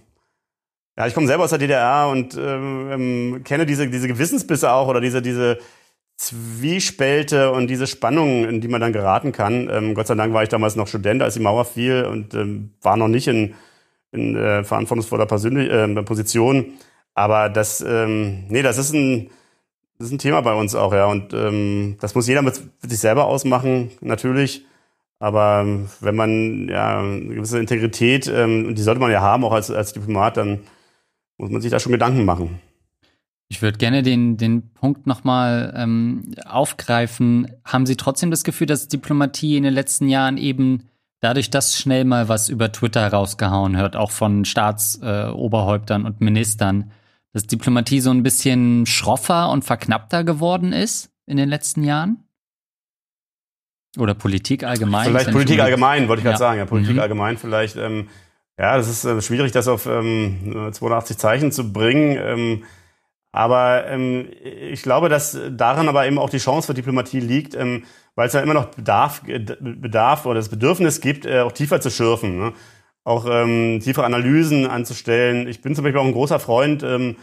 ja, 0.96 1.06
ich 1.06 1.14
komme 1.14 1.26
selber 1.26 1.44
aus 1.44 1.50
der 1.50 1.58
DDR 1.58 2.08
und 2.10 2.36
ähm, 2.36 2.88
ähm, 2.90 3.44
kenne 3.44 3.66
diese, 3.66 3.88
diese 3.88 4.08
Gewissensbisse 4.08 4.72
auch 4.72 4.88
oder 4.88 5.00
diese, 5.00 5.22
diese 5.22 5.58
Zwiespälte 6.16 7.50
und 7.52 7.68
diese 7.68 7.86
Spannungen, 7.86 8.44
in 8.44 8.60
die 8.60 8.68
man 8.68 8.80
dann 8.80 8.92
geraten 8.92 9.32
kann. 9.32 9.68
Ähm, 9.70 9.94
Gott 9.94 10.06
sei 10.06 10.14
Dank 10.14 10.34
war 10.34 10.42
ich 10.42 10.50
damals 10.50 10.76
noch 10.76 10.86
Student, 10.86 11.22
als 11.22 11.34
die 11.34 11.40
Mauer 11.40 11.64
fiel 11.64 12.04
und 12.04 12.34
ähm, 12.34 12.74
war 12.82 12.96
noch 12.96 13.08
nicht 13.08 13.28
in 13.28 13.54
in 14.12 14.36
äh, 14.36 14.62
verantwortungsvoller 14.62 15.26
Persönlich 15.26 15.70
äh, 15.70 16.02
Position. 16.02 16.74
Aber 17.14 17.48
das, 17.48 17.84
ähm, 17.86 18.44
nee, 18.48 18.62
das 18.62 18.78
ist 18.78 18.92
ein, 18.94 19.30
das 19.98 20.08
ist 20.08 20.12
ein 20.12 20.18
Thema 20.18 20.40
bei 20.42 20.54
uns 20.54 20.74
auch, 20.74 20.92
ja. 20.92 21.06
Und 21.06 21.34
ähm, 21.34 21.96
das 22.00 22.14
muss 22.14 22.28
jeder 22.28 22.42
mit, 22.42 22.60
mit 22.80 22.90
sich 22.90 23.00
selber 23.00 23.26
ausmachen, 23.26 23.90
natürlich. 24.00 24.64
Aber 25.18 25.62
ähm, 25.64 25.88
wenn 26.00 26.16
man 26.16 26.68
ja 26.68 27.00
eine 27.00 27.34
gewisse 27.34 27.58
Integrität, 27.58 28.26
ähm, 28.26 28.66
und 28.66 28.78
die 28.78 28.82
sollte 28.82 29.00
man 29.00 29.10
ja 29.10 29.20
haben, 29.20 29.44
auch 29.44 29.52
als, 29.52 29.70
als 29.70 29.92
Diplomat, 29.92 30.36
dann 30.36 30.60
muss 31.38 31.50
man 31.50 31.60
sich 31.60 31.70
da 31.70 31.80
schon 31.80 31.92
Gedanken 31.92 32.24
machen. 32.24 32.60
Ich 33.48 33.60
würde 33.60 33.76
gerne 33.76 34.02
den, 34.02 34.38
den 34.38 34.72
Punkt 34.72 35.06
nochmal 35.06 35.74
ähm, 35.76 36.34
aufgreifen. 36.46 37.52
Haben 37.64 37.84
Sie 37.84 37.96
trotzdem 37.96 38.30
das 38.30 38.44
Gefühl, 38.44 38.66
dass 38.66 38.88
Diplomatie 38.88 39.58
in 39.58 39.62
den 39.62 39.74
letzten 39.74 40.08
Jahren 40.08 40.38
eben 40.38 40.88
dadurch, 41.22 41.48
dass 41.48 41.78
schnell 41.78 42.04
mal 42.04 42.28
was 42.28 42.50
über 42.50 42.70
Twitter 42.70 43.08
rausgehauen 43.08 43.76
hört, 43.76 43.96
auch 43.96 44.10
von 44.10 44.44
Staatsoberhäuptern 44.44 46.02
äh, 46.02 46.06
und 46.06 46.20
Ministern, 46.20 46.90
dass 47.32 47.46
Diplomatie 47.46 48.00
so 48.00 48.10
ein 48.10 48.22
bisschen 48.22 48.84
schroffer 48.84 49.50
und 49.50 49.64
verknappter 49.64 50.24
geworden 50.24 50.74
ist 50.74 51.10
in 51.24 51.38
den 51.38 51.48
letzten 51.48 51.84
Jahren? 51.84 52.24
Oder 53.96 54.14
Politik 54.14 54.64
allgemein? 54.64 55.06
Vielleicht 55.06 55.30
Politik 55.30 55.60
allgemein, 55.60 56.08
wollte 56.08 56.20
ich 56.20 56.24
gerade 56.24 56.38
sagen. 56.38 56.58
Ja, 56.58 56.66
Politik 56.66 56.94
mhm. 56.94 57.00
allgemein 57.00 57.38
vielleicht. 57.38 57.76
Ähm, 57.76 58.08
ja, 58.58 58.76
das 58.76 58.88
ist 58.88 59.04
äh, 59.04 59.20
schwierig, 59.22 59.52
das 59.52 59.68
auf 59.68 59.86
ähm, 59.86 60.70
82 60.72 61.16
Zeichen 61.18 61.52
zu 61.52 61.72
bringen. 61.72 62.18
Ähm, 62.18 62.64
aber 63.32 63.86
ähm, 63.86 64.28
ich 64.42 64.82
glaube, 64.82 65.08
dass 65.08 65.38
daran 65.50 65.88
aber 65.88 66.06
eben 66.06 66.18
auch 66.18 66.30
die 66.30 66.38
Chance 66.38 66.66
für 66.66 66.74
Diplomatie 66.74 67.20
liegt, 67.20 67.54
ähm, 67.54 67.84
weil 68.14 68.26
es 68.26 68.32
ja 68.32 68.40
immer 68.40 68.54
noch 68.54 68.66
Bedarf, 68.66 69.22
äh, 69.26 69.38
Bedarf 69.38 70.26
oder 70.26 70.36
das 70.36 70.48
Bedürfnis 70.48 71.00
gibt, 71.00 71.26
äh, 71.26 71.40
auch 71.40 71.52
tiefer 71.52 71.80
zu 71.80 71.90
schürfen, 71.90 72.38
ne? 72.38 72.52
auch 73.04 73.26
ähm, 73.28 73.80
tiefere 73.82 74.06
Analysen 74.06 74.66
anzustellen. 74.66 75.48
Ich 75.48 75.60
bin 75.60 75.74
zum 75.74 75.84
Beispiel 75.84 76.00
auch 76.00 76.06
ein 76.06 76.12
großer 76.12 76.38
Freund 76.38 76.82
ähm, 76.82 77.16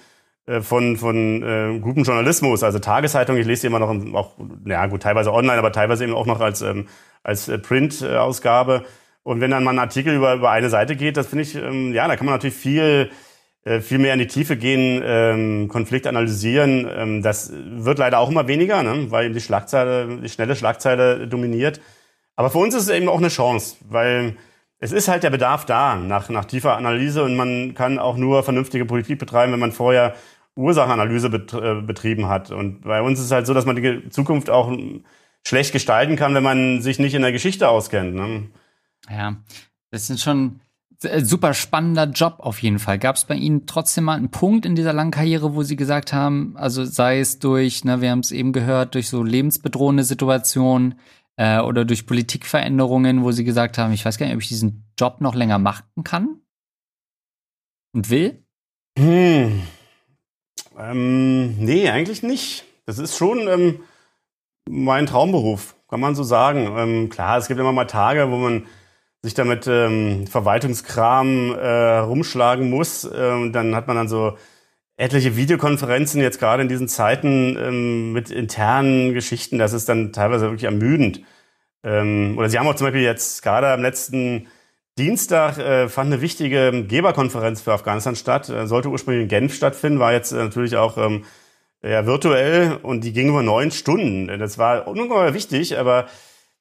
äh, 0.45 0.62
von, 0.62 0.97
von 0.97 1.43
äh, 1.43 1.80
gutem 1.80 2.04
Journalismus, 2.04 2.63
also 2.63 2.80
Tageszeitung. 2.80 3.38
Ich 3.38 3.45
lese 3.45 3.62
die 3.62 3.67
immer 3.67 3.80
noch, 3.80 3.89
auch, 4.13 4.36
ja 4.65 4.88
gut, 4.88 5.04
teilweise 5.04 5.32
online, 5.32 5.60
aber 5.60 5.71
teilweise 5.71 6.04
eben 6.04 6.15
auch 6.15 6.25
noch 6.25 6.41
als, 6.41 6.62
ähm, 6.62 6.88
als 7.23 7.49
Print-Ausgabe. 7.62 8.84
Und 9.23 9.41
wenn 9.41 9.52
dann 9.52 9.63
mal 9.63 9.71
ein 9.71 9.80
Artikel 9.80 10.15
über, 10.15 10.34
über 10.34 10.49
eine 10.49 10.69
Seite 10.69 10.95
geht, 10.95 11.17
das 11.17 11.28
finde 11.28 11.43
ich, 11.43 11.56
ähm, 11.56 11.93
ja, 11.93 12.08
da 12.08 12.15
kann 12.15 12.25
man 12.25 12.36
natürlich 12.36 12.56
viel 12.56 13.10
viel 13.82 13.98
mehr 13.98 14.13
in 14.13 14.19
die 14.19 14.28
Tiefe 14.28 14.58
gehen, 14.58 15.02
ähm, 15.04 15.67
Konflikt 15.67 16.08
analysieren. 16.08 16.88
Ähm, 16.89 17.22
das 17.22 17.52
wird 17.54 18.00
leider 18.00 18.19
auch 18.19 18.30
immer 18.30 18.48
weniger, 18.48 18.84
ne? 18.84 19.12
weil 19.12 19.26
eben 19.26 19.34
die 19.34 19.41
Schlagzeile, 19.41 20.19
die 20.22 20.30
schnelle 20.30 20.56
Schlagzeile 20.56 21.28
dominiert. 21.28 21.82
Aber 22.36 22.50
für 22.50 22.60
uns 22.60 22.74
ist 22.74 22.84
es 22.84 22.89
eben 22.89 23.10
auch 23.10 23.17
eine 23.17 23.28
Chance, 23.28 23.76
weil 23.89 24.38
es 24.80 24.93
ist 24.93 25.10
halt 25.10 25.24
der 25.24 25.30
Bedarf 25.30 25.65
da 25.65 25.98
nach, 25.98 26.30
nach 26.30 26.45
tiefer 26.45 26.78
Analyse 26.78 27.24
und 27.24 27.36
man 27.36 27.74
kann 27.74 28.00
auch 28.00 28.15
nur 28.15 28.43
vernünftige 28.43 28.86
Politik 28.86 29.19
betreiben, 29.19 29.52
wenn 29.52 29.60
man 29.60 29.74
vorher 29.74 30.15
Ursachenanalyse 30.56 31.28
äh, 31.28 31.82
betrieben 31.82 32.28
hat. 32.28 32.52
Und 32.52 32.82
bei 32.82 33.02
uns 33.02 33.19
ist 33.19 33.26
es 33.26 33.32
halt 33.32 33.45
so, 33.45 33.54
dass 33.54 33.65
man 33.65 33.76
die 33.76 34.10
Zukunft 34.10 34.50
auch 34.50 34.72
schlecht 35.45 35.74
gestalten 35.74 36.15
kann, 36.15 36.34
wenn 36.34 36.43
man 36.43 36.82
sich 36.82 37.00
nicht 37.00 37.13
in 37.13 37.22
der 37.22 37.32
Geschichte 37.32 37.69
auskennt. 37.69 38.15
Ne? 38.15 38.50
Ja, 39.10 39.36
das 39.91 40.08
sind 40.08 40.19
schon 40.19 40.62
äh, 40.62 40.68
super 41.01 41.53
spannender 41.53 42.05
Job 42.05 42.35
auf 42.39 42.62
jeden 42.62 42.79
Fall. 42.79 42.99
Gab 42.99 43.15
es 43.15 43.25
bei 43.25 43.35
Ihnen 43.35 43.65
trotzdem 43.65 44.03
mal 44.05 44.17
einen 44.17 44.31
Punkt 44.31 44.65
in 44.65 44.75
dieser 44.75 44.93
langen 44.93 45.12
Karriere, 45.12 45.55
wo 45.55 45.63
Sie 45.63 45.75
gesagt 45.75 46.12
haben, 46.12 46.55
also 46.57 46.83
sei 46.83 47.19
es 47.19 47.39
durch, 47.39 47.85
ne, 47.85 48.01
wir 48.01 48.12
haben 48.12 48.19
es 48.19 48.31
eben 48.31 48.51
gehört, 48.51 48.95
durch 48.95 49.09
so 49.09 49.23
lebensbedrohende 49.23 50.03
Situationen 50.03 50.99
äh, 51.38 51.59
oder 51.59 51.85
durch 51.85 52.05
Politikveränderungen, 52.05 53.23
wo 53.23 53.31
Sie 53.31 53.45
gesagt 53.45 53.77
haben, 53.77 53.93
ich 53.93 54.03
weiß 54.03 54.17
gar 54.17 54.25
nicht, 54.25 54.35
ob 54.35 54.41
ich 54.41 54.49
diesen 54.49 54.91
Job 54.99 55.21
noch 55.21 55.35
länger 55.35 55.57
machen 55.57 56.03
kann 56.03 56.41
und 57.93 58.09
will? 58.09 58.43
Hm. 58.97 59.62
Ähm, 60.77 61.57
nee, 61.57 61.89
eigentlich 61.89 62.23
nicht. 62.23 62.65
Das 62.85 62.99
ist 62.99 63.17
schon 63.17 63.47
ähm, 63.47 63.79
mein 64.69 65.05
Traumberuf, 65.05 65.75
kann 65.88 65.99
man 65.99 66.15
so 66.15 66.23
sagen. 66.23 66.73
Ähm, 66.75 67.09
klar, 67.09 67.38
es 67.38 67.47
gibt 67.47 67.59
immer 67.59 67.73
mal 67.73 67.85
Tage, 67.85 68.29
wo 68.31 68.38
man 68.38 68.65
sich 69.21 69.34
damit 69.34 69.67
ähm, 69.67 70.27
Verwaltungskram 70.27 71.53
äh, 71.53 71.97
rumschlagen 71.97 72.69
muss. 72.69 73.10
Ähm, 73.13 73.51
dann 73.51 73.75
hat 73.75 73.88
man 73.88 73.97
dann 73.97 74.08
so 74.08 74.38
etliche 74.95 75.36
Videokonferenzen 75.36 76.21
jetzt 76.21 76.39
gerade 76.39 76.62
in 76.62 76.69
diesen 76.69 76.88
Zeiten 76.88 77.58
ähm, 77.58 78.13
mit 78.13 78.32
internen 78.32 79.13
Geschichten. 79.13 79.58
Das 79.58 79.73
ist 79.73 79.89
dann 79.89 80.13
teilweise 80.13 80.45
wirklich 80.45 80.65
ermüdend. 80.65 81.21
Ähm, 81.84 82.36
oder 82.38 82.49
Sie 82.49 82.60
haben 82.60 82.67
auch 82.67 82.75
zum 82.75 82.88
Beispiel 82.88 83.03
jetzt 83.03 83.41
gerade 83.41 83.67
am 83.69 83.82
letzten 83.82 84.47
Dienstag 84.97 85.58
äh, 85.58 85.88
fand 85.88 86.12
eine 86.12 86.21
wichtige 86.21 86.86
Geberkonferenz 86.86 87.62
für 87.62 87.71
Afghanistan 87.73 88.17
statt. 88.17 88.49
Äh, 88.49 88.67
sollte 88.67 88.89
ursprünglich 88.89 89.23
in 89.23 89.29
Genf 89.29 89.53
stattfinden, 89.53 89.99
war 89.99 90.12
jetzt 90.12 90.34
äh, 90.34 90.36
natürlich 90.36 90.75
auch 90.75 90.97
ähm, 90.97 91.23
ja, 91.82 92.05
virtuell 92.05 92.77
und 92.84 93.05
die 93.05 93.13
ging 93.13 93.29
über 93.29 93.41
neun 93.41 93.71
Stunden. 93.71 94.27
Das 94.39 94.58
war 94.58 94.88
ungeheuer 94.88 95.34
wichtig, 95.34 95.77
aber 95.77 96.08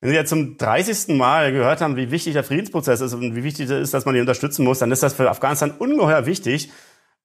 wenn 0.01 0.11
Sie 0.11 0.17
jetzt 0.17 0.31
zum 0.31 0.57
30. 0.57 1.17
Mal 1.17 1.53
gehört 1.53 1.81
haben, 1.81 1.97
wie 1.97 2.11
wichtig 2.11 2.35
der 2.35 2.45
Friedensprozess 2.45 3.01
ist 3.01 3.15
und 3.15 3.35
wie 3.35 3.43
wichtig 3.43 3.69
es 3.69 3.71
ist, 3.71 3.95
dass 3.95 4.05
man 4.05 4.15
ihn 4.15 4.21
unterstützen 4.21 4.65
muss, 4.65 4.79
dann 4.79 4.93
ist 4.93 5.03
das 5.03 5.15
für 5.15 5.29
Afghanistan 5.29 5.73
ungeheuer 5.73 6.27
wichtig, 6.27 6.71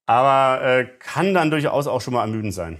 aber 0.06 0.64
äh, 0.66 0.86
kann 1.00 1.34
dann 1.34 1.52
durchaus 1.52 1.88
auch 1.88 2.02
schon 2.02 2.14
mal 2.14 2.22
ermüdend 2.22 2.54
sein. 2.54 2.80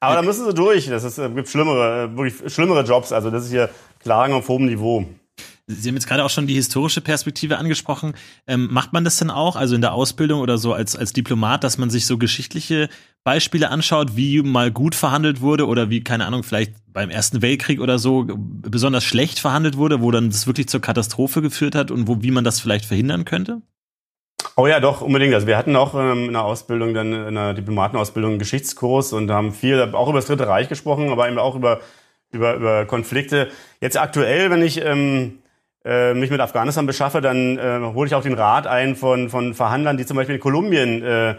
Aber 0.00 0.14
da 0.14 0.22
müssen 0.22 0.46
Sie 0.46 0.54
durch. 0.54 0.88
Das 0.88 1.04
ist, 1.04 1.18
äh, 1.18 1.28
gibt 1.28 1.48
schlimmere, 1.48 2.04
äh, 2.04 2.16
wirklich 2.16 2.52
schlimmere 2.52 2.82
Jobs. 2.82 3.12
Also 3.12 3.30
das 3.30 3.44
ist 3.44 3.50
hier 3.50 3.68
Klagen 4.00 4.32
auf 4.32 4.48
hohem 4.48 4.66
Niveau. 4.66 5.04
Sie 5.70 5.88
haben 5.88 5.96
jetzt 5.96 6.08
gerade 6.08 6.24
auch 6.24 6.30
schon 6.30 6.46
die 6.46 6.54
historische 6.54 7.00
Perspektive 7.00 7.58
angesprochen. 7.58 8.14
Ähm, 8.46 8.68
macht 8.70 8.92
man 8.92 9.04
das 9.04 9.18
denn 9.18 9.30
auch, 9.30 9.56
also 9.56 9.74
in 9.74 9.80
der 9.80 9.92
Ausbildung 9.92 10.40
oder 10.40 10.58
so 10.58 10.72
als, 10.72 10.96
als 10.96 11.12
Diplomat, 11.12 11.64
dass 11.64 11.78
man 11.78 11.90
sich 11.90 12.06
so 12.06 12.18
geschichtliche 12.18 12.88
Beispiele 13.22 13.70
anschaut, 13.70 14.16
wie 14.16 14.42
mal 14.42 14.70
gut 14.70 14.94
verhandelt 14.94 15.40
wurde 15.40 15.66
oder 15.66 15.90
wie, 15.90 16.02
keine 16.02 16.26
Ahnung, 16.26 16.42
vielleicht 16.42 16.72
beim 16.86 17.10
Ersten 17.10 17.42
Weltkrieg 17.42 17.80
oder 17.80 17.98
so 17.98 18.26
besonders 18.28 19.04
schlecht 19.04 19.38
verhandelt 19.38 19.76
wurde, 19.76 20.00
wo 20.00 20.10
dann 20.10 20.30
das 20.30 20.46
wirklich 20.46 20.68
zur 20.68 20.80
Katastrophe 20.80 21.42
geführt 21.42 21.74
hat 21.74 21.90
und 21.90 22.08
wo, 22.08 22.22
wie 22.22 22.30
man 22.30 22.44
das 22.44 22.60
vielleicht 22.60 22.86
verhindern 22.86 23.24
könnte? 23.24 23.62
Oh 24.56 24.66
ja, 24.66 24.80
doch, 24.80 25.00
unbedingt. 25.00 25.34
Also 25.34 25.46
wir 25.46 25.56
hatten 25.56 25.76
auch 25.76 25.94
ähm, 25.94 26.26
in 26.26 26.32
der 26.32 26.44
Ausbildung, 26.44 26.94
dann 26.94 27.12
in 27.12 27.34
der 27.34 27.54
Diplomatenausbildung 27.54 28.32
einen 28.32 28.38
Geschichtskurs 28.38 29.12
und 29.12 29.30
haben 29.30 29.52
viel 29.52 29.80
auch 29.92 30.08
über 30.08 30.18
das 30.18 30.26
Dritte 30.26 30.46
Reich 30.46 30.68
gesprochen, 30.68 31.10
aber 31.10 31.28
eben 31.28 31.38
auch 31.38 31.54
über, 31.54 31.80
über, 32.32 32.54
über 32.54 32.86
Konflikte. 32.86 33.48
Jetzt 33.80 33.98
aktuell, 33.98 34.50
wenn 34.50 34.62
ich 34.62 34.82
ähm, 34.82 35.39
äh, 35.84 36.14
mich 36.14 36.30
mit 36.30 36.40
Afghanistan 36.40 36.86
beschaffe, 36.86 37.20
dann 37.20 37.58
äh, 37.58 37.80
hole 37.94 38.06
ich 38.06 38.14
auch 38.14 38.22
den 38.22 38.34
Rat 38.34 38.66
ein 38.66 38.96
von, 38.96 39.30
von 39.30 39.54
Verhandlern, 39.54 39.96
die 39.96 40.06
zum 40.06 40.16
Beispiel 40.16 40.36
in 40.36 40.40
Kolumbien 40.40 41.02
äh, 41.02 41.34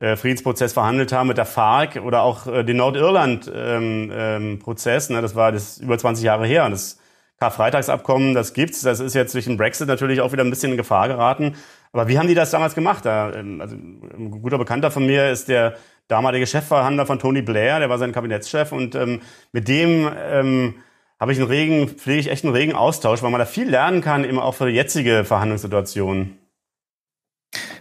äh, 0.00 0.16
Friedensprozess 0.16 0.72
verhandelt 0.72 1.12
haben 1.12 1.28
mit 1.28 1.36
der 1.36 1.44
FARC 1.44 2.00
oder 2.02 2.22
auch 2.22 2.46
äh, 2.46 2.64
den 2.64 2.78
Nordirland-Prozess. 2.78 5.10
Ähm, 5.10 5.14
ähm, 5.14 5.16
ne, 5.16 5.22
das 5.22 5.34
war 5.34 5.52
das 5.52 5.76
über 5.78 5.98
20 5.98 6.24
Jahre 6.24 6.46
her. 6.46 6.68
Das 6.70 6.98
Karfreitagsabkommen, 7.38 8.34
das 8.34 8.54
gibt's. 8.54 8.80
Das 8.82 9.00
ist 9.00 9.14
jetzt 9.14 9.34
durch 9.34 9.44
den 9.44 9.56
Brexit 9.56 9.88
natürlich 9.88 10.20
auch 10.20 10.32
wieder 10.32 10.44
ein 10.44 10.50
bisschen 10.50 10.70
in 10.70 10.78
Gefahr 10.78 11.08
geraten. 11.08 11.56
Aber 11.92 12.08
wie 12.08 12.18
haben 12.18 12.28
die 12.28 12.34
das 12.34 12.50
damals 12.50 12.74
gemacht? 12.74 13.04
Da, 13.04 13.32
ähm, 13.34 13.60
also, 13.60 13.76
ein 13.76 14.42
guter 14.42 14.58
Bekannter 14.58 14.90
von 14.90 15.04
mir 15.04 15.30
ist 15.30 15.48
der 15.48 15.74
damalige 16.08 16.46
Chefverhandler 16.46 17.06
von 17.06 17.18
Tony 17.18 17.42
Blair, 17.42 17.78
der 17.78 17.90
war 17.90 17.98
sein 17.98 18.12
Kabinettschef 18.12 18.72
und 18.72 18.94
ähm, 18.94 19.20
mit 19.52 19.68
dem 19.68 20.10
ähm, 20.16 20.74
habe 21.20 21.32
ich 21.32 21.38
einen 21.38 21.48
regen, 21.48 21.88
pflege 21.88 22.20
ich 22.20 22.30
echt 22.30 22.44
einen 22.44 22.54
regen 22.54 22.74
Austausch, 22.74 23.22
weil 23.22 23.30
man 23.30 23.38
da 23.38 23.44
viel 23.44 23.68
lernen 23.68 24.00
kann, 24.00 24.24
eben 24.24 24.38
auch 24.38 24.54
für 24.54 24.66
die 24.66 24.74
jetzige 24.74 25.24
Verhandlungssituation. 25.24 26.38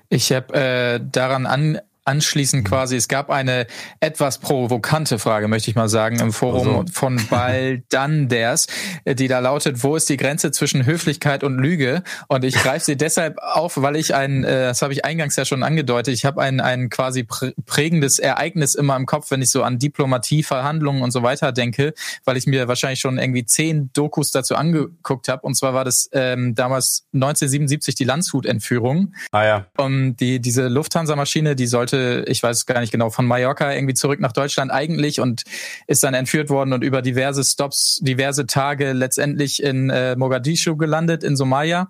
Ich 0.10 0.32
habe 0.34 0.54
äh, 0.54 1.00
daran 1.02 1.46
an, 1.46 1.80
anschließend 2.10 2.68
quasi, 2.68 2.96
es 2.96 3.08
gab 3.08 3.30
eine 3.30 3.68
etwas 4.00 4.40
provokante 4.40 5.20
Frage, 5.20 5.48
möchte 5.48 5.70
ich 5.70 5.76
mal 5.76 5.90
sagen, 5.90 6.20
im 6.20 6.34
Forum 6.34 6.80
also. 6.80 6.86
von 6.92 7.22
Baldanders, 7.30 8.66
die 9.06 9.28
da 9.28 9.38
lautet, 9.38 9.84
wo 9.84 9.96
ist 9.96 10.10
die 10.10 10.18
Grenze 10.18 10.50
zwischen 10.50 10.88
Höflichkeit 10.88 11.44
und 11.44 11.60
Lüge? 11.60 12.02
Und 12.28 12.44
ich 12.44 12.56
greife 12.56 12.84
sie 12.84 12.98
deshalb 12.98 13.38
auf, 13.38 13.80
weil 13.80 13.96
ich 13.96 14.16
ein, 14.16 14.44
äh, 14.44 14.64
das 14.70 14.82
habe 14.82 14.92
ich 14.92 15.06
eingangs 15.06 15.36
ja 15.36 15.46
schon 15.46 15.62
angedeutet, 15.62 16.16
ich 16.16 16.26
habe 16.26 16.42
ein, 16.42 16.60
ein 16.60 16.90
quasi 16.90 17.28
prägendes 17.66 18.18
Ereignis 18.18 18.74
immer 18.74 18.96
im 18.96 19.06
Kopf, 19.06 19.30
wenn 19.30 19.44
ich 19.44 19.52
so 19.52 19.62
an 19.62 19.78
Diplomatie, 19.78 20.42
Verhandlungen 20.42 21.04
und 21.04 21.12
so 21.12 21.22
weiter 21.22 21.52
denke, 21.52 21.94
weil 22.26 22.38
ich 22.38 22.48
mir 22.48 22.68
wahrscheinlich 22.68 23.02
schon 23.02 23.20
irgendwie 23.20 23.46
zehn 23.46 23.92
Dokus 23.94 24.32
dazu 24.32 24.56
angeguckt 24.56 25.28
habe. 25.28 25.44
Und 25.44 25.54
zwar 25.54 25.76
war 25.76 25.86
das 25.86 26.10
ähm, 26.14 26.56
damals 26.56 27.06
1977 27.14 27.94
die 27.94 28.04
Landshut-Entführung. 28.04 29.14
Ah 29.32 29.44
ja. 29.44 29.66
Und 29.78 30.16
die, 30.18 30.40
diese 30.40 30.68
Lufthansa-Maschine, 30.70 31.56
die 31.56 31.68
sollte 31.68 31.99
ich 32.00 32.42
weiß 32.42 32.66
gar 32.66 32.80
nicht 32.80 32.92
genau, 32.92 33.10
von 33.10 33.26
Mallorca 33.26 33.74
irgendwie 33.74 33.94
zurück 33.94 34.20
nach 34.20 34.32
Deutschland 34.32 34.72
eigentlich 34.72 35.20
und 35.20 35.44
ist 35.88 36.04
dann 36.04 36.14
entführt 36.14 36.50
worden 36.50 36.74
und 36.74 36.84
über 36.84 37.02
diverse 37.02 37.44
Stops, 37.44 38.00
diverse 38.02 38.46
Tage 38.46 38.94
letztendlich 38.94 39.62
in 39.62 39.90
äh, 39.90 40.16
Mogadischu 40.16 40.78
gelandet, 40.78 41.24
in 41.24 41.36
Somalia. 41.36 41.90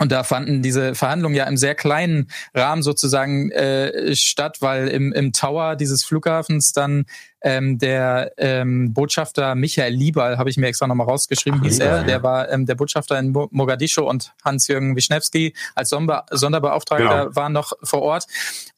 Und 0.00 0.10
da 0.10 0.24
fanden 0.24 0.60
diese 0.60 0.96
Verhandlungen 0.96 1.36
ja 1.36 1.44
im 1.44 1.56
sehr 1.56 1.76
kleinen 1.76 2.28
Rahmen 2.52 2.82
sozusagen 2.82 3.52
äh, 3.52 4.16
statt, 4.16 4.56
weil 4.58 4.88
im, 4.88 5.12
im 5.12 5.32
Tower 5.32 5.76
dieses 5.76 6.02
Flughafens 6.02 6.72
dann 6.72 7.04
ähm, 7.44 7.78
der 7.78 8.32
ähm, 8.38 8.94
Botschafter 8.94 9.54
Michael 9.54 9.92
Liebal, 9.92 10.38
habe 10.38 10.48
ich 10.48 10.56
mir 10.56 10.66
extra 10.66 10.86
nochmal 10.86 11.06
rausgeschrieben, 11.06 11.60
Ach, 11.62 11.66
hieß 11.66 11.78
er, 11.78 12.02
der 12.02 12.22
war 12.22 12.50
ähm, 12.50 12.64
der 12.64 12.74
Botschafter 12.74 13.18
in 13.18 13.32
Mogadischu 13.32 14.02
und 14.02 14.32
Hans-Jürgen 14.42 14.96
Wischnewski 14.96 15.54
als 15.74 15.90
Sonder 15.90 16.24
Sonderbeauftragter 16.30 17.24
genau. 17.24 17.36
waren 17.36 17.52
noch 17.52 17.72
vor 17.82 18.00
Ort. 18.00 18.26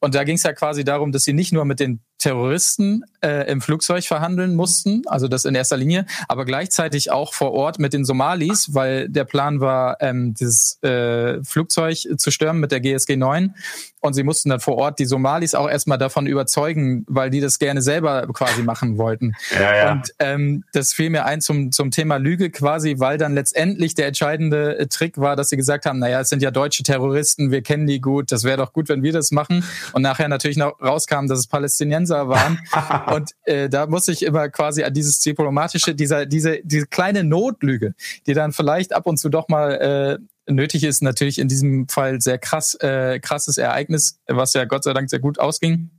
Und 0.00 0.16
da 0.16 0.24
ging 0.24 0.34
es 0.34 0.42
ja 0.42 0.52
quasi 0.52 0.84
darum, 0.84 1.12
dass 1.12 1.22
sie 1.22 1.32
nicht 1.32 1.52
nur 1.52 1.64
mit 1.64 1.78
den 1.78 2.00
Terroristen 2.18 3.04
äh, 3.22 3.50
im 3.50 3.60
Flugzeug 3.60 4.04
verhandeln 4.04 4.54
mussten, 4.54 5.02
also 5.06 5.28
das 5.28 5.44
in 5.44 5.54
erster 5.54 5.76
Linie, 5.76 6.06
aber 6.28 6.44
gleichzeitig 6.44 7.10
auch 7.10 7.34
vor 7.34 7.52
Ort 7.52 7.78
mit 7.78 7.92
den 7.92 8.04
Somalis, 8.04 8.74
weil 8.74 9.08
der 9.08 9.24
Plan 9.24 9.60
war, 9.60 9.98
ähm, 10.00 10.32
dieses 10.34 10.82
äh, 10.82 11.42
Flugzeug 11.44 11.98
zu 12.16 12.30
stürmen 12.30 12.60
mit 12.60 12.72
der 12.72 12.80
GSG 12.80 13.16
9 13.16 13.54
und 14.00 14.14
sie 14.14 14.22
mussten 14.22 14.48
dann 14.48 14.60
vor 14.60 14.76
Ort 14.76 14.98
die 14.98 15.04
Somalis 15.04 15.54
auch 15.54 15.68
erstmal 15.68 15.98
davon 15.98 16.26
überzeugen, 16.26 17.04
weil 17.06 17.28
die 17.28 17.40
das 17.40 17.58
gerne 17.58 17.82
selber 17.82 18.26
quasi 18.32 18.55
machen 18.62 18.98
wollten. 18.98 19.34
Ja, 19.54 19.76
ja. 19.76 19.92
Und 19.92 20.12
ähm, 20.18 20.64
das 20.72 20.92
fiel 20.92 21.10
mir 21.10 21.24
ein 21.24 21.40
zum, 21.40 21.72
zum 21.72 21.90
Thema 21.90 22.16
Lüge 22.16 22.50
quasi, 22.50 22.96
weil 22.98 23.18
dann 23.18 23.34
letztendlich 23.34 23.94
der 23.94 24.06
entscheidende 24.06 24.78
äh, 24.78 24.86
Trick 24.86 25.18
war, 25.18 25.36
dass 25.36 25.48
sie 25.48 25.56
gesagt 25.56 25.86
haben, 25.86 25.98
naja, 25.98 26.20
es 26.20 26.28
sind 26.28 26.42
ja 26.42 26.50
deutsche 26.50 26.82
Terroristen, 26.82 27.50
wir 27.50 27.62
kennen 27.62 27.86
die 27.86 28.00
gut, 28.00 28.32
das 28.32 28.44
wäre 28.44 28.58
doch 28.58 28.72
gut, 28.72 28.88
wenn 28.88 29.02
wir 29.02 29.12
das 29.12 29.30
machen. 29.30 29.64
Und 29.92 30.02
nachher 30.02 30.28
natürlich 30.28 30.56
noch 30.56 30.80
rauskam, 30.80 31.26
dass 31.26 31.38
es 31.38 31.46
Palästinenser 31.46 32.28
waren. 32.28 32.60
und 33.14 33.32
äh, 33.44 33.68
da 33.68 33.86
muss 33.86 34.08
ich 34.08 34.22
immer 34.22 34.48
quasi 34.48 34.82
an 34.84 34.92
dieses 34.92 35.20
diplomatische, 35.20 35.94
dieser, 35.94 36.26
diese, 36.26 36.60
diese 36.62 36.86
kleine 36.86 37.24
Notlüge, 37.24 37.94
die 38.26 38.34
dann 38.34 38.52
vielleicht 38.52 38.94
ab 38.94 39.06
und 39.06 39.18
zu 39.18 39.28
doch 39.28 39.48
mal 39.48 40.18
äh, 40.48 40.52
nötig 40.52 40.84
ist, 40.84 41.02
natürlich 41.02 41.38
in 41.38 41.48
diesem 41.48 41.88
Fall 41.88 42.20
sehr 42.20 42.38
krass, 42.38 42.74
äh, 42.80 43.18
krasses 43.20 43.58
Ereignis, 43.58 44.18
was 44.26 44.54
ja 44.54 44.64
Gott 44.64 44.84
sei 44.84 44.92
Dank 44.92 45.10
sehr 45.10 45.18
gut 45.18 45.38
ausging. 45.38 45.90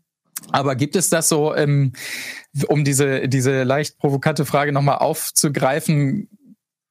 Aber 0.52 0.76
gibt 0.76 0.96
es 0.96 1.10
das 1.10 1.30
so, 1.30 1.56
ähm, 1.56 1.94
um 2.68 2.84
diese, 2.84 3.28
diese 3.28 3.64
leicht 3.64 3.98
provokante 3.98 4.46
Frage 4.46 4.72
nochmal 4.72 4.98
aufzugreifen, 4.98 6.30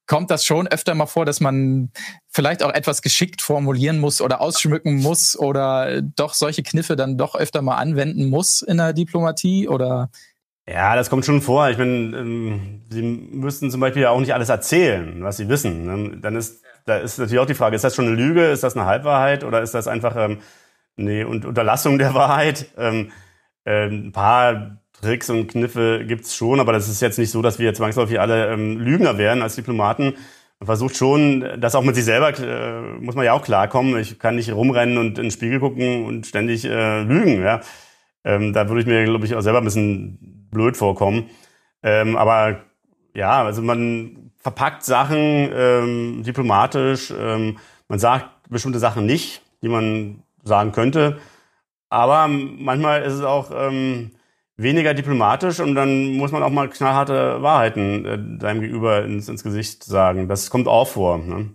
kommt 0.05 0.31
das 0.31 0.45
schon 0.45 0.67
öfter 0.67 0.95
mal 0.95 1.05
vor, 1.05 1.25
dass 1.25 1.41
man 1.41 1.91
vielleicht 2.29 2.63
auch 2.63 2.73
etwas 2.73 3.01
geschickt 3.01 3.41
formulieren 3.41 3.99
muss 3.99 4.21
oder 4.21 4.39
ausschmücken 4.39 4.95
muss 4.95 5.37
oder 5.37 6.01
doch 6.01 6.33
solche 6.33 6.63
Kniffe 6.63 6.95
dann 6.95 7.17
doch 7.17 7.35
öfter 7.35 7.61
mal 7.61 7.75
anwenden 7.75 8.29
muss 8.29 8.61
in 8.61 8.77
der 8.77 8.93
Diplomatie 8.93 9.67
oder? 9.67 10.09
Ja, 10.65 10.95
das 10.95 11.09
kommt 11.09 11.25
schon 11.25 11.41
vor. 11.41 11.69
Ich 11.69 11.77
meine, 11.77 12.17
ähm, 12.17 12.81
Sie 12.89 13.01
müssten 13.01 13.69
zum 13.71 13.81
Beispiel 13.81 14.05
auch 14.05 14.19
nicht 14.19 14.33
alles 14.33 14.49
erzählen, 14.49 15.23
was 15.23 15.37
Sie 15.37 15.49
wissen. 15.49 15.85
Ne? 15.85 16.17
Dann 16.21 16.35
ist 16.35 16.63
da 16.87 16.97
ist 16.97 17.19
natürlich 17.19 17.39
auch 17.39 17.45
die 17.45 17.53
Frage, 17.53 17.75
ist 17.75 17.83
das 17.83 17.95
schon 17.95 18.07
eine 18.07 18.15
Lüge, 18.15 18.45
ist 18.45 18.63
das 18.63 18.75
eine 18.75 18.85
Halbwahrheit 18.85 19.43
oder 19.43 19.61
ist 19.61 19.73
das 19.73 19.87
einfach 19.87 20.15
ähm, 20.15 20.39
eine 20.97 21.27
Unterlassung 21.27 21.97
der 21.97 22.13
Wahrheit? 22.13 22.67
Ähm, 22.77 23.09
äh, 23.09 23.11
ein 23.67 24.11
paar 24.11 24.77
Tricks 25.01 25.29
und 25.29 25.47
Kniffe 25.47 26.03
gibt's 26.07 26.35
schon, 26.35 26.59
aber 26.59 26.73
das 26.73 26.89
ist 26.89 27.01
jetzt 27.01 27.19
nicht 27.19 27.31
so, 27.31 27.41
dass 27.41 27.59
wir 27.59 27.73
zwangsläufig 27.73 28.19
alle 28.19 28.51
ähm, 28.51 28.79
Lügner 28.79 29.17
wären 29.17 29.41
als 29.41 29.55
Diplomaten. 29.55 30.15
Man 30.59 30.65
versucht 30.65 30.95
schon, 30.95 31.45
das 31.59 31.75
auch 31.75 31.83
mit 31.83 31.95
sich 31.95 32.05
selber, 32.05 32.29
äh, 32.39 32.81
muss 32.99 33.13
man 33.13 33.25
ja 33.25 33.33
auch 33.33 33.43
klarkommen. 33.43 33.99
Ich 33.99 34.17
kann 34.17 34.35
nicht 34.35 34.51
rumrennen 34.51 34.97
und 34.97 35.19
in 35.19 35.25
den 35.25 35.31
Spiegel 35.31 35.59
gucken 35.59 36.05
und 36.05 36.25
ständig 36.25 36.65
äh, 36.65 37.03
lügen. 37.03 37.43
Ja? 37.43 37.61
Ähm, 38.23 38.53
da 38.53 38.67
würde 38.67 38.81
ich 38.81 38.87
mir, 38.87 39.03
glaube 39.05 39.25
ich, 39.25 39.35
auch 39.35 39.41
selber 39.41 39.59
ein 39.59 39.65
bisschen 39.65 40.47
blöd 40.49 40.75
vorkommen. 40.75 41.29
Ähm, 41.83 42.15
aber 42.15 42.61
ja, 43.13 43.43
also 43.43 43.61
man 43.61 44.31
verpackt 44.37 44.83
Sachen 44.83 45.49
ähm, 45.53 46.23
diplomatisch. 46.23 47.13
Ähm, 47.15 47.57
man 47.87 47.99
sagt 47.99 48.49
bestimmte 48.49 48.79
Sachen 48.79 49.05
nicht, 49.05 49.41
die 49.61 49.69
man 49.69 50.23
sagen 50.43 50.71
könnte. 50.71 51.19
Aber 51.89 52.27
manchmal 52.27 53.03
ist 53.03 53.13
es 53.13 53.21
auch 53.21 53.51
ähm, 53.53 54.11
weniger 54.57 54.93
diplomatisch 54.93 55.59
und 55.59 55.75
dann 55.75 56.13
muss 56.17 56.31
man 56.31 56.43
auch 56.43 56.49
mal 56.49 56.69
knallharte 56.69 57.41
Wahrheiten 57.41 58.05
äh, 58.05 58.39
deinem 58.39 58.61
Gegenüber 58.61 59.05
ins, 59.05 59.29
ins 59.29 59.43
Gesicht 59.43 59.83
sagen. 59.83 60.27
Das 60.27 60.49
kommt 60.49 60.67
auch 60.67 60.87
vor. 60.87 61.17
Ne? 61.17 61.51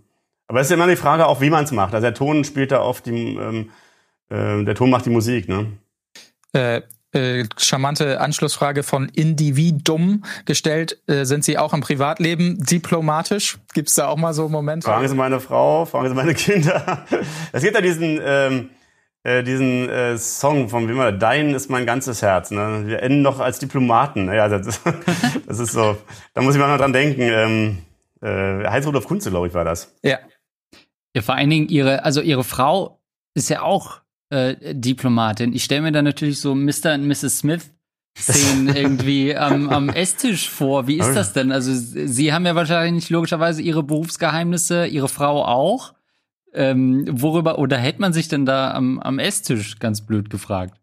Aber 0.47 0.61
es 0.61 0.68
ist 0.68 0.73
immer 0.73 0.87
die 0.87 0.97
Frage 0.97 1.27
auch, 1.27 1.40
wie 1.40 1.51
man 1.51 1.64
es 1.64 1.73
macht. 1.73 1.95
Also 1.95 2.05
der 2.05 2.14
Ton 2.14 2.45
spielt 2.45 2.73
da 2.73 2.81
oft 2.81 3.07
die, 3.07 3.37
ähm, 3.37 3.71
äh, 4.29 4.64
der 4.64 4.75
Ton 4.75 4.90
macht 4.90 5.05
die 5.07 5.11
Musik. 5.11 5.49
Ne? 5.49 5.73
Äh, 6.53 6.83
äh, 7.14 7.47
charmante 7.59 8.21
Anschlussfrage 8.21 8.83
von 8.83 9.09
Individum 9.11 10.25
gestellt. 10.47 10.99
Äh, 11.07 11.25
sind 11.25 11.45
Sie 11.45 11.59
auch 11.59 11.75
im 11.75 11.83
Privatleben 11.83 12.59
diplomatisch? 12.64 13.59
Gibt 13.75 13.88
es 13.88 13.95
da 13.97 14.09
auch 14.09 14.16
mal 14.16 14.33
so 14.33 14.49
Momente? 14.49 14.87
Fragen 14.87 15.07
Sie 15.09 15.14
meine 15.14 15.40
Frau, 15.40 15.85
fragen 15.85 16.09
Sie 16.09 16.14
meine 16.14 16.35
Kinder. 16.35 17.05
Es 17.53 17.62
gibt 17.62 17.75
ja 17.75 17.83
diesen, 17.83 18.18
ähm, 18.25 18.71
äh, 19.24 19.42
diesen 19.42 19.88
äh, 19.88 20.18
Song 20.18 20.68
von 20.68 20.88
wie 20.88 20.92
immer, 20.92 21.12
Dein 21.12 21.55
ist 21.55 21.70
mein 21.70 21.86
ganzes 21.86 22.22
Herz. 22.22 22.51
Ne? 22.51 22.82
Wir 22.86 23.03
enden 23.03 23.22
noch 23.22 23.40
als 23.40 23.59
Diplomaten. 23.59 24.26
Ja, 24.32 24.49
das, 24.49 24.80
das 25.47 25.59
ist 25.59 25.72
so. 25.72 25.97
Da 26.34 26.42
muss 26.42 26.55
ich 26.55 26.61
mal 26.61 26.76
dran 26.76 26.92
denken. 26.92 27.22
Ähm, 27.22 27.78
äh, 28.20 28.68
Heinz-Rudolf 28.68 29.07
Kunze, 29.07 29.30
glaube 29.30 29.49
ich, 29.49 29.55
war 29.55 29.64
das. 29.64 29.94
Ja. 30.03 30.18
Ja, 31.14 31.22
vor 31.22 31.34
allen 31.34 31.51
Dingen 31.51 31.68
ihre, 31.68 32.05
also 32.05 32.20
ihre 32.20 32.44
Frau 32.44 33.01
ist 33.34 33.51
ja 33.51 33.62
auch 33.62 34.01
äh, 34.30 34.74
Diplomatin. 34.74 35.53
Ich 35.53 35.64
stelle 35.64 35.82
mir 35.82 35.92
da 35.92 36.01
natürlich 36.01 36.40
so 36.40 36.55
Mr. 36.55 36.94
und 36.94 37.07
Mrs. 37.07 37.38
Smith 37.38 37.70
Szenen 38.18 38.68
irgendwie 38.76 39.36
am, 39.36 39.68
am 39.70 39.88
Esstisch 39.88 40.49
vor. 40.49 40.86
Wie 40.86 40.99
ist 40.99 41.14
das 41.14 41.32
denn? 41.32 41.53
Also 41.53 41.72
Sie 41.74 42.32
haben 42.32 42.47
ja 42.47 42.55
wahrscheinlich 42.55 43.11
logischerweise 43.11 43.62
Ihre 43.62 43.82
Berufsgeheimnisse, 43.82 44.86
Ihre 44.86 45.09
Frau 45.09 45.44
auch. 45.44 45.94
Ähm, 46.55 47.07
worüber 47.11 47.59
unterhält 47.59 47.98
man 47.98 48.12
sich 48.12 48.28
denn 48.28 48.44
da 48.44 48.72
am, 48.72 49.00
am 49.00 49.18
Esstisch, 49.18 49.78
ganz 49.78 50.03
blöd 50.03 50.28
gefragt? 50.30 50.82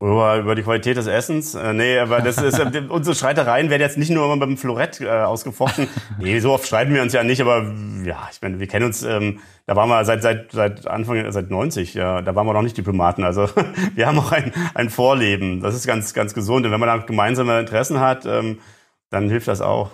Über, 0.00 0.36
über 0.36 0.54
die 0.54 0.62
Qualität 0.62 0.96
des 0.96 1.08
Essens? 1.08 1.56
Äh, 1.56 1.72
nee, 1.72 1.98
aber 1.98 2.20
das 2.20 2.38
ist, 2.38 2.56
äh, 2.60 2.82
unsere 2.88 3.16
Streitereien 3.16 3.68
werden 3.68 3.82
jetzt 3.82 3.98
nicht 3.98 4.10
nur 4.10 4.24
immer 4.26 4.36
beim 4.36 4.56
Florett 4.56 5.00
äh, 5.00 5.08
ausgefochten. 5.08 5.88
Nee, 6.20 6.38
so 6.38 6.52
oft 6.52 6.66
streiten 6.66 6.94
wir 6.94 7.02
uns 7.02 7.12
ja 7.12 7.24
nicht, 7.24 7.40
aber 7.40 7.72
ja, 8.04 8.28
ich 8.30 8.40
meine, 8.40 8.60
wir 8.60 8.68
kennen 8.68 8.86
uns, 8.86 9.02
ähm, 9.02 9.40
da 9.66 9.74
waren 9.74 9.88
wir 9.88 10.04
seit, 10.04 10.22
seit, 10.22 10.52
seit 10.52 10.86
Anfang, 10.86 11.30
seit 11.32 11.50
90, 11.50 11.94
ja, 11.94 12.22
da 12.22 12.34
waren 12.36 12.46
wir 12.46 12.52
noch 12.52 12.62
nicht 12.62 12.76
Diplomaten. 12.76 13.24
Also 13.24 13.48
wir 13.94 14.06
haben 14.06 14.18
auch 14.20 14.30
ein, 14.30 14.52
ein 14.74 14.88
Vorleben. 14.88 15.60
Das 15.60 15.74
ist 15.74 15.86
ganz, 15.86 16.14
ganz 16.14 16.32
gesund. 16.32 16.64
Und 16.64 16.70
wenn 16.70 16.80
man 16.80 16.88
da 16.88 17.04
gemeinsame 17.04 17.58
Interessen 17.58 17.98
hat, 17.98 18.24
ähm, 18.24 18.60
dann 19.10 19.28
hilft 19.28 19.48
das 19.48 19.60
auch. 19.60 19.90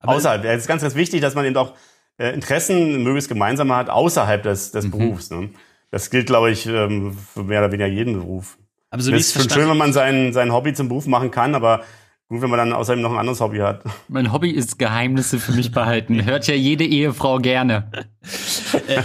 Aber 0.00 0.14
Außerhalb, 0.14 0.44
es 0.44 0.62
ist 0.62 0.68
ganz, 0.68 0.82
ganz 0.82 0.94
wichtig, 0.94 1.20
dass 1.20 1.34
man 1.34 1.44
eben 1.44 1.56
auch 1.56 1.74
äh, 2.18 2.32
Interessen 2.32 3.02
möglichst 3.02 3.28
gemeinsam 3.28 3.72
hat, 3.72 3.90
außerhalb 3.90 4.42
des, 4.42 4.72
des 4.72 4.86
mhm. 4.86 4.90
Berufs. 4.90 5.30
Ne? 5.30 5.50
Das 5.90 6.10
gilt, 6.10 6.26
glaube 6.26 6.50
ich, 6.50 6.66
ähm, 6.66 7.16
für 7.34 7.44
mehr 7.44 7.60
oder 7.60 7.72
weniger 7.72 7.86
jeden 7.86 8.14
Beruf. 8.14 8.58
Aber 8.90 9.02
so 9.02 9.12
es 9.12 9.34
ist 9.34 9.42
schon 9.42 9.50
schön, 9.50 9.68
wenn 9.68 9.76
man 9.76 9.92
sein, 9.92 10.32
sein 10.32 10.52
Hobby 10.52 10.72
zum 10.72 10.88
Beruf 10.88 11.06
machen 11.06 11.30
kann, 11.32 11.54
aber 11.54 11.82
gut, 12.28 12.42
wenn 12.42 12.50
man 12.50 12.58
dann 12.58 12.72
außerdem 12.72 13.02
noch 13.02 13.10
ein 13.10 13.18
anderes 13.18 13.40
Hobby 13.40 13.58
hat. 13.58 13.82
Mein 14.08 14.32
Hobby 14.32 14.50
ist 14.50 14.78
Geheimnisse 14.78 15.40
für 15.40 15.52
mich 15.52 15.72
behalten. 15.72 16.24
Hört 16.26 16.46
ja 16.46 16.54
jede 16.54 16.84
Ehefrau 16.84 17.38
gerne. 17.38 17.90
äh, 18.86 19.02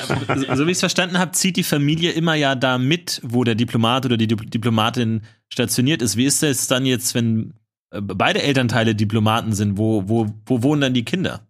so 0.56 0.68
wie 0.68 0.72
ich 0.72 0.78
es 0.78 0.80
verstanden 0.80 1.18
habe, 1.18 1.32
zieht 1.32 1.58
die 1.58 1.64
Familie 1.64 2.12
immer 2.12 2.36
ja 2.36 2.54
da 2.54 2.78
mit, 2.78 3.20
wo 3.24 3.44
der 3.44 3.56
Diplomat 3.56 4.06
oder 4.06 4.18
die 4.18 4.28
Diplomatin 4.28 5.24
stationiert 5.52 6.04
ist. 6.04 6.18
Wie 6.18 6.26
ist 6.26 6.44
es 6.44 6.68
dann 6.68 6.86
jetzt, 6.86 7.16
wenn 7.16 7.54
äh, 7.92 8.00
beide 8.02 8.44
Elternteile 8.44 8.94
Diplomaten 8.94 9.54
sind? 9.54 9.78
Wo, 9.78 10.08
wo, 10.08 10.28
wo 10.46 10.62
wohnen 10.62 10.82
dann 10.82 10.94
die 10.94 11.06
Kinder? 11.06 11.42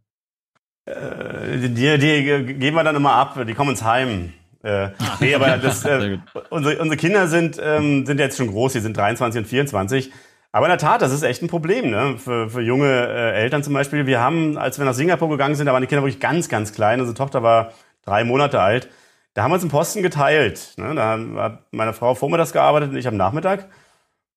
Die, 1.39 1.97
die 1.97 2.23
geben 2.55 2.75
wir 2.75 2.83
dann 2.83 2.95
immer 2.95 3.13
ab, 3.13 3.39
die 3.47 3.53
kommen 3.53 3.71
ins 3.71 3.83
Heim. 3.83 4.33
Äh, 4.63 4.89
nee, 5.19 5.33
aber 5.35 5.57
das, 5.61 5.85
äh, 5.85 6.17
unsere, 6.49 6.79
unsere 6.79 6.97
Kinder 6.97 7.27
sind, 7.27 7.59
ähm, 7.63 8.05
sind 8.05 8.19
jetzt 8.19 8.37
schon 8.37 8.47
groß, 8.47 8.73
die 8.73 8.79
sind 8.79 8.97
23 8.97 9.39
und 9.39 9.45
24. 9.45 10.11
Aber 10.51 10.65
in 10.65 10.71
der 10.71 10.79
Tat, 10.79 11.01
das 11.01 11.13
ist 11.13 11.21
echt 11.23 11.43
ein 11.43 11.47
Problem 11.47 11.91
ne? 11.91 12.17
für, 12.17 12.49
für 12.49 12.61
junge 12.61 12.87
äh, 12.87 13.33
Eltern 13.33 13.63
zum 13.63 13.73
Beispiel. 13.73 14.07
Wir 14.07 14.19
haben, 14.19 14.57
als 14.57 14.79
wir 14.79 14.85
nach 14.85 14.95
Singapur 14.95 15.29
gegangen 15.29 15.55
sind, 15.55 15.67
da 15.67 15.73
waren 15.73 15.81
die 15.81 15.87
Kinder 15.87 16.03
wirklich 16.03 16.19
ganz, 16.19 16.49
ganz 16.49 16.73
klein. 16.73 16.99
Unsere 16.99 17.15
Tochter 17.15 17.43
war 17.43 17.71
drei 18.03 18.23
Monate 18.23 18.59
alt. 18.59 18.89
Da 19.35 19.43
haben 19.43 19.51
wir 19.51 19.55
uns 19.55 19.63
einen 19.63 19.71
Posten 19.71 20.01
geteilt. 20.01 20.73
Ne? 20.77 20.95
Da 20.95 21.19
hat 21.41 21.63
meine 21.71 21.93
Frau 21.93 22.15
vormittags 22.15 22.51
gearbeitet 22.51 22.89
und 22.89 22.97
ich 22.97 23.07
am 23.07 23.15
Nachmittag. 23.15 23.67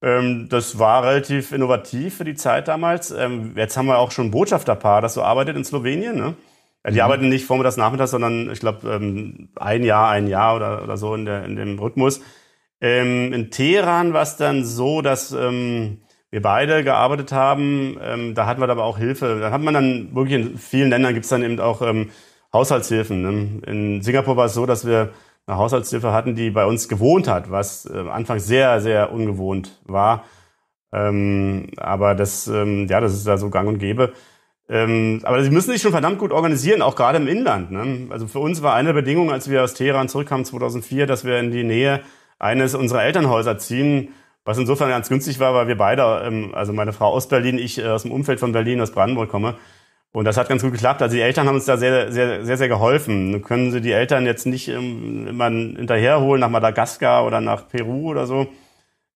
Ähm, 0.02 0.48
das 0.50 0.78
war 0.78 1.02
relativ 1.02 1.52
innovativ 1.52 2.18
für 2.18 2.24
die 2.24 2.34
Zeit 2.34 2.68
damals. 2.68 3.10
Ähm, 3.10 3.54
jetzt 3.56 3.76
haben 3.78 3.86
wir 3.86 3.98
auch 3.98 4.10
schon 4.10 4.26
ein 4.26 4.30
Botschafterpaar, 4.30 5.00
das 5.00 5.14
so 5.14 5.22
arbeitet 5.22 5.56
in 5.56 5.64
Slowenien. 5.64 6.16
Ne? 6.16 6.34
Die 6.86 6.94
mhm. 6.94 7.00
arbeiten 7.00 7.28
nicht 7.28 7.46
vormittags, 7.46 7.76
nachmittags, 7.76 8.10
sondern 8.10 8.50
ich 8.50 8.60
glaube 8.60 8.90
ähm, 8.90 9.50
ein 9.56 9.84
Jahr, 9.84 10.10
ein 10.10 10.26
Jahr 10.26 10.56
oder, 10.56 10.82
oder 10.82 10.96
so 10.96 11.14
in, 11.14 11.24
der, 11.24 11.44
in 11.44 11.56
dem 11.56 11.78
Rhythmus. 11.78 12.20
Ähm, 12.80 13.32
in 13.32 13.50
Teheran 13.50 14.12
war 14.12 14.22
es 14.22 14.36
dann 14.36 14.64
so, 14.64 15.02
dass 15.02 15.30
ähm, 15.32 15.98
wir 16.30 16.42
beide 16.42 16.82
gearbeitet 16.82 17.30
haben. 17.30 17.98
Ähm, 18.02 18.34
da 18.34 18.46
hatten 18.46 18.60
wir 18.60 18.68
aber 18.68 18.84
auch 18.84 18.98
Hilfe. 18.98 19.38
Da 19.40 19.52
hat 19.52 19.60
man 19.60 19.74
dann 19.74 20.14
wirklich 20.14 20.40
in 20.40 20.58
vielen 20.58 20.90
Ländern 20.90 21.14
gibt 21.14 21.24
es 21.24 21.30
dann 21.30 21.44
eben 21.44 21.60
auch 21.60 21.82
ähm, 21.82 22.10
Haushaltshilfen. 22.52 23.22
Ne? 23.22 23.60
In 23.66 24.02
Singapur 24.02 24.36
war 24.36 24.46
es 24.46 24.54
so, 24.54 24.66
dass 24.66 24.84
wir 24.84 25.10
eine 25.46 25.58
Haushaltshilfe 25.58 26.12
hatten, 26.12 26.34
die 26.34 26.50
bei 26.50 26.66
uns 26.66 26.88
gewohnt 26.88 27.28
hat, 27.28 27.50
was 27.50 27.86
äh, 27.86 28.08
anfangs 28.08 28.46
sehr, 28.46 28.80
sehr 28.80 29.12
ungewohnt 29.12 29.78
war. 29.84 30.24
Ähm, 30.92 31.70
aber 31.76 32.14
das, 32.14 32.48
ähm, 32.48 32.86
ja, 32.88 33.00
das 33.00 33.14
ist 33.14 33.26
da 33.26 33.38
so 33.38 33.50
gang 33.50 33.68
und 33.68 33.78
gäbe. 33.78 34.12
Ähm, 34.68 35.20
aber 35.24 35.42
sie 35.42 35.50
müssen 35.50 35.72
sich 35.72 35.82
schon 35.82 35.92
verdammt 35.92 36.18
gut 36.18 36.32
organisieren, 36.32 36.82
auch 36.82 36.96
gerade 36.96 37.18
im 37.18 37.26
Inland. 37.26 37.70
Ne? 37.70 38.06
Also 38.10 38.26
für 38.26 38.38
uns 38.38 38.62
war 38.62 38.74
eine 38.74 38.94
Bedingung, 38.94 39.30
als 39.32 39.50
wir 39.50 39.62
aus 39.62 39.74
Teheran 39.74 40.08
zurückkamen 40.08 40.44
2004, 40.44 41.06
dass 41.06 41.24
wir 41.24 41.38
in 41.38 41.50
die 41.50 41.64
Nähe 41.64 42.00
eines 42.38 42.74
unserer 42.74 43.04
Elternhäuser 43.04 43.58
ziehen, 43.58 44.08
was 44.44 44.58
insofern 44.58 44.88
ganz 44.88 45.08
günstig 45.08 45.38
war, 45.40 45.54
weil 45.54 45.68
wir 45.68 45.76
beide, 45.76 46.22
ähm, 46.24 46.54
also 46.54 46.72
meine 46.72 46.92
Frau 46.92 47.12
aus 47.12 47.28
Berlin, 47.28 47.58
ich 47.58 47.78
äh, 47.78 47.88
aus 47.88 48.02
dem 48.02 48.12
Umfeld 48.12 48.40
von 48.40 48.52
Berlin, 48.52 48.80
aus 48.80 48.92
Brandenburg 48.92 49.30
komme. 49.30 49.56
Und 50.12 50.26
das 50.26 50.36
hat 50.36 50.48
ganz 50.48 50.62
gut 50.62 50.72
geklappt. 50.72 51.00
Also 51.00 51.16
die 51.16 51.22
Eltern 51.22 51.46
haben 51.46 51.54
uns 51.54 51.64
da 51.64 51.76
sehr, 51.78 52.12
sehr, 52.12 52.44
sehr, 52.44 52.56
sehr 52.58 52.68
geholfen. 52.68 53.42
Können 53.42 53.72
sie 53.72 53.80
die 53.80 53.92
Eltern 53.92 54.26
jetzt 54.26 54.44
nicht 54.46 54.68
ähm, 54.68 55.26
immer 55.26 55.48
hinterherholen 55.48 56.40
nach 56.40 56.50
Madagaskar 56.50 57.24
oder 57.26 57.40
nach 57.40 57.68
Peru 57.68 58.10
oder 58.10 58.26
so. 58.26 58.48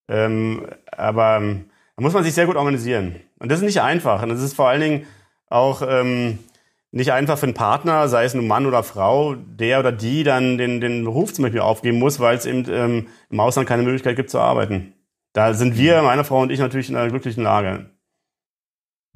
Ähm, 0.08 0.66
aber 0.90 1.36
ähm, 1.36 1.66
da 1.96 2.02
muss 2.02 2.14
man 2.14 2.24
sich 2.24 2.32
sehr 2.32 2.46
gut 2.46 2.56
organisieren. 2.56 3.16
Und 3.38 3.50
das 3.50 3.58
ist 3.58 3.66
nicht 3.66 3.82
einfach. 3.82 4.22
Und 4.22 4.30
das 4.30 4.40
ist 4.40 4.54
vor 4.54 4.68
allen 4.68 4.80
Dingen 4.80 5.06
auch 5.48 5.82
ähm, 5.86 6.38
nicht 6.90 7.12
einfach 7.12 7.38
für 7.38 7.46
einen 7.46 7.54
Partner, 7.54 8.08
sei 8.08 8.24
es 8.24 8.34
nun 8.34 8.46
Mann 8.46 8.66
oder 8.66 8.82
Frau, 8.82 9.34
der 9.34 9.80
oder 9.80 9.92
die 9.92 10.24
dann 10.24 10.58
den, 10.58 10.80
den 10.80 11.04
Beruf 11.04 11.32
zum 11.32 11.42
Beispiel 11.42 11.60
aufgeben 11.60 11.98
muss, 11.98 12.20
weil 12.20 12.36
es 12.36 12.46
eben 12.46 12.64
ähm, 12.70 13.08
im 13.30 13.40
Ausland 13.40 13.68
keine 13.68 13.82
Möglichkeit 13.82 14.16
gibt 14.16 14.30
zu 14.30 14.38
arbeiten. 14.38 14.94
Da 15.32 15.52
sind 15.52 15.76
wir, 15.76 16.02
meine 16.02 16.24
Frau 16.24 16.40
und 16.40 16.50
ich, 16.50 16.58
natürlich 16.58 16.88
in 16.88 16.96
einer 16.96 17.10
glücklichen 17.10 17.42
Lage. 17.42 17.90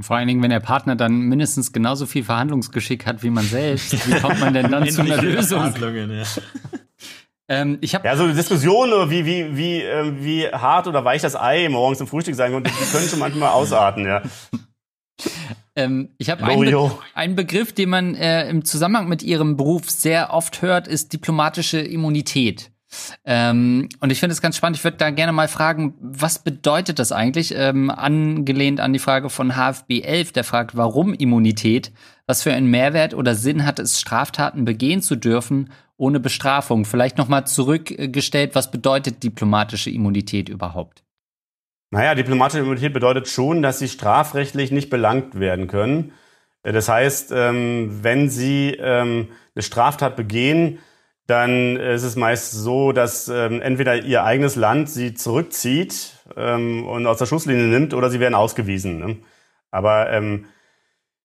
Vor 0.00 0.16
allen 0.16 0.28
Dingen, 0.28 0.42
wenn 0.42 0.50
der 0.50 0.60
Partner 0.60 0.96
dann 0.96 1.20
mindestens 1.20 1.72
genauso 1.72 2.06
viel 2.06 2.24
Verhandlungsgeschick 2.24 3.06
hat 3.06 3.22
wie 3.22 3.30
man 3.30 3.44
selbst, 3.44 3.92
wie 4.06 4.20
kommt 4.20 4.40
man 4.40 4.54
denn 4.54 4.70
dann 4.70 4.86
zu 4.90 5.02
einer 5.02 5.20
Lösung? 5.20 5.72
Ja. 5.78 6.22
Ähm, 7.52 7.78
ich 7.80 7.96
hab 7.96 8.04
ja, 8.04 8.16
so 8.16 8.22
eine 8.22 8.34
Diskussion, 8.34 9.10
wie, 9.10 9.26
wie, 9.26 9.56
wie, 9.56 9.82
äh, 9.82 10.12
wie 10.22 10.46
hart 10.46 10.86
oder 10.86 11.04
weich 11.04 11.20
das 11.20 11.34
Ei 11.34 11.68
morgens 11.68 11.98
zum 11.98 12.06
Frühstück 12.06 12.36
sein 12.36 12.52
könnte, 12.52 12.70
die 12.70 12.92
können 12.92 13.08
schon 13.08 13.18
manchmal 13.18 13.48
ausarten, 13.50 14.06
ja. 14.06 14.22
Ähm, 15.76 16.10
ich 16.18 16.30
habe 16.30 16.44
einen, 16.44 16.70
Be 16.70 16.90
einen, 17.14 17.36
Begriff, 17.36 17.72
den 17.72 17.90
man 17.90 18.14
äh, 18.14 18.48
im 18.48 18.64
Zusammenhang 18.64 19.08
mit 19.08 19.22
ihrem 19.22 19.56
Beruf 19.56 19.88
sehr 19.90 20.32
oft 20.32 20.62
hört, 20.62 20.88
ist 20.88 21.12
diplomatische 21.12 21.78
Immunität. 21.80 22.70
Ähm, 23.24 23.88
und 24.00 24.10
ich 24.10 24.18
finde 24.18 24.32
es 24.32 24.42
ganz 24.42 24.56
spannend. 24.56 24.78
Ich 24.78 24.84
würde 24.84 24.96
da 24.96 25.10
gerne 25.10 25.32
mal 25.32 25.48
fragen, 25.48 25.94
was 26.00 26.40
bedeutet 26.40 26.98
das 26.98 27.12
eigentlich? 27.12 27.54
Ähm, 27.56 27.90
angelehnt 27.90 28.80
an 28.80 28.92
die 28.92 28.98
Frage 28.98 29.30
von 29.30 29.52
HFB 29.52 30.02
11, 30.02 30.32
der 30.32 30.44
fragt, 30.44 30.76
warum 30.76 31.14
Immunität? 31.14 31.92
Was 32.26 32.42
für 32.42 32.52
einen 32.52 32.70
Mehrwert 32.70 33.14
oder 33.14 33.34
Sinn 33.34 33.64
hat 33.64 33.78
es, 33.78 34.00
Straftaten 34.00 34.64
begehen 34.64 35.02
zu 35.02 35.16
dürfen 35.16 35.70
ohne 35.96 36.20
Bestrafung? 36.20 36.84
Vielleicht 36.84 37.18
nochmal 37.18 37.46
zurückgestellt, 37.46 38.54
was 38.54 38.70
bedeutet 38.70 39.22
diplomatische 39.22 39.90
Immunität 39.90 40.48
überhaupt? 40.48 41.04
Naja, 41.90 42.14
diplomatische 42.14 42.60
Immunität 42.60 42.92
bedeutet 42.92 43.26
schon, 43.28 43.62
dass 43.62 43.80
sie 43.80 43.88
strafrechtlich 43.88 44.70
nicht 44.70 44.90
belangt 44.90 45.40
werden 45.40 45.66
können. 45.66 46.12
Äh, 46.62 46.72
das 46.72 46.88
heißt, 46.88 47.32
ähm, 47.34 47.98
wenn 48.02 48.30
sie 48.30 48.76
ähm, 48.80 49.28
eine 49.54 49.62
Straftat 49.62 50.16
begehen, 50.16 50.78
dann 51.26 51.76
ist 51.76 52.02
es 52.02 52.16
meist 52.16 52.50
so, 52.50 52.90
dass 52.90 53.28
ähm, 53.28 53.60
entweder 53.62 53.96
ihr 53.96 54.24
eigenes 54.24 54.56
Land 54.56 54.90
sie 54.90 55.14
zurückzieht 55.14 56.16
und 56.34 57.06
aus 57.06 57.18
der 57.18 57.26
Schusslinie 57.26 57.66
nimmt 57.66 57.94
oder 57.94 58.10
sie 58.10 58.18
werden 58.18 58.34
ausgewiesen. 58.34 58.98
Ne? 58.98 59.16
Aber 59.70 60.22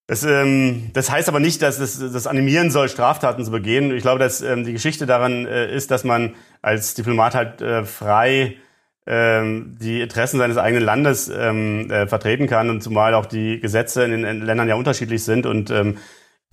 das, 0.07 0.24
heißt 0.26 1.30
aber 1.30 1.39
nicht, 1.39 1.61
dass 1.63 1.78
das 1.78 2.28
animieren 2.28 2.70
soll, 2.70 2.89
Straftaten 2.89 3.43
zu 3.43 3.51
begehen. 3.51 3.95
Ich 3.95 4.03
glaube, 4.03 4.20
dass 4.20 4.39
die 4.39 4.74
Geschichte 4.74 5.05
daran 5.07 5.45
äh, 5.47 5.74
ist, 5.74 5.89
dass 5.89 6.03
man 6.03 6.36
als 6.61 6.93
Diplomat 6.93 7.34
halt 7.36 7.61
äh, 7.61 7.84
frei 7.84 8.57
ähm, 9.08 9.78
die 9.80 10.01
Interessen 10.01 10.38
seines 10.39 10.58
eigenen 10.58 10.84
Landes 10.84 11.30
ähm, 11.30 11.89
äh, 11.91 12.08
vertreten 12.08 12.47
kann 12.47 12.70
und 12.70 12.82
zumal 12.82 13.14
auch 13.14 13.26
die 13.26 13.60
Gesetze 13.60 14.03
in 14.03 14.24
den 14.24 14.41
Ländern 14.41 14.68
ja 14.68 14.76
unterschiedlich 14.76 15.24
sind 15.24 15.45
und 15.45 15.70
ähm, 15.70 15.97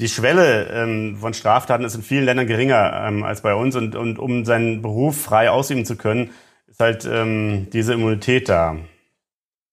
die 0.01 0.09
Schwelle 0.09 0.69
ähm, 0.69 1.17
von 1.19 1.35
Straftaten 1.35 1.85
ist 1.85 1.95
in 1.95 2.03
vielen 2.03 2.25
Ländern 2.25 2.47
geringer 2.47 3.05
ähm, 3.07 3.23
als 3.23 3.43
bei 3.43 3.55
uns 3.55 3.77
und, 3.77 3.95
und 3.95 4.19
um 4.19 4.45
seinen 4.45 4.83
Beruf 4.83 5.21
frei 5.21 5.51
ausüben 5.51 5.85
zu 5.85 5.97
können, 5.97 6.31
ist 6.67 6.81
halt 6.81 7.05
ähm, 7.05 7.69
diese 7.73 7.95
Immunität 7.95 8.49
da. 8.49 8.77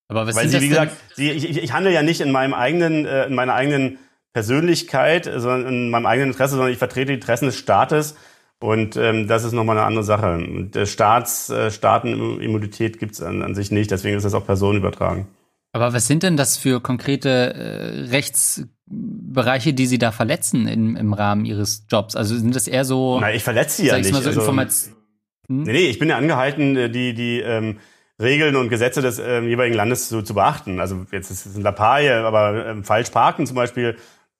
Aber 0.08 0.28
was 0.28 0.36
Weil 0.36 0.48
sie, 0.48 0.62
wie 0.62 0.70
gesagt, 0.70 0.96
sie, 1.16 1.32
ich, 1.32 1.58
ich 1.58 1.74
handle 1.74 1.92
ja 1.92 2.02
nicht 2.02 2.22
in 2.22 2.32
meinem 2.32 2.54
eigenen, 2.54 3.06
äh, 3.06 3.26
in 3.26 3.36
meiner 3.36 3.54
eigenen 3.54 4.00
Persönlichkeit, 4.34 5.26
sondern 5.26 5.68
in 5.68 5.90
meinem 5.90 6.06
eigenen 6.06 6.32
Interesse, 6.32 6.56
sondern 6.56 6.72
ich 6.72 6.78
vertrete 6.78 7.08
die 7.08 7.16
Interessen 7.16 7.46
des 7.46 7.58
Staates 7.58 8.16
und 8.60 8.97
ähm, 8.97 9.28
das 9.28 9.43
ist 9.43 9.53
nochmal 9.53 9.78
eine 9.78 9.86
andere 9.86 10.03
Sache. 10.03 10.34
Und 10.34 10.78
Staats, 10.86 11.49
äh, 11.49 11.72
Staatenimmunität 11.72 12.99
gibt 12.99 13.14
es 13.14 13.22
an, 13.22 13.41
an 13.41 13.55
sich 13.55 13.72
nicht, 13.72 13.91
deswegen 13.91 14.18
ist 14.18 14.24
das 14.24 14.34
auch 14.34 14.45
personenübertragen. 14.45 15.28
Aber 15.72 15.93
was 15.93 16.07
sind 16.07 16.24
denn 16.24 16.36
das 16.36 16.57
für 16.57 16.82
konkrete 16.82 17.30
äh, 17.30 18.10
Rechtsbereiche, 18.10 19.74
die 19.74 19.86
Sie 19.86 19.99
da 19.99 20.12
verletzen 20.12 20.68
in, 20.68 20.95
im 20.95 21.14
Rahmen 21.14 21.45
Ihres 21.45 21.86
Jobs? 21.89 22.16
Also 22.16 22.36
sind 22.36 22.55
das 22.55 22.68
eher 22.68 22.86
so. 22.86 23.20
Nein, 23.20 23.36
ich 23.36 23.43
verletze 23.43 23.82
sie 23.82 23.88
ja 23.88 23.97
nicht. 23.97 24.12
Mal 24.12 24.22
so 24.22 24.30
also, 24.30 24.51
hm? 24.51 25.64
Nee, 25.64 25.72
nee, 25.72 25.88
ich 25.88 25.99
bin 25.99 26.10
ja 26.10 26.18
angehalten, 26.18 26.76
äh, 26.76 26.89
die, 26.89 27.14
die 27.14 27.39
ähm, 27.39 27.78
Regeln 28.20 28.55
und 28.55 28.70
Gesetze 28.70 29.01
des 29.01 29.20
ähm, 29.20 29.47
jeweiligen 29.47 29.76
Landes 29.76 30.10
zu, 30.10 30.22
zu 30.22 30.34
beachten. 30.34 30.80
Also 30.80 31.05
jetzt 31.12 31.32
ist 31.32 31.45
es 31.45 31.55
ein 31.55 31.62
Lappalie, 31.62 32.14
aber 32.14 32.66
ähm, 32.66 32.84
falsch 32.84 33.12
parken 33.12 33.45
zum 33.45 33.55
Beispiel 33.55 33.95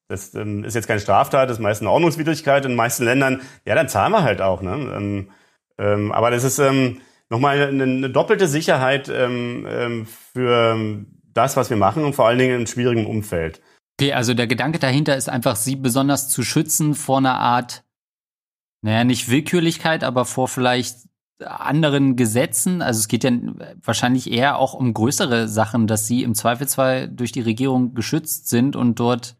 das 0.10 0.34
ähm, 0.36 0.66
ist 0.66 0.74
jetzt 0.74 0.88
keine 0.88 0.99
Straftat, 0.99 1.49
das 1.49 1.57
ist 1.57 1.64
meist 1.64 1.82
eine 1.82 1.91
Ordnungswidrigkeit 1.91 2.66
in 2.66 2.72
den 2.72 2.78
meisten 2.78 3.05
Ländern. 3.05 3.41
Ja, 3.66 3.76
dann 3.76 3.88
zahlen 3.88 4.12
wir 4.12 4.24
halt 4.24 4.41
auch. 4.41 4.62
Ne? 4.62 4.72
Ähm, 4.72 5.32
ähm, 5.78 6.12
aber 6.12 6.32
das 6.32 6.43
ist, 6.43 6.60
ähm, 6.60 6.99
nochmal 7.30 7.68
eine, 7.68 7.84
eine 7.84 8.10
doppelte 8.10 8.47
Sicherheit 8.47 9.10
ähm, 9.10 9.66
ähm, 9.70 10.05
für 10.05 11.05
das, 11.34 11.55
was 11.55 11.70
wir 11.70 11.78
machen 11.78 12.03
und 12.03 12.16
vor 12.16 12.28
allen 12.28 12.39
Dingen 12.39 12.62
in 12.62 12.68
schwierigem 12.68 13.05
Umfeld. 13.05 13.62
Okay, 13.99 14.14
also 14.14 14.34
der 14.34 14.47
Gedanke 14.47 14.80
dahinter 14.80 15.16
ist 15.16 15.30
einfach, 15.30 15.55
sie 15.55 15.76
besonders 15.76 16.30
zu 16.30 16.43
schützen 16.43 16.95
vor 16.95 17.20
einer 17.20 17.38
Art, 17.38 17.84
naja, 18.82 19.03
nicht 19.03 19.30
Willkürlichkeit, 19.30 20.03
aber 20.03 20.26
vor 20.26 20.47
vielleicht 20.47 20.97
anderen 21.41 22.16
Gesetzen. 22.16 22.82
Also 22.82 22.99
es 22.99 23.07
geht 23.07 23.24
ja 23.24 23.32
wahrscheinlich 23.84 24.32
eher 24.32 24.57
auch 24.57 24.74
um 24.74 24.93
größere 24.93 25.47
Sachen, 25.47 25.88
dass 25.88 26.07
sie 26.07 26.24
im 26.24 26.34
Zweifelsfall 26.34 27.07
durch 27.07 27.32
die 27.32 27.41
Regierung 27.41 27.93
geschützt 27.93 28.49
sind 28.49 28.76
und 28.76 28.99
dort 28.99 29.39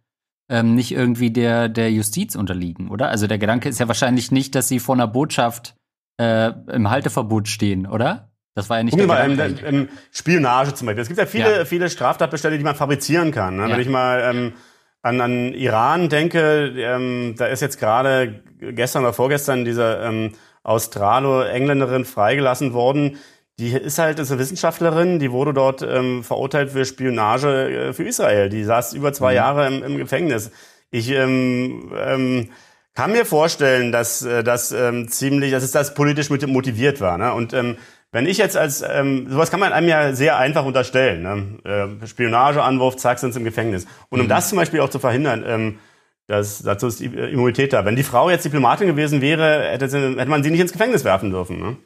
ähm, 0.50 0.76
nicht 0.76 0.92
irgendwie 0.92 1.32
der, 1.32 1.70
der 1.70 1.92
Justiz 1.92 2.36
unterliegen, 2.36 2.90
oder? 2.90 3.10
Also 3.10 3.28
der 3.28 3.38
Gedanke 3.38 3.70
ist 3.70 3.80
ja 3.80 3.88
wahrscheinlich 3.88 4.32
nicht, 4.32 4.56
dass 4.56 4.68
sie 4.68 4.80
vor 4.80 4.96
einer 4.96 5.08
Botschaft 5.08 5.76
äh, 6.20 6.52
im 6.72 6.90
Halteverbot 6.90 7.48
stehen, 7.48 7.86
oder? 7.86 8.32
Das 8.56 8.70
war 8.70 8.78
ja 8.78 8.84
nicht 8.84 8.94
Gucken 8.98 9.08
der 9.08 9.28
mal, 9.30 9.40
ähm, 9.40 9.56
ähm, 9.64 9.90
Spionage 10.12 10.74
zum 10.74 10.88
Beispiel. 10.88 11.04
Es 11.04 11.08
gibt 11.08 11.20
ja 11.20 11.26
viele, 11.26 11.60
Ja. 11.60 11.66
viele 11.66 11.90
Straftatbestände, 11.90 12.58
die 12.58 12.64
man 12.64 12.76
fabrizieren 12.76 13.32
kann. 13.32 13.56
Ne? 13.58 13.64
Ja. 13.70 13.70
Wenn 13.74 13.80
ich 13.80 13.88
mal 13.88 14.22
ähm, 14.22 14.54
an, 15.02 15.22
an 15.22 15.54
Iran 15.54 16.10
denke, 16.10 16.74
ähm, 16.76 17.36
da 17.38 17.46
ist 17.46 17.62
jetzt 17.62 17.80
gerade 17.80 18.44
gestern 18.60 19.04
oder 19.04 19.14
vorgestern 19.14 19.64
diese 19.64 20.02
ähm, 20.04 20.32
Australo-Engländerin 20.64 22.06
freigelassen 22.06 22.74
worden. 22.74 23.18
Die 23.60 23.74
ist 23.74 24.00
halt 24.00 24.20
ist 24.20 24.32
eine 24.32 24.40
Wissenschaftlerin, 24.40 25.20
die 25.20 25.32
wurde 25.32 25.54
dort 25.54 25.82
ähm, 25.82 26.24
verurteilt 26.24 26.72
für 26.72 26.86
Spionage 26.86 27.90
äh, 27.90 27.94
für 27.94 28.04
Israel. 28.04 28.50
Die 28.50 28.64
saß 28.64 28.94
über 28.94 29.12
zwei 29.14 29.34
Jahre 29.34 29.68
im, 29.68 29.84
im 29.84 29.98
Gefängnis. 29.98 30.50
Ich 30.92 31.12
ähm, 31.12 31.92
ähm, 31.96 32.50
kann 32.96 33.12
mir 33.12 33.26
vorstellen, 33.26 33.92
dass 33.92 34.24
äh, 34.24 34.44
das 34.44 34.72
ähm, 34.72 35.10
ziemlich, 35.10 35.52
dass 35.52 35.64
es 35.64 35.72
das 35.72 35.94
politisch 35.94 36.30
mit- 36.30 36.48
motiviert 36.48 37.02
war. 37.02 37.18
Ne? 37.18 37.34
Und 37.34 37.54
ähm, 37.54 37.76
wenn 38.12 38.26
ich 38.26 38.38
jetzt 38.38 38.58
als 38.58 38.82
ähm, 38.82 39.28
sowas 39.30 39.52
kann 39.52 39.60
man 39.60 39.74
einem 39.74 39.90
ja 39.90 40.14
sehr 40.14 40.38
einfach 40.38 40.66
unterstellen. 40.66 41.22
Ne? 41.22 41.98
Äh, 42.02 42.08
Spionageanwurf, 42.08 42.96
zack, 42.96 43.20
sind 43.20 43.34
sie 43.34 43.40
im 43.40 43.46
Gefängnis. 43.46 43.86
Und 44.10 44.22
um 44.22 44.28
das 44.28 44.50
zum 44.50 44.58
Beispiel 44.58 44.80
auch 44.80 44.90
zu 44.90 45.00
verhindern, 45.00 45.44
ähm, 45.46 45.80
das, 46.28 46.64
dazu 46.64 46.88
ist 46.88 47.00
die 47.02 47.06
Immunität 47.06 47.74
da. 47.74 47.86
Wenn 47.86 47.96
die 47.96 48.04
Frau 48.04 48.30
jetzt 48.30 48.46
Diplomatin 48.46 48.88
gewesen 48.88 49.20
wäre, 49.22 49.64
hätte, 49.70 49.90
sie, 49.90 50.00
hätte 50.00 50.30
man 50.30 50.44
sie 50.44 50.50
nicht 50.52 50.62
ins 50.62 50.72
Gefängnis 50.72 51.04
werfen 51.04 51.30
dürfen. 51.30 51.60
Ne? 51.60 51.78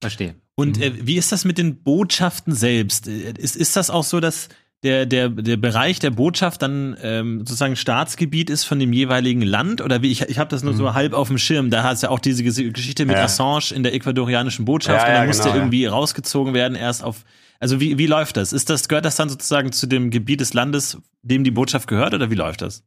Verstehe. 0.00 0.34
Und 0.54 0.80
äh, 0.80 0.92
wie 1.06 1.16
ist 1.16 1.32
das 1.32 1.44
mit 1.44 1.58
den 1.58 1.82
Botschaften 1.82 2.54
selbst? 2.54 3.08
Äh, 3.08 3.32
Ist, 3.38 3.56
ist 3.56 3.76
das 3.76 3.90
auch 3.90 4.04
so, 4.04 4.20
dass 4.20 4.48
der, 4.84 5.06
der, 5.06 5.28
der 5.28 5.56
Bereich 5.56 5.98
der 5.98 6.10
Botschaft 6.10 6.62
dann 6.62 6.96
ähm, 7.02 7.40
sozusagen 7.40 7.74
Staatsgebiet 7.74 8.48
ist 8.48 8.64
von 8.64 8.78
dem 8.78 8.92
jeweiligen 8.92 9.42
Land? 9.42 9.80
Oder 9.80 10.02
wie? 10.02 10.10
Ich, 10.12 10.22
ich 10.22 10.38
habe 10.38 10.50
das 10.50 10.62
nur 10.62 10.74
so 10.74 10.94
halb 10.94 11.14
auf 11.14 11.28
dem 11.28 11.38
Schirm. 11.38 11.70
Da 11.70 11.82
hat 11.82 11.94
es 11.94 12.02
ja 12.02 12.10
auch 12.10 12.20
diese 12.20 12.44
Ges- 12.44 12.72
Geschichte 12.72 13.04
mit 13.06 13.16
Ja. 13.16 13.24
Assange 13.24 13.72
in 13.74 13.82
der 13.82 13.92
ecuadorianischen 13.94 14.64
Botschaft. 14.64 15.00
Ja, 15.00 15.04
und 15.04 15.10
ja, 15.10 15.18
dann 15.18 15.26
musste 15.26 15.42
genau, 15.44 15.54
ja. 15.54 15.60
irgendwie 15.62 15.86
rausgezogen 15.86 16.54
werden, 16.54 16.76
erst 16.76 17.02
auf. 17.02 17.24
Also 17.60 17.80
wie, 17.80 17.98
wie 17.98 18.06
läuft 18.06 18.36
das? 18.36 18.52
Ist 18.52 18.70
das? 18.70 18.88
Gehört 18.88 19.04
das 19.04 19.16
dann 19.16 19.28
sozusagen 19.28 19.72
zu 19.72 19.88
dem 19.88 20.10
Gebiet 20.10 20.40
des 20.40 20.54
Landes, 20.54 20.96
dem 21.22 21.42
die 21.42 21.50
Botschaft 21.50 21.88
gehört, 21.88 22.14
oder 22.14 22.30
wie 22.30 22.36
läuft 22.36 22.62
das? 22.62 22.84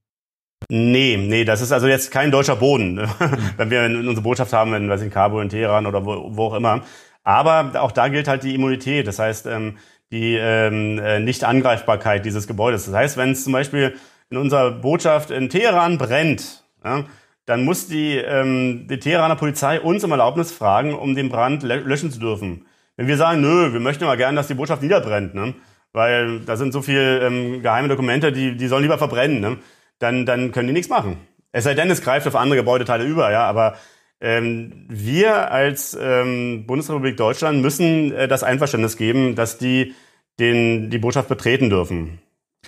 Nee, 0.69 1.17
nee, 1.17 1.43
das 1.43 1.61
ist 1.61 1.71
also 1.71 1.87
jetzt 1.87 2.11
kein 2.11 2.31
deutscher 2.31 2.55
Boden, 2.55 2.97
wenn 3.57 3.69
wir 3.69 3.83
unsere 3.83 4.21
Botschaft 4.21 4.53
haben 4.53 4.73
in, 4.73 4.89
weiß 4.89 5.01
ich, 5.01 5.07
in 5.07 5.11
Kabul, 5.13 5.41
in 5.43 5.49
Teheran 5.49 5.85
oder 5.85 6.05
wo, 6.05 6.27
wo 6.35 6.45
auch 6.45 6.53
immer. 6.53 6.81
Aber 7.23 7.71
auch 7.81 7.91
da 7.91 8.07
gilt 8.07 8.27
halt 8.27 8.43
die 8.43 8.55
Immunität, 8.55 9.07
das 9.07 9.19
heißt 9.19 9.47
ähm, 9.47 9.77
die 10.11 10.35
ähm, 10.39 10.99
äh, 10.99 11.19
Nicht-Angreifbarkeit 11.19 12.25
dieses 12.25 12.47
Gebäudes. 12.47 12.85
Das 12.85 12.93
heißt, 12.93 13.17
wenn 13.17 13.31
es 13.31 13.43
zum 13.43 13.53
Beispiel 13.53 13.95
in 14.29 14.37
unserer 14.37 14.71
Botschaft 14.71 15.31
in 15.31 15.49
Teheran 15.49 15.97
brennt, 15.97 16.63
ja, 16.85 17.03
dann 17.45 17.65
muss 17.65 17.87
die, 17.87 18.17
ähm, 18.17 18.87
die 18.89 18.99
Teheraner 18.99 19.35
Polizei 19.35 19.79
uns 19.79 20.03
um 20.03 20.11
Erlaubnis 20.11 20.51
fragen, 20.51 20.93
um 20.93 21.15
den 21.15 21.29
Brand 21.29 21.63
lö- 21.63 21.83
löschen 21.83 22.11
zu 22.11 22.19
dürfen. 22.19 22.65
Wenn 22.97 23.07
wir 23.07 23.17
sagen, 23.17 23.41
nö, 23.41 23.73
wir 23.73 23.79
möchten 23.79 24.03
aber 24.03 24.15
gerne, 24.17 24.35
dass 24.37 24.47
die 24.47 24.53
Botschaft 24.53 24.83
niederbrennt, 24.83 25.33
ne? 25.33 25.53
weil 25.91 26.39
da 26.41 26.55
sind 26.55 26.71
so 26.71 26.81
viel 26.81 27.19
ähm, 27.23 27.61
geheime 27.61 27.87
Dokumente, 27.89 28.31
die, 28.31 28.55
die 28.55 28.67
sollen 28.67 28.83
lieber 28.83 28.97
verbrennen, 28.97 29.41
ne? 29.41 29.57
Dann, 30.01 30.25
dann 30.25 30.51
können 30.51 30.67
die 30.67 30.73
nichts 30.73 30.89
machen. 30.89 31.17
Es 31.51 31.63
sei 31.65 31.73
denn, 31.73 31.89
es 31.89 32.01
greift 32.01 32.27
auf 32.27 32.35
andere 32.35 32.57
Gebäudeteile 32.57 33.05
über, 33.05 33.31
ja, 33.31 33.45
aber 33.45 33.77
ähm, 34.21 34.85
wir 34.87 35.51
als 35.51 35.97
ähm, 35.99 36.65
Bundesrepublik 36.67 37.17
Deutschland 37.17 37.61
müssen 37.61 38.11
äh, 38.11 38.27
das 38.27 38.43
Einverständnis 38.43 38.95
geben, 38.95 39.35
dass 39.35 39.57
die 39.57 39.95
den, 40.39 40.89
die 40.89 40.99
Botschaft 40.99 41.27
betreten 41.27 41.69
dürfen. 41.69 42.19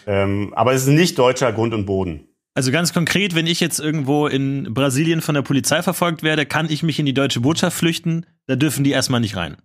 Ähm, 0.07 0.53
aber 0.55 0.73
es 0.73 0.83
ist 0.83 0.89
nicht 0.89 1.17
deutscher 1.17 1.53
Grund 1.53 1.73
und 1.73 1.85
Boden. 1.85 2.27
Also 2.55 2.71
ganz 2.71 2.93
konkret, 2.93 3.35
wenn 3.35 3.47
ich 3.47 3.59
jetzt 3.59 3.79
irgendwo 3.79 4.27
in 4.27 4.73
Brasilien 4.73 5.21
von 5.21 5.35
der 5.35 5.41
Polizei 5.41 5.81
verfolgt 5.81 6.21
werde, 6.23 6.45
kann 6.45 6.69
ich 6.69 6.83
mich 6.83 6.99
in 6.99 7.05
die 7.05 7.13
deutsche 7.13 7.39
Botschaft 7.39 7.77
flüchten. 7.77 8.25
Da 8.45 8.55
dürfen 8.55 8.83
die 8.83 8.91
erstmal 8.91 9.21
nicht 9.21 9.35
rein. 9.35 9.57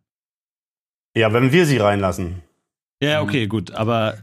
Ja, 1.14 1.32
wenn 1.32 1.52
wir 1.52 1.66
sie 1.66 1.78
reinlassen. 1.78 2.42
Ja, 3.02 3.22
okay, 3.22 3.46
gut. 3.46 3.72
Aber 3.72 4.18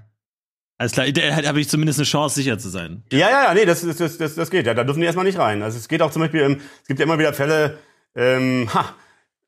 alles 0.78 0.92
klar, 0.92 1.10
da 1.12 1.48
habe 1.48 1.62
ich 1.62 1.70
zumindest 1.70 2.00
eine 2.00 2.06
Chance, 2.06 2.36
sicher 2.36 2.58
zu 2.58 2.70
sein. 2.70 3.04
Ja, 3.12 3.30
ja, 3.30 3.44
ja, 3.46 3.54
nee, 3.54 3.66
das, 3.66 3.82
das, 3.82 4.18
das, 4.18 4.36
das, 4.36 4.50
geht. 4.50 4.68
Ja, 4.68 4.74
da 4.74 4.84
dürfen 4.84 5.00
die 5.00 5.06
erstmal 5.06 5.26
nicht 5.26 5.40
rein. 5.40 5.64
Also 5.64 5.78
es 5.78 5.88
geht 5.88 6.02
auch 6.02 6.12
zum 6.12 6.22
Beispiel, 6.22 6.42
ähm, 6.42 6.62
es 6.82 6.88
gibt 6.88 7.00
ja 7.00 7.06
immer 7.06 7.18
wieder 7.18 7.34
Fälle, 7.34 7.78
ähm, 8.16 8.70
ha, 8.74 8.94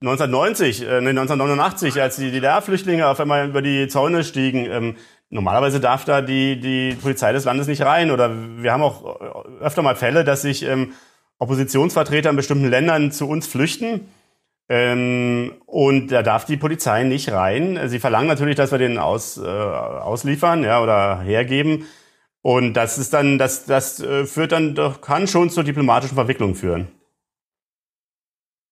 1990, 0.01 0.83
äh, 0.83 1.01
nee, 1.01 1.09
1989, 1.09 2.01
als 2.01 2.15
die 2.15 2.31
DDR-Flüchtlinge 2.31 3.07
auf 3.07 3.19
einmal 3.19 3.49
über 3.49 3.61
die 3.61 3.87
Zäune 3.89 4.23
stiegen. 4.23 4.67
Ähm, 4.71 4.95
normalerweise 5.29 5.79
darf 5.81 6.05
da 6.05 6.21
die, 6.21 6.59
die 6.59 6.95
Polizei 6.95 7.33
des 7.33 7.43
Landes 7.43 7.67
nicht 7.67 7.81
rein. 7.81 8.11
Oder 8.11 8.31
wir 8.61 8.71
haben 8.71 8.83
auch 8.83 9.19
äh, 9.19 9.63
öfter 9.63 9.81
mal 9.81 9.95
Fälle, 9.95 10.23
dass 10.23 10.43
sich 10.43 10.63
ähm, 10.63 10.93
Oppositionsvertreter 11.39 12.29
in 12.29 12.35
bestimmten 12.37 12.69
Ländern 12.69 13.11
zu 13.11 13.27
uns 13.27 13.47
flüchten. 13.47 14.07
Ähm, 14.69 15.53
und 15.65 16.11
da 16.11 16.23
darf 16.23 16.45
die 16.45 16.57
Polizei 16.57 17.03
nicht 17.03 17.31
rein. 17.31 17.79
Sie 17.87 17.99
verlangen 17.99 18.27
natürlich, 18.27 18.55
dass 18.55 18.71
wir 18.71 18.77
den 18.79 18.97
aus, 18.97 19.37
äh, 19.37 19.41
ausliefern, 19.45 20.63
ja, 20.63 20.81
oder 20.81 21.21
hergeben. 21.21 21.85
Und 22.41 22.73
das 22.73 22.97
ist 22.97 23.13
dann, 23.13 23.37
das, 23.37 23.65
das 23.65 23.99
äh, 23.99 24.25
führt 24.25 24.51
dann 24.51 24.75
doch, 24.75 25.01
kann 25.01 25.27
schon 25.27 25.49
zur 25.49 25.63
diplomatischen 25.63 26.15
Verwicklung 26.15 26.55
führen. 26.55 26.87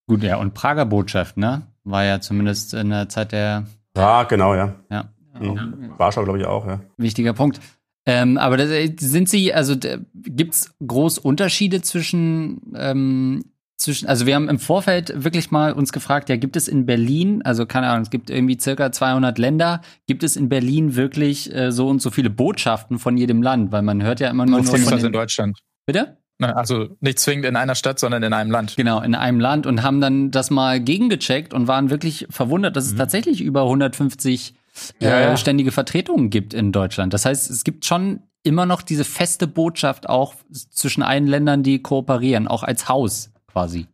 Gut, 0.07 0.21
ja, 0.23 0.37
und 0.37 0.53
Prager 0.53 0.85
Botschaft, 0.85 1.37
ne? 1.37 1.67
War 1.83 2.03
ja 2.03 2.19
zumindest 2.21 2.73
in 2.73 2.89
der 2.89 3.09
Zeit 3.09 3.31
der, 3.31 3.65
Ja, 3.97 4.23
genau, 4.23 4.53
ja. 4.55 4.75
ja, 4.89 5.09
Mhm. 5.39 5.93
Warschau, 5.97 6.23
glaube 6.23 6.39
ich, 6.39 6.45
auch, 6.45 6.65
ja. 6.65 6.79
wichtiger 6.97 7.33
Punkt. 7.33 7.59
Ähm, 8.05 8.37
aber 8.37 8.55
das, 8.55 8.69
sind 8.99 9.27
Sie, 9.27 9.53
also 9.53 9.75
d- 9.75 9.97
gibt's 10.13 10.73
groß 10.85 11.17
Unterschiede 11.17 11.81
zwischen, 11.81 12.61
ähm, 12.77 13.43
zwischen, 13.77 14.07
also 14.07 14.25
wir 14.25 14.35
haben 14.35 14.49
im 14.49 14.59
Vorfeld 14.59 15.23
wirklich 15.23 15.51
mal 15.51 15.73
uns 15.73 15.91
gefragt, 15.91 16.29
ja, 16.29 16.37
gibt 16.37 16.55
es 16.55 16.67
in 16.67 16.85
Berlin, 16.85 17.41
also 17.43 17.65
keine 17.65 17.87
Ahnung, 17.87 18.03
es 18.03 18.09
gibt 18.09 18.29
irgendwie 18.29 18.57
circa 18.59 18.91
200 18.91 19.37
Länder, 19.37 19.81
gibt 20.07 20.23
es 20.23 20.35
in 20.35 20.49
Berlin 20.49 20.95
wirklich 20.95 21.53
äh, 21.53 21.71
so 21.71 21.87
und 21.87 22.01
so 22.01 22.09
viele 22.09 22.29
Botschaften 22.29 22.99
von 22.99 23.17
jedem 23.17 23.41
Land? 23.41 23.71
Weil 23.71 23.81
man 23.81 24.01
hört 24.03 24.19
ja 24.19 24.29
immer 24.29 24.45
nur, 24.45 24.61
Nur 24.61 24.77
von 24.77 24.97
den, 24.97 25.05
in 25.05 25.11
Deutschland. 25.11 25.59
Bitte? 25.85 26.17
Also 26.39 26.89
nicht 26.99 27.19
zwingend 27.19 27.45
in 27.45 27.55
einer 27.55 27.75
Stadt, 27.75 27.97
sondern 27.97 28.21
in 28.21 28.33
einem 28.33 28.51
Land. 28.51 28.75
Genau, 28.75 29.01
in 29.01 29.15
einem 29.15 29.39
Land 29.39 29.65
und 29.65 29.83
haben 29.83 30.01
dann 30.01 30.31
das 30.31 30.51
mal 30.51 30.81
gegengecheckt 30.81 31.53
und 31.53 31.67
waren 31.67 31.89
wirklich 31.89 32.27
verwundert, 32.29 32.75
dass 32.75 32.85
es 32.85 32.95
tatsächlich 32.95 33.41
über 33.41 33.61
150 33.63 34.53
Ja, 34.99 35.09
äh, 35.09 35.21
ja. 35.21 35.37
ständige 35.37 35.71
Vertretungen 35.71 36.29
gibt 36.29 36.53
in 36.53 36.73
Deutschland. 36.73 37.13
Das 37.13 37.23
heißt, 37.25 37.49
es 37.49 37.63
gibt 37.63 37.85
schon 37.85 38.23
immer 38.43 38.65
noch 38.65 38.81
diese 38.81 39.05
feste 39.05 39.47
Botschaft 39.47 40.09
auch 40.09 40.35
zwischen 40.51 41.03
allen 41.03 41.25
Ländern, 41.25 41.63
die 41.63 41.81
kooperieren, 41.81 42.47
auch 42.49 42.63
als 42.63 42.89
Haus 42.89 43.31
quasi. 43.55 43.87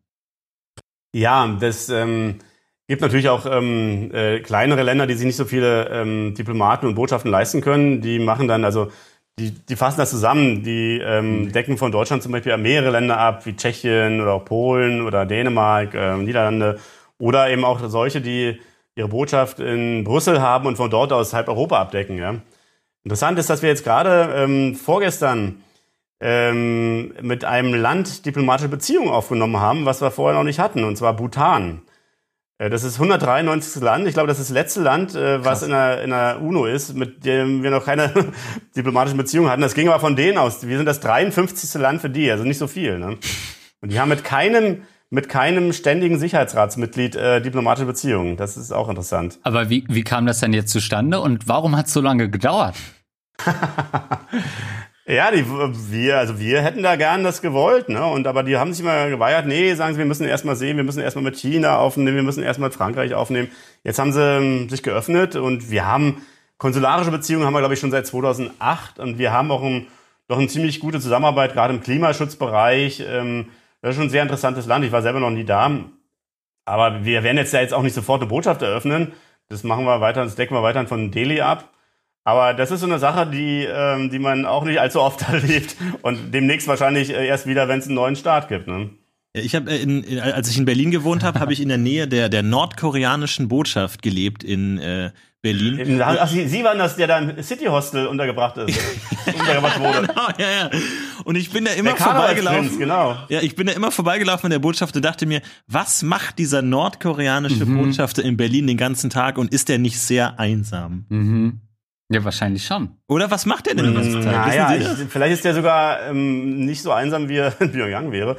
Ja, 1.14 1.56
das 1.60 1.90
ähm, 1.90 2.40
gibt 2.88 3.02
natürlich 3.02 3.30
auch 3.30 3.46
ähm, 3.46 4.10
äh, 4.12 4.40
kleinere 4.40 4.82
Länder, 4.82 5.06
die 5.06 5.14
sich 5.14 5.26
nicht 5.26 5.36
so 5.36 5.46
viele 5.46 5.88
ähm, 5.90 6.34
Diplomaten 6.34 6.88
und 6.88 6.96
Botschaften 6.96 7.30
leisten 7.30 7.62
können. 7.62 8.02
Die 8.02 8.18
machen 8.18 8.48
dann, 8.48 8.66
also 8.66 8.92
die, 9.38 9.52
die 9.52 9.76
fassen 9.76 10.00
das 10.00 10.10
zusammen. 10.10 10.64
Die 10.64 11.00
ähm, 11.00 11.52
decken 11.52 11.78
von 11.78 11.92
Deutschland 11.92 12.24
zum 12.24 12.32
Beispiel 12.32 12.58
mehrere 12.58 12.92
Länder 12.92 13.20
ab, 13.20 13.46
wie 13.46 13.56
Tschechien 13.56 14.20
oder 14.20 14.34
auch 14.34 14.46
Polen 14.46 15.02
oder 15.06 15.28
Dänemark, 15.28 15.94
ähm, 15.94 16.26
Niederlande. 16.26 16.80
Oder 17.20 17.52
eben 17.52 17.64
auch 17.64 17.88
solche, 17.88 18.20
die 18.20 18.60
ihre 18.96 19.10
Botschaft 19.10 19.60
in 19.60 20.04
Brüssel 20.04 20.42
haben 20.42 20.66
und 20.66 20.76
von 20.76 20.90
dort 20.90 21.14
aus 21.14 21.34
halb 21.34 21.50
Europa 21.50 21.80
abdecken. 21.80 22.18
Ja. 22.18 22.36
Interessant 23.04 23.38
ist, 23.38 23.50
dass 23.50 23.62
wir 23.62 23.70
jetzt 23.70 23.84
gerade 23.84 24.34
ähm, 24.36 24.74
vorgestern 24.76 25.62
ähm, 26.22 27.14
mit 27.22 27.44
einem 27.44 27.74
Land 27.74 28.26
diplomatische 28.26 28.70
Beziehungen 28.70 29.10
aufgenommen 29.10 29.60
haben, 29.60 29.86
was 29.86 30.02
wir 30.02 30.12
vorher 30.12 30.38
noch 30.38 30.46
nicht 30.46 30.60
hatten, 30.60 30.84
und 30.84 30.96
zwar 30.96 31.16
Bhutan. 31.16 31.82
Äh, 32.60 32.70
Das 32.70 32.84
ist 32.84 32.96
193. 32.96 33.82
Land. 33.82 34.08
Ich 34.08 34.14
glaube, 34.14 34.28
das 34.28 34.40
ist 34.40 34.52
das 34.52 34.54
letzte 34.54 34.82
Land, 34.82 35.16
äh, 35.16 35.44
was 35.44 35.64
in 35.64 35.72
der, 35.72 36.04
in 36.04 36.12
der 36.12 36.40
UNO 36.42 36.68
ist, 36.68 36.94
mit 36.96 37.26
dem 37.26 37.64
wir 37.64 37.72
noch 37.72 37.84
keine 37.86 38.14
diplomatischen 38.76 39.18
Beziehungen 39.18 39.50
hatten. 39.50 39.64
Das 39.64 39.74
ging 39.74 39.90
aber 39.90 40.00
von 40.00 40.16
denen 40.16 40.38
aus. 40.38 40.66
Wir 40.66 40.78
sind 40.78 40.86
das 40.86 41.00
53. 41.00 41.82
Land 41.82 42.02
für 42.02 42.10
die, 42.12 42.30
also 42.30 42.44
nicht 42.44 42.60
so 42.60 42.68
viel. 42.68 43.00
Ne? 43.00 43.18
Und 43.82 43.92
die 43.92 44.00
haben 44.00 44.10
mit 44.10 44.24
keinem, 44.24 44.84
mit 45.10 45.28
keinem 45.28 45.74
ständigen 45.74 46.20
Sicherheitsratsmitglied 46.20 47.16
äh, 47.16 47.42
diplomatische 47.42 47.88
Beziehungen. 47.88 48.38
Das 48.38 48.58
ist 48.58 48.72
auch 48.72 48.90
interessant. 48.90 49.40
Aber 49.42 49.72
wie, 49.72 49.86
wie 49.90 50.04
kam 50.04 50.28
das 50.28 50.40
denn 50.40 50.54
jetzt 50.54 50.72
zustande 50.72 51.20
und 51.20 51.48
warum 51.48 51.76
hat 51.76 51.88
es 51.88 51.94
so 51.94 52.00
lange 52.02 52.30
gedauert? 52.30 52.76
Ja, 55.08 55.32
die, 55.32 55.46
wir, 55.48 56.20
also 56.20 56.40
wir 56.40 56.62
hätten 56.62 56.84
da 56.84 56.96
gern 56.96 57.24
das 57.24 57.42
gewollt, 57.42 57.90
ne? 57.90 58.06
Und 58.06 58.28
aber 58.28 58.44
die 58.44 58.58
haben 58.58 58.72
sich 58.72 58.84
immer 58.84 59.10
geweigert, 59.10 59.48
nee, 59.48 59.74
sagen 59.74 59.94
sie, 59.94 60.00
wir 60.00 60.06
müssen 60.06 60.28
erstmal 60.28 60.56
sehen, 60.56 60.78
wir 60.78 60.84
müssen 60.84 61.02
erstmal 61.02 61.24
mit 61.24 61.38
China 61.38 61.78
aufnehmen, 61.80 62.18
wir 62.18 62.24
müssen 62.24 62.44
erstmal 62.44 62.72
Frankreich 62.72 63.16
aufnehmen. 63.16 63.50
Jetzt 63.84 63.98
haben 63.98 64.14
sie 64.14 64.22
ähm, 64.22 64.70
sich 64.70 64.84
geöffnet 64.84 65.36
und 65.36 65.72
wir 65.72 65.88
haben 65.88 66.22
konsularische 66.60 67.10
Beziehungen 67.10 67.46
haben 67.46 67.54
wir, 67.54 67.60
glaube 67.60 67.74
ich, 67.74 67.80
schon 67.80 67.90
seit 67.90 68.06
2008 68.06 69.00
und 69.00 69.18
wir 69.18 69.34
haben 69.34 69.50
auch 69.50 69.64
ein, 69.64 69.88
doch 70.28 70.38
eine 70.38 70.48
ziemlich 70.48 70.80
gute 70.80 71.00
Zusammenarbeit, 71.00 71.54
gerade 71.54 71.74
im 71.74 71.82
Klimaschutzbereich. 71.82 73.04
Ähm, 73.08 73.48
das 73.82 73.92
ist 73.92 73.96
schon 73.96 74.06
ein 74.06 74.12
sehr 74.12 74.22
interessantes 74.22 74.68
Land. 74.68 74.86
Ich 74.86 74.92
war 74.92 75.02
selber 75.02 75.20
noch 75.20 75.32
nie 75.32 75.44
da. 75.44 75.72
Aber 76.66 77.04
wir 77.04 77.24
werden 77.24 77.38
jetzt 77.38 77.54
ja 77.54 77.62
jetzt 77.62 77.74
auch 77.74 77.82
nicht 77.82 77.96
sofort 77.96 78.22
eine 78.22 78.30
Botschaft 78.30 78.62
eröffnen. 78.62 79.14
Das 79.50 79.64
machen 79.64 79.86
wir 79.86 80.00
weiter, 80.00 80.24
das 80.24 80.36
decken 80.36 80.56
wir 80.56 80.62
weiterhin 80.62 80.88
von 80.88 81.10
Delhi 81.10 81.42
ab. 81.42 81.70
Aber 82.24 82.54
das 82.54 82.72
ist 82.72 82.82
so 82.82 82.86
eine 82.86 83.00
Sache, 83.00 83.26
die, 83.28 83.66
ähm, 83.66 84.10
die 84.10 84.20
man 84.20 84.46
auch 84.46 84.64
nicht 84.64 84.80
allzu 84.80 85.02
oft 85.02 85.22
erlebt 85.32 85.76
und 86.02 86.34
demnächst 86.34 86.68
wahrscheinlich 86.68 87.10
äh, 87.10 87.26
erst 87.26 87.48
wieder, 87.48 87.68
wenn 87.68 87.80
es 87.80 87.88
einen 87.88 87.96
neuen 87.96 88.16
Start 88.16 88.48
gibt. 88.48 88.68
Ne? 88.68 88.92
Ich 89.34 89.56
habe, 89.56 89.72
äh, 89.72 89.82
in, 89.82 90.04
in, 90.04 90.20
als 90.20 90.50
ich 90.50 90.58
in 90.58 90.66
Berlin 90.66 90.92
gewohnt 90.92 91.24
habe, 91.24 91.40
habe 91.40 91.54
ich 91.54 91.62
in 91.62 91.70
der 91.70 91.78
Nähe 91.78 92.08
der 92.08 92.30
der 92.30 92.44
nordkoreanischen 92.44 93.48
Botschaft 93.48 94.02
gelebt 94.02 94.44
in 94.44 94.78
äh, 94.78 95.12
Berlin. 95.42 96.00
Ach, 96.04 96.28
Sie, 96.28 96.48
Sie 96.48 96.64
waren 96.64 96.78
das, 96.78 96.96
der 96.96 97.08
da 97.08 97.18
im 97.18 97.42
City 97.42 97.66
Hostel 97.66 98.06
untergebracht 98.06 98.58
ist, 98.58 98.80
untergebracht 99.26 99.80
wurde. 99.80 100.02
genau, 100.08 100.28
ja, 100.38 100.52
ja. 100.52 100.70
Und 101.24 101.36
ich 101.36 101.50
bin 101.50 101.66
da 101.66 101.72
immer 101.72 101.96
vorbeigelaufen. 101.96 102.78
Genau. 102.78 103.18
Ja, 103.30 103.42
ich 103.42 103.56
bin 103.56 103.66
da 103.66 103.74
immer 103.74 103.90
vorbeigelaufen 103.92 104.46
an 104.46 104.52
der 104.52 104.60
Botschaft 104.60 104.96
und 104.96 105.04
dachte 105.04 105.26
mir, 105.26 105.42
was 105.68 106.04
macht 106.04 106.38
dieser 106.38 106.62
nordkoreanische 106.62 107.66
mhm. 107.66 107.78
Botschafter 107.78 108.24
in 108.24 108.38
Berlin 108.38 108.68
den 108.68 108.78
ganzen 108.78 109.10
Tag 109.10 109.40
und 109.40 109.52
ist 109.52 109.70
der 109.70 109.80
nicht 109.80 110.00
sehr 110.00 110.40
einsam? 110.40 111.06
Mhm. 111.10 111.62
Ja, 112.12 112.24
wahrscheinlich 112.26 112.66
schon. 112.66 112.90
Oder 113.08 113.32
was 113.32 113.46
macht 113.46 113.68
er 113.68 113.76
denn 113.76 113.86
den 113.86 113.96
ganzen 113.96 114.22
Tag? 114.22 114.48
Naja, 114.48 114.76
ich, 114.76 115.08
vielleicht 115.10 115.34
ist 115.34 115.46
der 115.46 115.54
sogar 115.54 116.10
ähm, 116.10 116.66
nicht 116.66 116.82
so 116.82 116.92
einsam, 116.92 117.30
wie 117.30 117.38
er 117.38 117.54
in 117.62 117.72
Pyongyang 117.72 118.12
wäre. 118.12 118.38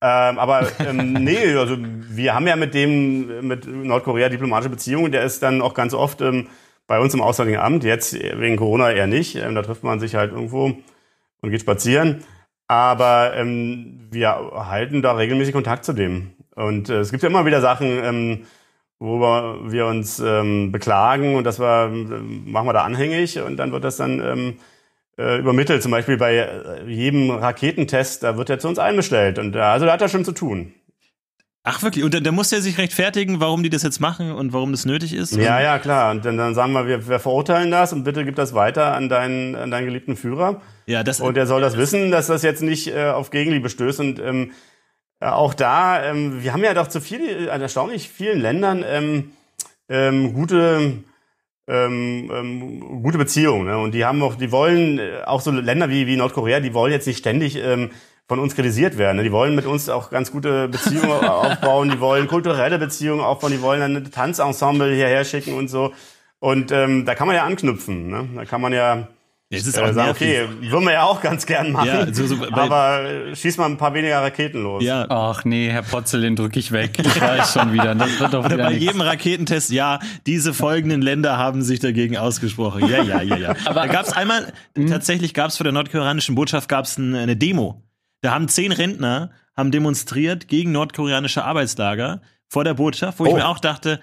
Ähm, 0.00 0.38
aber 0.38 0.68
ähm, 0.80 1.12
nee, 1.24 1.54
also 1.54 1.76
wir 1.78 2.34
haben 2.34 2.46
ja 2.46 2.56
mit 2.56 2.74
dem, 2.74 3.48
mit 3.48 3.66
Nordkorea 3.66 4.28
diplomatische 4.28 4.70
Beziehungen. 4.70 5.10
Der 5.10 5.22
ist 5.22 5.42
dann 5.42 5.62
auch 5.62 5.74
ganz 5.74 5.94
oft 5.94 6.20
ähm, 6.20 6.48
bei 6.86 7.00
uns 7.00 7.14
im 7.14 7.22
Auswärtigen 7.22 7.58
Amt, 7.58 7.84
jetzt 7.84 8.14
wegen 8.14 8.56
Corona 8.56 8.92
eher 8.92 9.06
nicht. 9.06 9.36
Ähm, 9.36 9.54
da 9.54 9.62
trifft 9.62 9.84
man 9.84 10.00
sich 10.00 10.14
halt 10.14 10.32
irgendwo 10.32 10.76
und 11.40 11.50
geht 11.50 11.62
spazieren. 11.62 12.24
Aber 12.66 13.32
ähm, 13.34 14.08
wir 14.10 14.28
halten 14.54 15.00
da 15.00 15.12
regelmäßig 15.12 15.54
Kontakt 15.54 15.86
zu 15.86 15.94
dem. 15.94 16.32
Und 16.54 16.90
äh, 16.90 16.98
es 16.98 17.10
gibt 17.10 17.22
ja 17.22 17.30
immer 17.30 17.46
wieder 17.46 17.62
Sachen, 17.62 17.86
ähm, 18.04 18.46
wo 18.98 19.20
wir, 19.20 19.86
uns 19.86 20.18
ähm, 20.18 20.72
beklagen 20.72 21.36
und 21.36 21.44
das 21.44 21.58
war, 21.58 21.88
machen 21.88 22.66
wir 22.66 22.72
da 22.72 22.82
anhängig 22.82 23.40
und 23.40 23.56
dann 23.56 23.72
wird 23.72 23.84
das 23.84 23.96
dann 23.96 24.20
ähm, 24.20 24.56
äh, 25.18 25.38
übermittelt. 25.38 25.82
Zum 25.82 25.92
Beispiel 25.92 26.16
bei 26.16 26.36
äh, 26.36 26.88
jedem 26.88 27.30
Raketentest, 27.30 28.22
da 28.22 28.36
wird 28.36 28.50
er 28.50 28.58
zu 28.58 28.68
uns 28.68 28.78
einbestellt. 28.78 29.38
Und 29.38 29.54
äh, 29.54 29.60
also 29.60 29.86
da 29.86 29.92
hat 29.92 30.02
er 30.02 30.08
schon 30.08 30.24
zu 30.24 30.32
tun. 30.32 30.72
Ach 31.64 31.82
wirklich? 31.82 32.04
Und 32.04 32.14
da, 32.14 32.20
da 32.20 32.32
muss 32.32 32.50
er 32.50 32.62
sich 32.62 32.78
rechtfertigen, 32.78 33.40
warum 33.40 33.62
die 33.62 33.68
das 33.68 33.82
jetzt 33.82 34.00
machen 34.00 34.32
und 34.32 34.52
warum 34.52 34.72
das 34.72 34.86
nötig 34.86 35.12
ist? 35.12 35.36
Ja, 35.36 35.60
ja, 35.60 35.78
klar. 35.78 36.12
Und 36.12 36.24
dann, 36.24 36.38
dann 36.38 36.54
sagen 36.54 36.72
wir, 36.72 36.86
wir, 36.86 37.08
wir 37.08 37.18
verurteilen 37.18 37.70
das 37.70 37.92
und 37.92 38.04
bitte 38.04 38.24
gib 38.24 38.36
das 38.36 38.54
weiter 38.54 38.94
an 38.94 39.08
deinen, 39.08 39.54
an 39.54 39.70
deinen 39.70 39.84
geliebten 39.84 40.16
Führer. 40.16 40.62
Ja, 40.86 41.02
das, 41.02 41.20
und 41.20 41.36
er 41.36 41.46
soll 41.46 41.60
das 41.60 41.76
wissen, 41.76 42.10
dass 42.10 42.28
das 42.28 42.42
jetzt 42.42 42.62
nicht 42.62 42.88
äh, 42.88 43.10
auf 43.10 43.30
Gegenliebe 43.30 43.68
stößt. 43.68 44.00
Und 44.00 44.18
ähm, 44.18 44.44
äh, 44.44 44.54
auch 45.20 45.54
da, 45.54 46.04
ähm, 46.04 46.42
wir 46.42 46.52
haben 46.52 46.62
ja 46.62 46.74
doch 46.74 46.88
zu 46.88 47.00
viel, 47.00 47.20
äh, 47.20 47.46
erstaunlich 47.46 48.08
vielen 48.08 48.40
Ländern 48.40 48.84
ähm, 48.86 49.32
ähm, 49.88 50.32
gute 50.34 51.04
ähm, 51.68 52.30
ähm, 52.32 53.02
gute 53.02 53.18
Beziehungen. 53.18 53.66
Ne? 53.66 53.78
Und 53.78 53.92
die 53.92 54.04
haben 54.04 54.22
auch, 54.22 54.36
die 54.36 54.50
wollen 54.50 54.98
äh, 54.98 55.22
auch 55.26 55.40
so 55.40 55.50
Länder 55.50 55.90
wie, 55.90 56.06
wie 56.06 56.16
Nordkorea, 56.16 56.60
die 56.60 56.72
wollen 56.72 56.92
jetzt 56.92 57.06
nicht 57.06 57.18
ständig 57.18 57.56
ähm, 57.56 57.90
von 58.26 58.38
uns 58.38 58.54
kritisiert 58.54 58.96
werden. 58.96 59.18
Ne? 59.18 59.22
Die 59.22 59.32
wollen 59.32 59.54
mit 59.54 59.66
uns 59.66 59.88
auch 59.90 60.10
ganz 60.10 60.32
gute 60.32 60.68
Beziehungen 60.68 61.10
aufbauen, 61.28 61.90
die 61.90 62.00
wollen 62.00 62.26
kulturelle 62.26 62.78
Beziehungen 62.78 63.20
aufbauen, 63.20 63.52
die 63.52 63.60
wollen 63.60 63.82
ein 63.82 64.10
Tanzensemble 64.10 64.94
hierher 64.94 65.24
schicken 65.24 65.54
und 65.54 65.68
so. 65.68 65.92
Und 66.38 66.72
ähm, 66.72 67.04
da 67.04 67.14
kann 67.14 67.26
man 67.26 67.36
ja 67.36 67.44
anknüpfen. 67.44 68.08
Ne? 68.08 68.28
Da 68.34 68.44
kann 68.46 68.60
man 68.60 68.72
ja 68.72 69.08
es 69.50 69.66
ist 69.66 69.78
auch 69.78 69.86
äh, 69.86 69.94
sagen, 69.94 70.10
okay, 70.10 70.46
würden 70.60 70.84
wir 70.84 70.92
ja 70.92 71.04
auch 71.04 71.22
ganz 71.22 71.46
gern 71.46 71.72
machen, 71.72 71.88
ja, 71.88 72.12
so, 72.12 72.26
so, 72.26 72.36
aber 72.52 73.34
schieß 73.34 73.56
mal 73.56 73.66
ein 73.66 73.78
paar 73.78 73.94
weniger 73.94 74.20
Raketen 74.20 74.62
los. 74.62 74.84
Ja. 74.84 75.06
Ach 75.08 75.44
nee, 75.44 75.70
Herr 75.70 75.82
Potzel, 75.82 76.20
den 76.20 76.36
drücke 76.36 76.58
ich 76.58 76.70
weg. 76.70 76.98
Ich 76.98 77.20
weiß 77.20 77.54
schon 77.54 77.72
wieder. 77.72 77.94
Das 77.94 78.20
wird 78.20 78.34
doch 78.34 78.44
wieder 78.50 78.58
bei 78.58 78.72
jedem 78.72 79.00
Raketentest, 79.00 79.70
ja, 79.70 80.00
diese 80.26 80.52
folgenden 80.52 81.00
Länder 81.00 81.38
haben 81.38 81.62
sich 81.62 81.80
dagegen 81.80 82.18
ausgesprochen. 82.18 82.88
Ja, 82.88 83.02
ja, 83.02 83.22
ja, 83.22 83.36
ja. 83.36 83.54
aber 83.64 83.80
da 83.80 83.86
gab's 83.86 84.12
einmal, 84.12 84.52
hm? 84.76 84.88
tatsächlich 84.88 85.32
gab's 85.32 85.56
vor 85.56 85.64
der 85.64 85.72
nordkoreanischen 85.72 86.34
Botschaft 86.34 86.68
gab's 86.68 86.98
eine 86.98 87.36
Demo. 87.36 87.82
Da 88.20 88.32
haben 88.32 88.48
zehn 88.48 88.72
Rentner 88.72 89.30
haben 89.56 89.70
demonstriert 89.70 90.46
gegen 90.48 90.72
nordkoreanische 90.72 91.44
Arbeitslager 91.44 92.20
vor 92.48 92.64
der 92.64 92.74
Botschaft, 92.74 93.18
wo 93.18 93.24
oh. 93.24 93.26
ich 93.28 93.34
mir 93.34 93.48
auch 93.48 93.58
dachte, 93.58 94.00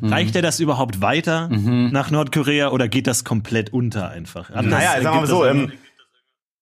Mhm. 0.00 0.12
Reicht 0.12 0.36
er 0.36 0.42
das 0.42 0.60
überhaupt 0.60 1.00
weiter 1.00 1.48
mhm. 1.48 1.90
nach 1.92 2.10
Nordkorea 2.10 2.70
oder 2.70 2.88
geht 2.88 3.06
das 3.06 3.24
komplett 3.24 3.72
unter 3.72 4.10
einfach? 4.10 4.50
Anders 4.50 4.72
naja, 4.72 5.02
sagen 5.02 5.16
wir 5.16 5.20
mal 5.20 5.26
so, 5.26 5.44
ähm, 5.44 5.72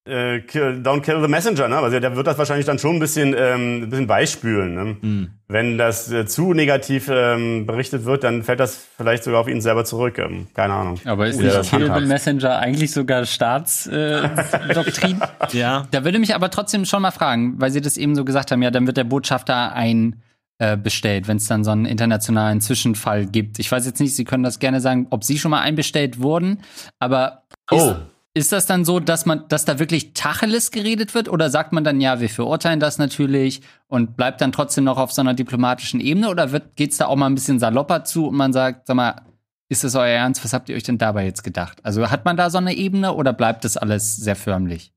äh, 0.07 0.41
kill, 0.41 0.83
don't 0.85 1.01
kill 1.01 1.20
the 1.20 1.29
messenger, 1.29 1.66
ne? 1.68 1.79
Also 1.79 1.99
der 1.99 2.14
wird 2.14 2.27
das 2.27 2.39
wahrscheinlich 2.39 2.64
dann 2.64 2.79
schon 2.79 2.97
ein 2.97 3.01
bisschen, 3.01 3.35
ähm, 3.37 3.83
ein 3.83 3.91
bisschen 3.91 4.07
beispülen. 4.07 4.74
Ne? 4.74 4.97
Mhm. 5.01 5.31
Wenn 5.49 5.79
das 5.79 6.11
äh, 6.12 6.27
zu 6.27 6.55
negativ 6.55 7.11
ähm, 7.12 7.66
berichtet 7.66 8.05
wird, 8.05 8.22
dann 8.22 8.45
fällt 8.45 8.61
das 8.61 8.87
vielleicht 8.97 9.24
sogar 9.24 9.41
auf 9.41 9.49
ihn 9.49 9.61
selber 9.61 9.85
zurück. 9.85 10.18
Ähm, 10.18 10.47
keine 10.55 10.74
Ahnung. 10.74 11.01
Aber 11.05 11.27
ist 11.27 11.41
nicht 11.41 11.70
Kill 11.70 11.93
the 11.93 12.07
Messenger 12.07 12.59
eigentlich 12.59 12.93
sogar 12.93 13.27
Staatsdoktrin? 13.27 15.20
Äh, 15.53 15.57
ja. 15.57 15.87
Da 15.91 16.05
würde 16.05 16.18
mich 16.18 16.35
aber 16.35 16.51
trotzdem 16.51 16.85
schon 16.85 17.03
mal 17.03 17.11
fragen, 17.11 17.55
weil 17.59 17.70
Sie 17.70 17.81
das 17.81 17.97
eben 17.97 18.14
so 18.14 18.24
gesagt 18.24 18.51
haben, 18.51 18.62
ja, 18.62 18.70
dann 18.70 18.87
wird 18.87 18.97
der 18.97 19.05
Botschafter 19.05 19.72
ein 19.72 20.22
äh, 20.59 20.76
bestellt, 20.76 21.28
wenn 21.28 21.36
es 21.36 21.46
dann 21.46 21.64
so 21.64 21.70
einen 21.70 21.84
internationalen 21.84 22.61
Zwischenfall 22.61 23.26
gibt. 23.26 23.59
Ich 23.59 23.70
weiß 23.70 23.84
jetzt 23.86 24.00
nicht, 24.00 24.14
Sie 24.14 24.24
können 24.24 24.42
das 24.42 24.59
gerne 24.59 24.80
sagen, 24.80 25.07
ob 25.11 25.24
Sie 25.24 25.38
schon 25.38 25.50
mal 25.50 25.61
einbestellt 25.61 26.20
wurden, 26.20 26.62
aber 26.98 27.42
oh. 27.70 27.76
ist, 27.76 27.96
ist 28.34 28.52
das 28.52 28.66
dann 28.66 28.84
so, 28.84 29.00
dass 29.00 29.26
man, 29.26 29.48
dass 29.48 29.64
da 29.64 29.78
wirklich 29.78 30.12
Tacheles 30.14 30.70
geredet 30.70 31.14
wird 31.14 31.28
oder 31.28 31.50
sagt 31.50 31.72
man 31.72 31.84
dann, 31.84 32.00
ja, 32.00 32.20
wir 32.20 32.28
verurteilen 32.28 32.80
das 32.80 32.98
natürlich 32.98 33.62
und 33.88 34.16
bleibt 34.16 34.40
dann 34.40 34.52
trotzdem 34.52 34.84
noch 34.84 34.98
auf 34.98 35.12
so 35.12 35.20
einer 35.22 35.34
diplomatischen 35.34 36.00
Ebene 36.00 36.28
oder 36.30 36.46
geht 36.48 36.92
es 36.92 36.98
da 36.98 37.07
auch 37.07 37.16
mal 37.16 37.26
ein 37.26 37.34
bisschen 37.34 37.59
salopper 37.59 38.04
zu 38.04 38.28
und 38.28 38.36
man 38.36 38.52
sagt, 38.52 38.86
sag 38.86 38.96
mal, 38.96 39.22
ist 39.68 39.84
das 39.84 39.94
euer 39.94 40.07
Ernst? 40.07 40.44
Was 40.44 40.52
habt 40.52 40.68
ihr 40.68 40.76
euch 40.76 40.84
denn 40.84 40.98
dabei 40.98 41.24
jetzt 41.24 41.42
gedacht? 41.42 41.78
Also 41.82 42.11
hat 42.11 42.24
man 42.24 42.36
da 42.36 42.50
so 42.50 42.59
eine 42.59 42.74
Ebene 42.74 43.14
oder 43.14 43.32
bleibt 43.32 43.64
das 43.64 43.76
alles 43.76 44.16
sehr 44.16 44.36
förmlich? 44.36 44.92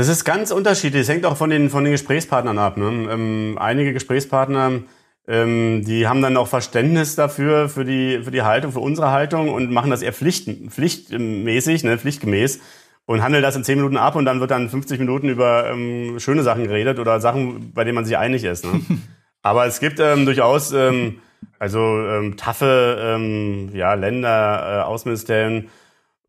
Das 0.00 0.08
ist 0.08 0.24
ganz 0.24 0.50
unterschiedlich. 0.50 1.02
Es 1.02 1.10
hängt 1.10 1.26
auch 1.26 1.36
von 1.36 1.50
den, 1.50 1.68
von 1.68 1.84
den 1.84 1.92
Gesprächspartnern 1.92 2.58
ab. 2.58 2.78
Ne? 2.78 2.86
Ähm, 3.12 3.58
einige 3.60 3.92
Gesprächspartner, 3.92 4.80
ähm, 5.28 5.84
die 5.84 6.08
haben 6.08 6.22
dann 6.22 6.38
auch 6.38 6.48
Verständnis 6.48 7.16
dafür, 7.16 7.68
für 7.68 7.84
die, 7.84 8.22
für 8.22 8.30
die 8.30 8.40
Haltung, 8.40 8.72
für 8.72 8.80
unsere 8.80 9.10
Haltung 9.10 9.50
und 9.50 9.70
machen 9.70 9.90
das 9.90 10.00
eher 10.00 10.14
pflicht, 10.14 10.48
pflichtmäßig, 10.70 11.84
ne, 11.84 11.98
pflichtgemäß 11.98 12.60
und 13.04 13.22
handeln 13.22 13.42
das 13.42 13.56
in 13.56 13.62
10 13.62 13.76
Minuten 13.76 13.98
ab 13.98 14.16
und 14.16 14.24
dann 14.24 14.40
wird 14.40 14.52
dann 14.52 14.70
50 14.70 14.98
Minuten 15.00 15.28
über 15.28 15.68
ähm, 15.70 16.18
schöne 16.18 16.44
Sachen 16.44 16.64
geredet 16.64 16.98
oder 16.98 17.20
Sachen, 17.20 17.74
bei 17.74 17.84
denen 17.84 17.96
man 17.96 18.06
sich 18.06 18.16
einig 18.16 18.44
ist. 18.44 18.64
Ne? 18.64 18.80
Aber 19.42 19.66
es 19.66 19.80
gibt 19.80 20.00
ähm, 20.00 20.24
durchaus 20.24 20.72
ähm, 20.72 21.20
also 21.58 21.78
ähm, 21.78 22.38
taffe 22.38 22.96
ähm, 22.98 23.68
ja, 23.74 23.92
Länder, 23.92 24.78
äh, 24.78 24.82
Außenministerien, 24.82 25.68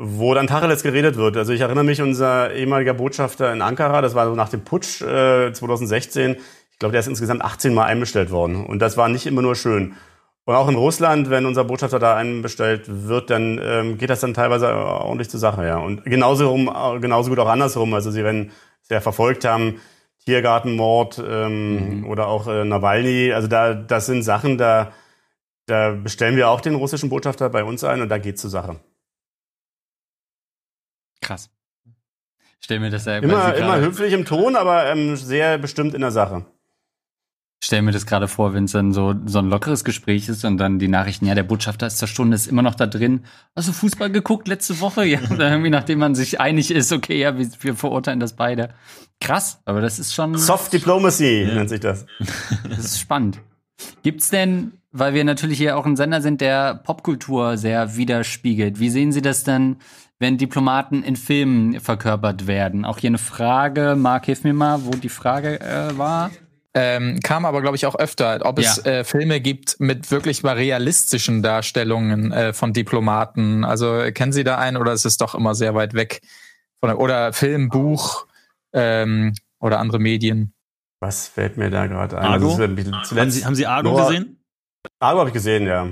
wo 0.03 0.33
dann 0.33 0.47
Tacheles 0.47 0.81
geredet 0.81 1.15
wird. 1.15 1.37
Also 1.37 1.53
ich 1.53 1.61
erinnere 1.61 1.83
mich, 1.83 2.01
unser 2.01 2.51
ehemaliger 2.53 2.95
Botschafter 2.95 3.53
in 3.53 3.61
Ankara, 3.61 4.01
das 4.01 4.15
war 4.15 4.25
so 4.25 4.33
nach 4.33 4.49
dem 4.49 4.63
Putsch 4.63 5.01
äh, 5.01 5.53
2016, 5.53 6.37
ich 6.71 6.79
glaube, 6.79 6.93
der 6.93 7.01
ist 7.01 7.07
insgesamt 7.07 7.43
18 7.43 7.73
Mal 7.73 7.85
einbestellt 7.85 8.31
worden. 8.31 8.65
Und 8.65 8.79
das 8.79 8.97
war 8.97 9.09
nicht 9.09 9.27
immer 9.27 9.43
nur 9.43 9.55
schön. 9.55 9.93
Und 10.45 10.55
auch 10.55 10.67
in 10.67 10.75
Russland, 10.75 11.29
wenn 11.29 11.45
unser 11.45 11.63
Botschafter 11.63 11.99
da 11.99 12.15
einbestellt 12.15 12.85
wird, 12.87 13.29
dann 13.29 13.59
ähm, 13.63 13.97
geht 13.99 14.09
das 14.09 14.21
dann 14.21 14.33
teilweise 14.33 14.73
ordentlich 14.73 15.29
zur 15.29 15.39
Sache, 15.39 15.67
ja. 15.67 15.77
Und 15.77 16.03
genauso, 16.05 16.49
rum, 16.49 16.71
genauso 16.99 17.29
gut 17.29 17.37
auch 17.37 17.47
andersrum. 17.47 17.93
Also 17.93 18.09
sie, 18.09 18.23
sie 18.23 18.93
ja 18.93 19.01
verfolgt 19.01 19.45
haben, 19.45 19.75
Tiergartenmord 20.25 21.23
ähm, 21.23 21.99
mhm. 21.99 22.07
oder 22.07 22.27
auch 22.27 22.47
äh, 22.47 22.65
Nawalny, 22.65 23.33
also 23.33 23.47
da, 23.47 23.75
das 23.75 24.07
sind 24.07 24.23
Sachen, 24.23 24.57
da, 24.57 24.91
da 25.67 25.91
bestellen 25.91 26.35
wir 26.35 26.49
auch 26.49 26.61
den 26.61 26.75
russischen 26.75 27.09
Botschafter 27.09 27.49
bei 27.49 27.63
uns 27.63 27.83
ein 27.83 28.01
und 28.01 28.09
da 28.09 28.17
geht 28.17 28.39
zur 28.39 28.49
Sache. 28.49 28.79
Krass. 31.21 31.49
Stell 32.59 32.79
mir 32.79 32.91
das 32.91 33.05
ja 33.05 33.17
immer, 33.17 33.55
immer 33.55 33.79
höflich 33.79 34.13
im 34.13 34.25
Ton, 34.25 34.55
aber 34.55 34.85
ähm, 34.87 35.15
sehr 35.15 35.57
bestimmt 35.57 35.93
in 35.93 36.01
der 36.01 36.11
Sache. 36.11 36.45
Stell 37.63 37.83
mir 37.83 37.91
das 37.91 38.07
gerade 38.07 38.27
vor, 38.27 38.53
wenn 38.53 38.65
es 38.65 38.71
dann 38.71 38.91
so, 38.91 39.13
so 39.25 39.39
ein 39.39 39.47
lockeres 39.47 39.83
Gespräch 39.83 40.27
ist 40.29 40.43
und 40.45 40.57
dann 40.57 40.79
die 40.79 40.87
Nachrichten, 40.87 41.27
ja, 41.27 41.35
der 41.35 41.43
Botschafter 41.43 41.85
ist 41.85 41.99
zur 41.99 42.07
Stunde, 42.07 42.35
ist 42.35 42.47
immer 42.47 42.63
noch 42.63 42.73
da 42.73 42.87
drin. 42.87 43.23
Hast 43.55 43.67
du 43.67 43.73
Fußball 43.73 44.09
geguckt 44.09 44.47
letzte 44.47 44.79
Woche? 44.79 45.05
Ja, 45.05 45.19
irgendwie, 45.37 45.69
nachdem 45.69 45.99
man 45.99 46.15
sich 46.15 46.39
einig 46.39 46.71
ist, 46.71 46.91
okay, 46.91 47.19
ja, 47.19 47.37
wir, 47.37 47.47
wir 47.59 47.75
verurteilen 47.75 48.19
das 48.19 48.35
beide. 48.35 48.73
Krass, 49.19 49.61
aber 49.65 49.81
das 49.81 49.99
ist 49.99 50.13
schon. 50.13 50.37
Soft 50.37 50.73
Diplomacy 50.73 51.43
ja. 51.43 51.53
nennt 51.55 51.69
sich 51.69 51.79
das. 51.79 52.05
Das 52.67 52.79
ist 52.79 52.99
spannend. 52.99 53.39
Gibt's 54.03 54.29
denn 54.29 54.73
weil 54.91 55.13
wir 55.13 55.23
natürlich 55.23 55.57
hier 55.57 55.77
auch 55.77 55.85
ein 55.85 55.95
Sender 55.95 56.21
sind, 56.21 56.41
der 56.41 56.75
Popkultur 56.75 57.57
sehr 57.57 57.95
widerspiegelt. 57.95 58.79
Wie 58.79 58.89
sehen 58.89 59.11
Sie 59.11 59.21
das 59.21 59.43
denn, 59.43 59.77
wenn 60.21 60.37
Diplomaten 60.37 61.03
in 61.03 61.15
Filmen 61.15 61.79
verkörpert 61.79 62.45
werden? 62.45 62.85
Auch 62.85 62.99
hier 62.99 63.09
eine 63.09 63.17
Frage, 63.17 63.95
Marc, 63.97 64.25
hilf 64.25 64.43
mir 64.43 64.53
mal, 64.53 64.85
wo 64.85 64.91
die 64.91 65.09
Frage 65.09 65.59
äh, 65.59 65.97
war. 65.97 66.29
Ähm, 66.73 67.19
kam 67.21 67.43
aber, 67.43 67.61
glaube 67.61 67.75
ich, 67.75 67.85
auch 67.87 67.95
öfter, 67.95 68.39
ob 68.43 68.59
es 68.59 68.83
ja. 68.85 68.99
äh, 68.99 69.03
Filme 69.03 69.41
gibt 69.41 69.79
mit 69.79 70.09
wirklich 70.11 70.43
mal 70.43 70.55
realistischen 70.55 71.41
Darstellungen 71.41 72.31
äh, 72.31 72.53
von 72.53 72.71
Diplomaten. 72.71 73.65
Also 73.65 74.03
kennen 74.13 74.31
Sie 74.31 74.43
da 74.43 74.57
einen 74.57 74.77
oder 74.77 74.93
ist 74.93 75.05
es 75.05 75.17
doch 75.17 75.35
immer 75.35 75.55
sehr 75.55 75.73
weit 75.73 75.95
weg? 75.95 76.21
Von, 76.79 76.93
oder 76.93 77.33
Film, 77.33 77.69
Buch 77.69 78.27
ähm, 78.73 79.33
oder 79.59 79.79
andere 79.79 79.99
Medien? 79.99 80.53
Was 81.01 81.27
fällt 81.27 81.57
mir 81.57 81.71
da 81.71 81.87
gerade 81.87 82.19
ein? 82.19 82.25
Argo? 82.25 82.55
Zuletzt 82.55 82.93
haben, 83.11 83.31
Sie, 83.31 83.43
haben 83.43 83.55
Sie 83.55 83.65
Argo 83.65 83.89
Noah, 83.89 84.07
gesehen? 84.07 84.41
Argo 84.99 85.19
habe 85.19 85.29
ich 85.29 85.33
gesehen, 85.33 85.65
ja. 85.65 85.87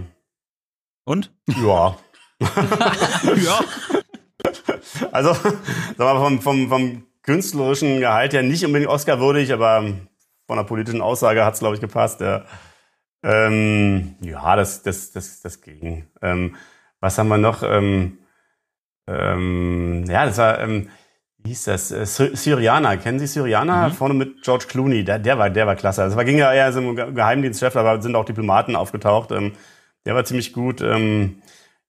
Und? 1.03 1.33
Ja. 1.47 1.97
ja. 2.39 3.59
Also, 5.11 5.33
sag 5.97 5.99
mal, 5.99 6.19
vom, 6.19 6.41
vom, 6.41 6.69
vom 6.69 7.03
künstlerischen 7.23 7.99
Gehalt 7.99 8.33
ja 8.33 8.41
nicht 8.41 8.65
unbedingt 8.65 8.89
Oscar-würdig, 8.89 9.53
aber 9.53 9.85
von 10.47 10.57
der 10.57 10.63
politischen 10.63 11.01
Aussage 11.01 11.45
hat 11.45 11.53
es, 11.53 11.59
glaube 11.59 11.75
ich, 11.75 11.81
gepasst. 11.81 12.21
Ja, 12.21 12.43
ähm, 13.23 14.15
ja 14.21 14.55
das, 14.55 14.81
das, 14.83 15.11
das, 15.11 15.41
das 15.41 15.61
ging. 15.61 16.07
Ähm, 16.21 16.55
was 16.99 17.17
haben 17.17 17.27
wir 17.29 17.37
noch? 17.37 17.63
Ähm, 17.63 18.17
ähm, 19.07 20.05
ja, 20.07 20.25
das 20.25 20.37
war, 20.37 20.59
ähm, 20.59 20.89
wie 21.37 21.49
hieß 21.49 21.65
das? 21.65 21.91
Äh, 21.91 22.05
Syriana. 22.05 22.97
Kennen 22.97 23.19
Sie 23.19 23.27
Syriana? 23.27 23.89
Mhm. 23.89 23.93
Vorne 23.93 24.13
mit 24.13 24.41
George 24.43 24.65
Clooney. 24.67 25.03
Der, 25.03 25.19
der, 25.19 25.37
war, 25.37 25.49
der 25.49 25.67
war 25.67 25.75
klasse. 25.75 26.03
Also, 26.03 26.13
es 26.13 26.17
war, 26.17 26.25
ging 26.25 26.37
ja 26.37 26.53
eher 26.53 26.71
so 26.73 26.79
um 26.79 26.95
Geheimdienstchef, 26.95 27.75
aber 27.75 28.01
sind 28.01 28.15
auch 28.15 28.25
Diplomaten 28.25 28.75
aufgetaucht. 28.75 29.31
Ähm, 29.31 29.53
der 30.05 30.15
war 30.15 30.25
ziemlich 30.25 30.53
gut. 30.53 30.81
Ähm, 30.81 31.41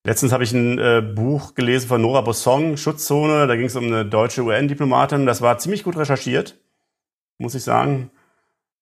letztens 0.05 0.33
habe 0.33 0.45
ich 0.45 0.53
ein 0.53 0.79
äh, 0.79 1.03
Buch 1.03 1.55
gelesen 1.55 1.89
von 1.89 2.01
Nora 2.01 2.21
Bossong, 2.21 2.77
Schutzzone. 2.77 3.47
Da 3.47 3.57
ging 3.57 3.67
es 3.67 3.77
um 3.77 3.85
eine 3.85 4.05
deutsche 4.05 4.43
UN-Diplomatin. 4.43 5.27
Das 5.27 5.43
war 5.43 5.59
ziemlich 5.59 5.85
gut 5.85 5.97
recherchiert, 5.97 6.59
muss 7.39 7.55
ich 7.55 7.63
sagen. 7.63 8.11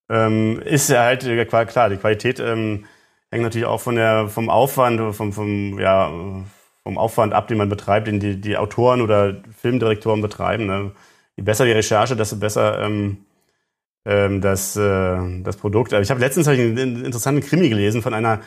Ähm, 0.08 0.60
ist 0.62 0.88
ja 0.88 1.02
halt 1.02 1.24
äh, 1.24 1.44
klar, 1.44 1.90
die 1.90 1.96
Qualität 1.96 2.40
ähm, 2.40 2.86
hängt 3.30 3.42
natürlich 3.42 3.66
auch 3.66 3.80
von 3.80 3.96
der, 3.96 4.28
vom 4.28 4.48
Aufwand, 4.48 5.14
vom, 5.14 5.32
vom, 5.32 5.78
ja, 5.78 6.10
vom 6.82 6.98
Aufwand 6.98 7.34
ab, 7.34 7.48
den 7.48 7.58
man 7.58 7.68
betreibt, 7.68 8.06
den 8.06 8.20
die, 8.20 8.40
die 8.40 8.56
Autoren 8.56 9.02
oder 9.02 9.42
Filmdirektoren 9.56 10.22
betreiben. 10.22 10.66
Ne? 10.66 10.92
Je 11.36 11.42
besser 11.42 11.66
die 11.66 11.72
Recherche, 11.72 12.16
desto 12.16 12.36
besser 12.36 12.80
ähm, 12.80 13.26
ähm, 14.06 14.40
das, 14.40 14.76
äh, 14.76 15.42
das 15.42 15.56
Produkt. 15.58 15.92
Also 15.92 16.02
ich 16.02 16.10
habe 16.10 16.20
letztens 16.20 16.46
hab 16.46 16.54
ich 16.54 16.60
einen 16.60 17.04
interessanten 17.04 17.42
Krimi 17.42 17.68
gelesen 17.68 18.00
von 18.00 18.14
einer 18.14 18.40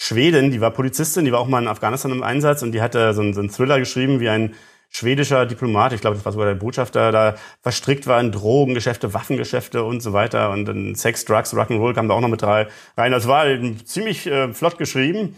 Schwedin, 0.00 0.52
die 0.52 0.60
war 0.60 0.70
Polizistin, 0.70 1.24
die 1.24 1.32
war 1.32 1.40
auch 1.40 1.48
mal 1.48 1.60
in 1.60 1.66
Afghanistan 1.66 2.12
im 2.12 2.22
Einsatz 2.22 2.62
und 2.62 2.70
die 2.70 2.80
hatte 2.80 3.12
so 3.14 3.20
einen, 3.20 3.34
so 3.34 3.40
einen 3.40 3.50
Thriller 3.50 3.80
geschrieben, 3.80 4.20
wie 4.20 4.28
ein 4.28 4.54
schwedischer 4.90 5.44
Diplomat, 5.44 5.92
ich 5.92 6.00
glaube, 6.00 6.14
das 6.14 6.24
war 6.24 6.30
sogar 6.30 6.46
der 6.46 6.54
Botschafter, 6.54 7.10
da 7.10 7.34
verstrickt 7.62 8.06
war 8.06 8.20
in 8.20 8.30
Drogengeschäfte, 8.30 9.12
Waffengeschäfte 9.12 9.82
und 9.82 10.00
so 10.00 10.12
weiter. 10.12 10.50
Und 10.50 10.66
dann 10.66 10.94
Sex, 10.94 11.24
Drugs, 11.24 11.52
Rock'n'Roll 11.52 11.94
kam 11.94 12.06
da 12.06 12.14
auch 12.14 12.20
noch 12.20 12.28
mit 12.28 12.44
rein. 12.44 12.68
Das 12.94 13.26
war 13.26 13.46
ziemlich 13.84 14.28
äh, 14.28 14.54
flott 14.54 14.78
geschrieben 14.78 15.34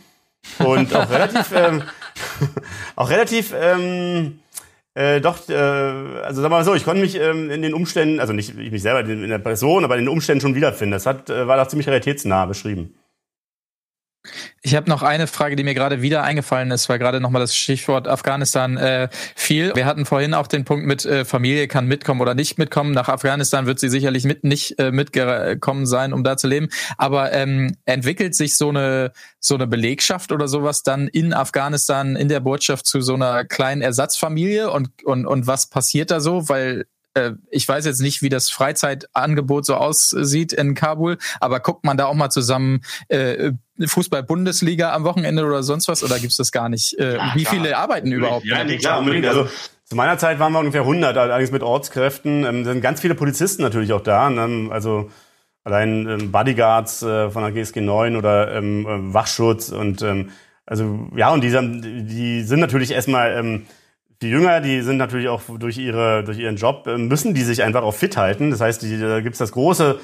und 0.58 0.94
auch 0.94 1.08
relativ, 1.10 1.52
ähm, 1.54 1.82
auch 2.96 3.08
relativ, 3.08 3.54
ähm, 3.58 4.40
äh, 4.92 5.22
doch, 5.22 5.48
äh, 5.48 5.54
also 5.54 6.42
sagen 6.42 6.52
wir 6.52 6.58
mal 6.58 6.64
so, 6.64 6.74
ich 6.74 6.84
konnte 6.84 7.00
mich 7.00 7.16
ähm, 7.16 7.50
in 7.50 7.62
den 7.62 7.72
Umständen, 7.72 8.20
also 8.20 8.34
nicht 8.34 8.58
ich 8.58 8.70
mich 8.70 8.82
selber 8.82 9.08
in 9.08 9.30
der 9.30 9.38
Person, 9.38 9.84
aber 9.84 9.96
in 9.96 10.04
den 10.04 10.10
Umständen 10.10 10.42
schon 10.42 10.54
wiederfinden. 10.54 10.92
Das 10.92 11.06
hat, 11.06 11.30
äh, 11.30 11.46
war 11.46 11.56
doch 11.56 11.68
ziemlich 11.68 11.88
realitätsnah 11.88 12.44
beschrieben. 12.44 12.94
Ich 14.62 14.74
habe 14.74 14.90
noch 14.90 15.02
eine 15.02 15.26
Frage, 15.26 15.56
die 15.56 15.64
mir 15.64 15.72
gerade 15.72 16.02
wieder 16.02 16.22
eingefallen 16.22 16.70
ist, 16.70 16.90
weil 16.90 16.98
gerade 16.98 17.20
nochmal 17.20 17.40
das 17.40 17.56
Stichwort 17.56 18.06
Afghanistan 18.06 18.76
äh, 18.76 19.08
fiel. 19.34 19.72
Wir 19.74 19.86
hatten 19.86 20.04
vorhin 20.04 20.34
auch 20.34 20.46
den 20.46 20.66
Punkt 20.66 20.84
mit 20.84 21.06
äh, 21.06 21.24
Familie 21.24 21.68
kann 21.68 21.86
mitkommen 21.86 22.20
oder 22.20 22.34
nicht 22.34 22.58
mitkommen. 22.58 22.92
Nach 22.92 23.08
Afghanistan 23.08 23.64
wird 23.64 23.80
sie 23.80 23.88
sicherlich 23.88 24.24
mit 24.24 24.44
nicht 24.44 24.78
äh, 24.78 24.92
mitgekommen 24.92 25.86
sein, 25.86 26.12
um 26.12 26.22
da 26.22 26.36
zu 26.36 26.48
leben. 26.48 26.68
Aber 26.98 27.32
ähm, 27.32 27.76
entwickelt 27.86 28.34
sich 28.34 28.56
so 28.56 28.68
eine 28.68 29.12
so 29.38 29.54
eine 29.54 29.66
Belegschaft 29.66 30.32
oder 30.32 30.48
sowas 30.48 30.82
dann 30.82 31.08
in 31.08 31.32
Afghanistan 31.32 32.14
in 32.14 32.28
der 32.28 32.40
Botschaft 32.40 32.86
zu 32.86 33.00
so 33.00 33.14
einer 33.14 33.46
kleinen 33.46 33.80
Ersatzfamilie 33.80 34.70
und 34.70 34.90
und 35.04 35.24
und 35.24 35.46
was 35.46 35.70
passiert 35.70 36.10
da 36.10 36.20
so? 36.20 36.50
Weil 36.50 36.84
äh, 37.14 37.32
ich 37.50 37.66
weiß 37.66 37.84
jetzt 37.86 38.00
nicht, 38.00 38.22
wie 38.22 38.28
das 38.28 38.50
Freizeitangebot 38.50 39.66
so 39.66 39.74
aussieht 39.74 40.52
in 40.52 40.74
Kabul, 40.74 41.18
aber 41.40 41.60
guckt 41.60 41.84
man 41.84 41.96
da 41.96 42.06
auch 42.06 42.14
mal 42.14 42.30
zusammen 42.30 42.82
äh, 43.08 43.52
Fußball-Bundesliga 43.88 44.92
am 44.92 45.04
Wochenende 45.04 45.44
oder 45.44 45.62
sonst 45.62 45.88
was 45.88 46.02
oder 46.04 46.18
gibt's 46.18 46.36
das 46.36 46.52
gar 46.52 46.68
nicht? 46.68 46.98
Äh, 46.98 47.16
ja, 47.16 47.32
wie 47.34 47.44
viele 47.44 47.76
arbeiten 47.76 48.12
überhaupt? 48.12 48.44
Ja, 48.44 48.62
nee, 48.64 48.78
klar, 48.78 49.00
unbedingt. 49.00 49.26
Also 49.26 49.48
zu 49.84 49.96
meiner 49.96 50.18
Zeit 50.18 50.38
waren 50.38 50.52
wir 50.52 50.60
ungefähr 50.60 50.82
100, 50.82 51.16
allerdings 51.16 51.50
mit 51.50 51.62
Ortskräften. 51.62 52.44
Ähm, 52.44 52.64
sind 52.64 52.80
ganz 52.80 53.00
viele 53.00 53.14
Polizisten 53.14 53.62
natürlich 53.62 53.92
auch 53.92 54.02
da. 54.02 54.30
Ne? 54.30 54.70
Also 54.70 55.10
allein 55.64 56.08
ähm, 56.08 56.32
Bodyguards 56.32 57.02
äh, 57.02 57.30
von 57.30 57.42
der 57.42 57.52
GSG 57.52 57.80
9 57.80 58.16
oder 58.16 58.54
ähm, 58.54 58.86
äh, 58.86 59.14
Wachschutz 59.14 59.70
und 59.70 60.02
ähm, 60.02 60.30
also 60.66 61.08
ja 61.16 61.30
und 61.30 61.42
die, 61.42 61.50
die 62.04 62.42
sind 62.42 62.60
natürlich 62.60 62.92
erstmal 62.92 63.32
ähm, 63.32 63.66
die 64.22 64.28
Jünger, 64.28 64.60
die 64.60 64.82
sind 64.82 64.98
natürlich 64.98 65.28
auch 65.28 65.42
durch 65.58 65.78
ihre 65.78 66.24
durch 66.24 66.38
ihren 66.38 66.56
Job 66.56 66.86
äh, 66.86 66.96
müssen 66.96 67.34
die 67.34 67.42
sich 67.42 67.62
einfach 67.62 67.82
auch 67.82 67.94
fit 67.94 68.16
halten. 68.16 68.50
Das 68.50 68.60
heißt, 68.60 68.82
die, 68.82 68.98
da 68.98 69.20
gibt's 69.20 69.38
das 69.38 69.52
große 69.52 69.98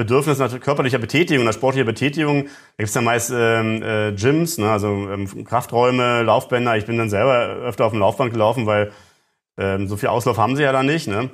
Bedürfnis 0.00 0.38
nach 0.38 0.58
körperlicher 0.60 0.98
Betätigung, 0.98 1.44
nach 1.44 1.52
sportlicher 1.52 1.84
Betätigung. 1.84 2.44
Da 2.44 2.50
gibt's 2.78 2.94
dann 2.94 3.04
meist 3.04 3.30
ähm, 3.34 3.82
äh, 3.82 4.12
Gyms, 4.12 4.56
ne, 4.56 4.70
also 4.70 4.88
ähm, 4.88 5.44
Krafträume, 5.44 6.22
Laufbänder. 6.22 6.76
Ich 6.78 6.86
bin 6.86 6.96
dann 6.96 7.10
selber 7.10 7.48
öfter 7.64 7.84
auf 7.84 7.92
dem 7.92 8.00
Laufband 8.00 8.32
gelaufen, 8.32 8.64
weil 8.64 8.92
ähm, 9.58 9.88
so 9.88 9.98
viel 9.98 10.08
Auslauf 10.08 10.38
haben 10.38 10.56
sie 10.56 10.62
ja 10.62 10.72
da 10.72 10.82
nicht. 10.82 11.06
Ne? 11.06 11.28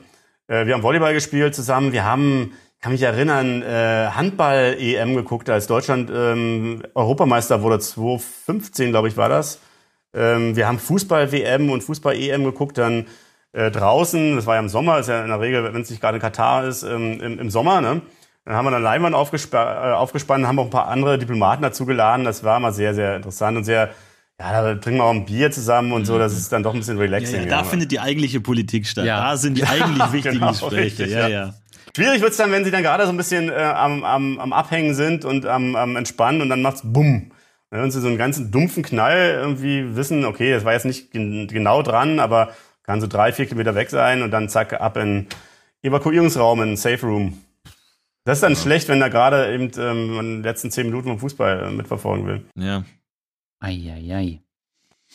Äh, 0.48 0.66
wir 0.66 0.74
haben 0.74 0.82
Volleyball 0.82 1.14
gespielt 1.14 1.54
zusammen. 1.54 1.92
Wir 1.92 2.04
haben, 2.04 2.54
kann 2.80 2.90
mich 2.90 3.02
erinnern, 3.02 3.62
äh, 3.62 4.08
Handball-EM 4.10 5.14
geguckt, 5.14 5.48
als 5.48 5.68
Deutschland 5.68 6.10
ähm, 6.12 6.82
Europameister 6.94 7.62
wurde. 7.62 7.78
2015, 7.78 8.90
glaube 8.90 9.06
ich, 9.06 9.16
war 9.16 9.28
das. 9.28 9.60
Ähm, 10.12 10.56
wir 10.56 10.66
haben 10.66 10.80
Fußball-WM 10.80 11.70
und 11.70 11.84
Fußball-EM 11.84 12.42
geguckt, 12.42 12.78
dann 12.78 13.06
äh, 13.52 13.70
draußen, 13.70 14.34
das 14.36 14.46
war 14.46 14.56
ja 14.56 14.60
im 14.60 14.68
Sommer, 14.68 14.98
ist 14.98 15.08
ja 15.08 15.22
in 15.22 15.28
der 15.28 15.40
Regel, 15.40 15.72
wenn 15.72 15.82
es 15.82 15.90
nicht 15.90 16.00
gerade 16.00 16.18
Katar 16.18 16.66
ist, 16.66 16.82
ähm, 16.82 17.20
im, 17.20 17.38
im 17.38 17.50
Sommer, 17.50 17.80
ne? 17.80 18.02
Dann 18.46 18.54
haben 18.54 18.64
wir 18.64 18.74
eine 18.74 18.82
Leinwand 18.82 19.14
aufgesp 19.14 19.52
äh, 19.54 19.56
aufgespannt, 19.58 20.46
haben 20.46 20.58
auch 20.60 20.64
ein 20.64 20.70
paar 20.70 20.86
andere 20.86 21.18
Diplomaten 21.18 21.62
dazu 21.62 21.84
geladen. 21.84 22.24
Das 22.24 22.44
war 22.44 22.60
mal 22.60 22.72
sehr, 22.72 22.94
sehr 22.94 23.16
interessant 23.16 23.56
und 23.56 23.64
sehr, 23.64 23.90
ja, 24.40 24.62
da 24.62 24.74
trinken 24.76 25.00
wir 25.00 25.04
auch 25.04 25.10
ein 25.10 25.24
Bier 25.24 25.50
zusammen 25.50 25.90
und 25.90 26.04
so. 26.04 26.16
Das 26.16 26.32
ist 26.32 26.52
dann 26.52 26.62
doch 26.62 26.72
ein 26.72 26.78
bisschen 26.78 26.96
relaxing. 26.96 27.38
Ja, 27.38 27.42
ja, 27.42 27.48
da 27.48 27.56
ja. 27.58 27.64
findet 27.64 27.90
die 27.90 27.98
eigentliche 27.98 28.40
Politik 28.40 28.86
statt. 28.86 29.04
Ja. 29.04 29.20
Da 29.20 29.36
sind 29.36 29.58
die 29.58 29.64
eigentlich 29.64 30.12
wichtigen 30.12 30.36
genau, 30.36 30.52
Gespräche. 30.52 31.02
Richtig, 31.02 31.10
ja, 31.10 31.26
ja. 31.26 31.54
Schwierig 31.96 32.22
wird's 32.22 32.36
dann, 32.36 32.52
wenn 32.52 32.64
sie 32.64 32.70
dann 32.70 32.84
gerade 32.84 33.04
so 33.04 33.10
ein 33.10 33.16
bisschen 33.16 33.48
äh, 33.48 33.54
am, 33.54 34.04
am, 34.04 34.38
am 34.38 34.52
Abhängen 34.52 34.94
sind 34.94 35.24
und 35.24 35.44
am, 35.44 35.74
am 35.74 35.96
Entspannen 35.96 36.40
und 36.40 36.48
dann 36.48 36.62
macht's 36.62 36.82
bumm. 36.84 37.32
Wenn 37.70 37.90
sie 37.90 38.00
so 38.00 38.06
einen 38.06 38.16
ganzen 38.16 38.52
dumpfen 38.52 38.84
Knall 38.84 39.38
irgendwie 39.40 39.96
wissen, 39.96 40.24
okay, 40.24 40.52
das 40.52 40.64
war 40.64 40.72
jetzt 40.72 40.86
nicht 40.86 41.10
gen 41.10 41.48
genau 41.48 41.82
dran, 41.82 42.20
aber 42.20 42.50
kann 42.84 43.00
so 43.00 43.08
drei, 43.08 43.32
vier 43.32 43.46
Kilometer 43.46 43.74
weg 43.74 43.90
sein 43.90 44.22
und 44.22 44.30
dann 44.30 44.48
zack, 44.48 44.80
ab 44.80 44.96
in 44.98 45.26
Evakuierungsraum, 45.82 46.62
in 46.62 46.76
Safe 46.76 47.04
Room. 47.04 47.42
Das 48.26 48.38
ist 48.38 48.42
dann 48.42 48.54
ja. 48.54 48.58
schlecht, 48.58 48.88
wenn 48.88 49.00
er 49.00 49.08
gerade 49.08 49.54
eben 49.54 49.70
ähm, 49.78 50.18
in 50.18 50.26
den 50.34 50.42
letzten 50.42 50.72
zehn 50.72 50.86
Minuten 50.86 51.08
vom 51.08 51.20
Fußball 51.20 51.62
äh, 51.62 51.70
mitverfolgen 51.70 52.26
will. 52.26 52.44
Ja. 52.56 52.84
Eieiei. 53.60 54.40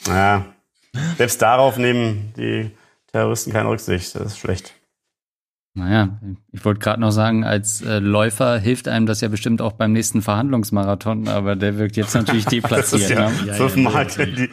Naja, 0.07 0.45
selbst 1.17 1.41
darauf 1.41 1.77
nehmen 1.77 2.33
die 2.37 2.71
Terroristen 3.11 3.51
keine 3.51 3.67
Rücksicht. 3.67 4.15
Das 4.15 4.27
ist 4.27 4.39
schlecht. 4.39 4.73
Naja, 5.73 6.19
ich 6.53 6.63
wollte 6.63 6.79
gerade 6.79 7.01
noch 7.01 7.11
sagen, 7.11 7.43
als 7.43 7.81
äh, 7.81 7.99
Läufer 7.99 8.57
hilft 8.57 8.87
einem 8.87 9.05
das 9.05 9.19
ja 9.19 9.27
bestimmt 9.27 9.61
auch 9.61 9.73
beim 9.73 9.91
nächsten 9.91 10.21
Verhandlungsmarathon, 10.21 11.27
aber 11.27 11.57
der 11.57 11.77
wirkt 11.77 11.97
jetzt 11.97 12.13
natürlich 12.15 12.45
deplatziert. 12.45 13.11
das 13.17 13.33
ist 13.33 13.45
ja, 13.45 13.45
ne? 13.45 13.53
fünfmal 13.53 14.07
ja, 14.07 14.23
ja, 14.23 14.47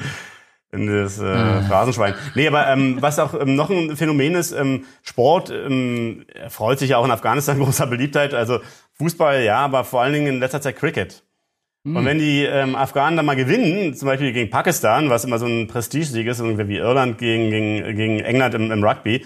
in 0.70 0.86
das 0.86 1.18
äh, 1.18 1.24
ah. 1.24 1.62
Phrasenschwein. 1.62 2.14
Nee, 2.34 2.46
aber 2.46 2.66
ähm, 2.68 2.98
was 3.00 3.18
auch 3.18 3.34
ähm, 3.38 3.54
noch 3.54 3.70
ein 3.70 3.96
Phänomen 3.96 4.34
ist, 4.34 4.52
ähm, 4.52 4.84
Sport 5.02 5.50
ähm, 5.50 6.26
freut 6.48 6.78
sich 6.78 6.90
ja 6.90 6.98
auch 6.98 7.04
in 7.04 7.10
Afghanistan 7.10 7.58
großer 7.62 7.86
Beliebtheit. 7.86 8.34
Also 8.34 8.60
Fußball, 8.94 9.42
ja, 9.42 9.58
aber 9.58 9.84
vor 9.84 10.02
allen 10.02 10.12
Dingen 10.12 10.26
in 10.26 10.40
letzter 10.40 10.60
Zeit 10.60 10.76
Cricket. 10.76 11.24
Mhm. 11.84 11.96
Und 11.96 12.04
wenn 12.04 12.18
die 12.18 12.44
ähm, 12.44 12.76
Afghanen 12.76 13.16
dann 13.16 13.26
mal 13.26 13.36
gewinnen, 13.36 13.94
zum 13.94 14.06
Beispiel 14.06 14.32
gegen 14.32 14.50
Pakistan, 14.50 15.08
was 15.08 15.24
immer 15.24 15.38
so 15.38 15.46
ein 15.46 15.68
Prestigesieg 15.68 16.26
ist, 16.26 16.40
irgendwie 16.40 16.68
wie 16.68 16.76
Irland 16.76 17.18
gegen, 17.18 17.50
gegen, 17.50 17.96
gegen 17.96 18.20
England 18.20 18.54
im, 18.54 18.70
im 18.70 18.84
Rugby, 18.84 19.24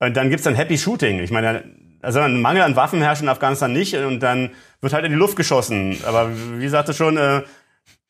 und 0.00 0.16
dann 0.16 0.28
gibt's 0.28 0.44
dann 0.44 0.54
Happy 0.54 0.76
Shooting. 0.76 1.20
Ich 1.20 1.30
meine, 1.30 1.64
also 2.02 2.20
ein 2.20 2.40
Mangel 2.40 2.62
an 2.62 2.76
Waffen 2.76 3.00
herrscht 3.00 3.22
in 3.22 3.28
Afghanistan 3.28 3.72
nicht 3.72 3.94
und 3.96 4.20
dann 4.20 4.50
wird 4.80 4.92
halt 4.92 5.04
in 5.04 5.12
die 5.12 5.18
Luft 5.18 5.36
geschossen. 5.36 5.96
Aber 6.04 6.30
wie 6.58 6.68
sagte 6.68 6.92
schon, 6.92 7.16
äh, 7.16 7.42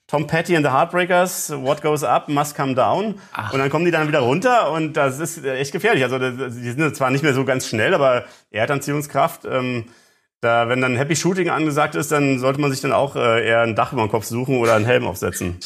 Tom 0.07 0.27
Petty 0.27 0.55
and 0.55 0.65
the 0.65 0.71
Heartbreakers, 0.71 1.51
What 1.51 1.81
Goes 1.81 2.05
Up 2.05 2.29
Must 2.29 2.55
Come 2.55 2.75
Down. 2.75 3.15
Ach. 3.33 3.53
Und 3.53 3.59
dann 3.59 3.71
kommen 3.71 3.87
die 3.87 3.91
dann 3.91 4.07
wieder 4.07 4.21
runter 4.21 4.71
und 4.71 4.95
das 4.95 5.19
ist 5.19 5.45
echt 5.45 5.73
gefährlich. 5.73 6.03
Also 6.05 6.19
die 6.19 6.71
sind 6.71 6.95
zwar 6.95 7.11
nicht 7.11 7.23
mehr 7.23 7.35
so 7.35 7.45
ganz 7.45 7.67
schnell, 7.67 7.95
aber 7.95 8.25
Erdanziehungskraft, 8.51 9.47
ähm, 9.47 9.87
da, 10.41 10.69
wenn 10.69 10.83
dann 10.83 10.97
Happy 10.97 11.17
Shooting 11.17 11.49
angesagt 11.49 11.95
ist, 11.95 12.13
dann 12.13 12.39
sollte 12.39 12.61
man 12.61 12.71
sich 12.71 12.83
dann 12.83 12.93
auch 12.93 13.17
äh, 13.17 13.47
eher 13.47 13.63
ein 13.63 13.75
Dach 13.75 13.95
über 13.95 14.03
den 14.03 14.11
Kopf 14.11 14.27
suchen 14.27 14.59
oder 14.59 14.75
einen 14.75 14.85
Helm 14.85 15.07
aufsetzen. 15.07 15.59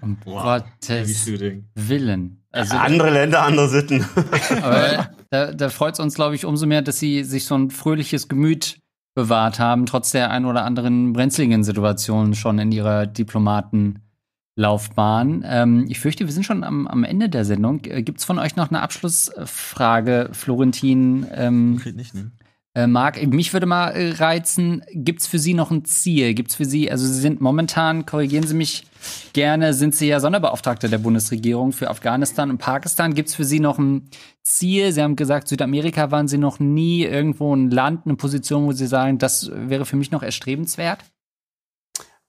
Um 0.00 0.16
Gottes 0.24 1.26
Willen. 1.74 2.44
Also, 2.52 2.76
andere 2.76 3.10
Länder, 3.10 3.42
andere 3.42 3.68
Sitten. 3.68 4.06
Aber 4.62 5.10
da, 5.30 5.52
da 5.52 5.68
freut 5.70 5.94
es 5.94 6.00
uns, 6.00 6.14
glaube 6.14 6.34
ich, 6.34 6.44
umso 6.44 6.66
mehr, 6.66 6.82
dass 6.82 6.98
sie 6.98 7.24
sich 7.24 7.46
so 7.46 7.56
ein 7.56 7.70
fröhliches 7.70 8.28
Gemüt 8.28 8.78
bewahrt 9.14 9.58
haben, 9.58 9.86
trotz 9.86 10.12
der 10.12 10.30
ein 10.30 10.44
oder 10.44 10.64
anderen 10.64 11.12
brenzligen 11.12 11.64
Situation 11.64 12.34
schon 12.34 12.58
in 12.58 12.72
ihrer 12.72 13.06
Diplomatenlaufbahn. 13.06 15.44
Ähm, 15.46 15.86
ich 15.88 16.00
fürchte, 16.00 16.26
wir 16.26 16.32
sind 16.32 16.44
schon 16.44 16.64
am, 16.64 16.86
am 16.86 17.04
Ende 17.04 17.28
der 17.28 17.44
Sendung. 17.44 17.84
Äh, 17.84 18.02
Gibt 18.02 18.20
es 18.20 18.24
von 18.24 18.38
euch 18.38 18.56
noch 18.56 18.70
eine 18.70 18.80
Abschlussfrage, 18.80 20.30
Florentin? 20.32 21.26
Ähm, 21.34 21.82
nicht, 21.94 22.14
ne? 22.14 22.32
Äh, 22.74 22.86
Marc, 22.86 23.22
mich 23.26 23.52
würde 23.52 23.66
mal 23.66 23.90
äh, 23.90 24.12
reizen, 24.12 24.82
gibt 24.92 25.20
es 25.20 25.26
für 25.26 25.38
Sie 25.38 25.52
noch 25.52 25.70
ein 25.70 25.84
Ziel? 25.84 26.32
Gibt 26.32 26.50
es 26.50 26.56
für 26.56 26.64
Sie, 26.64 26.90
also 26.90 27.06
Sie 27.06 27.20
sind 27.20 27.42
momentan, 27.42 28.06
korrigieren 28.06 28.46
Sie 28.46 28.54
mich 28.54 28.84
gerne, 29.34 29.74
sind 29.74 29.94
Sie 29.94 30.06
ja 30.06 30.20
Sonderbeauftragter 30.20 30.88
der 30.88 30.96
Bundesregierung 30.96 31.72
für 31.72 31.90
Afghanistan 31.90 32.48
und 32.48 32.56
Pakistan. 32.56 33.12
Gibt 33.12 33.28
es 33.28 33.34
für 33.34 33.44
Sie 33.44 33.60
noch 33.60 33.78
ein 33.78 34.08
Ziel? 34.42 34.90
Sie 34.92 35.02
haben 35.02 35.16
gesagt, 35.16 35.48
Südamerika 35.48 36.10
waren 36.10 36.28
Sie 36.28 36.38
noch 36.38 36.60
nie 36.60 37.04
irgendwo 37.04 37.54
ein 37.54 37.70
Land, 37.70 38.06
eine 38.06 38.16
Position, 38.16 38.64
wo 38.64 38.72
Sie 38.72 38.86
sagen, 38.86 39.18
das 39.18 39.50
wäre 39.52 39.84
für 39.84 39.96
mich 39.96 40.10
noch 40.10 40.22
erstrebenswert? 40.22 41.04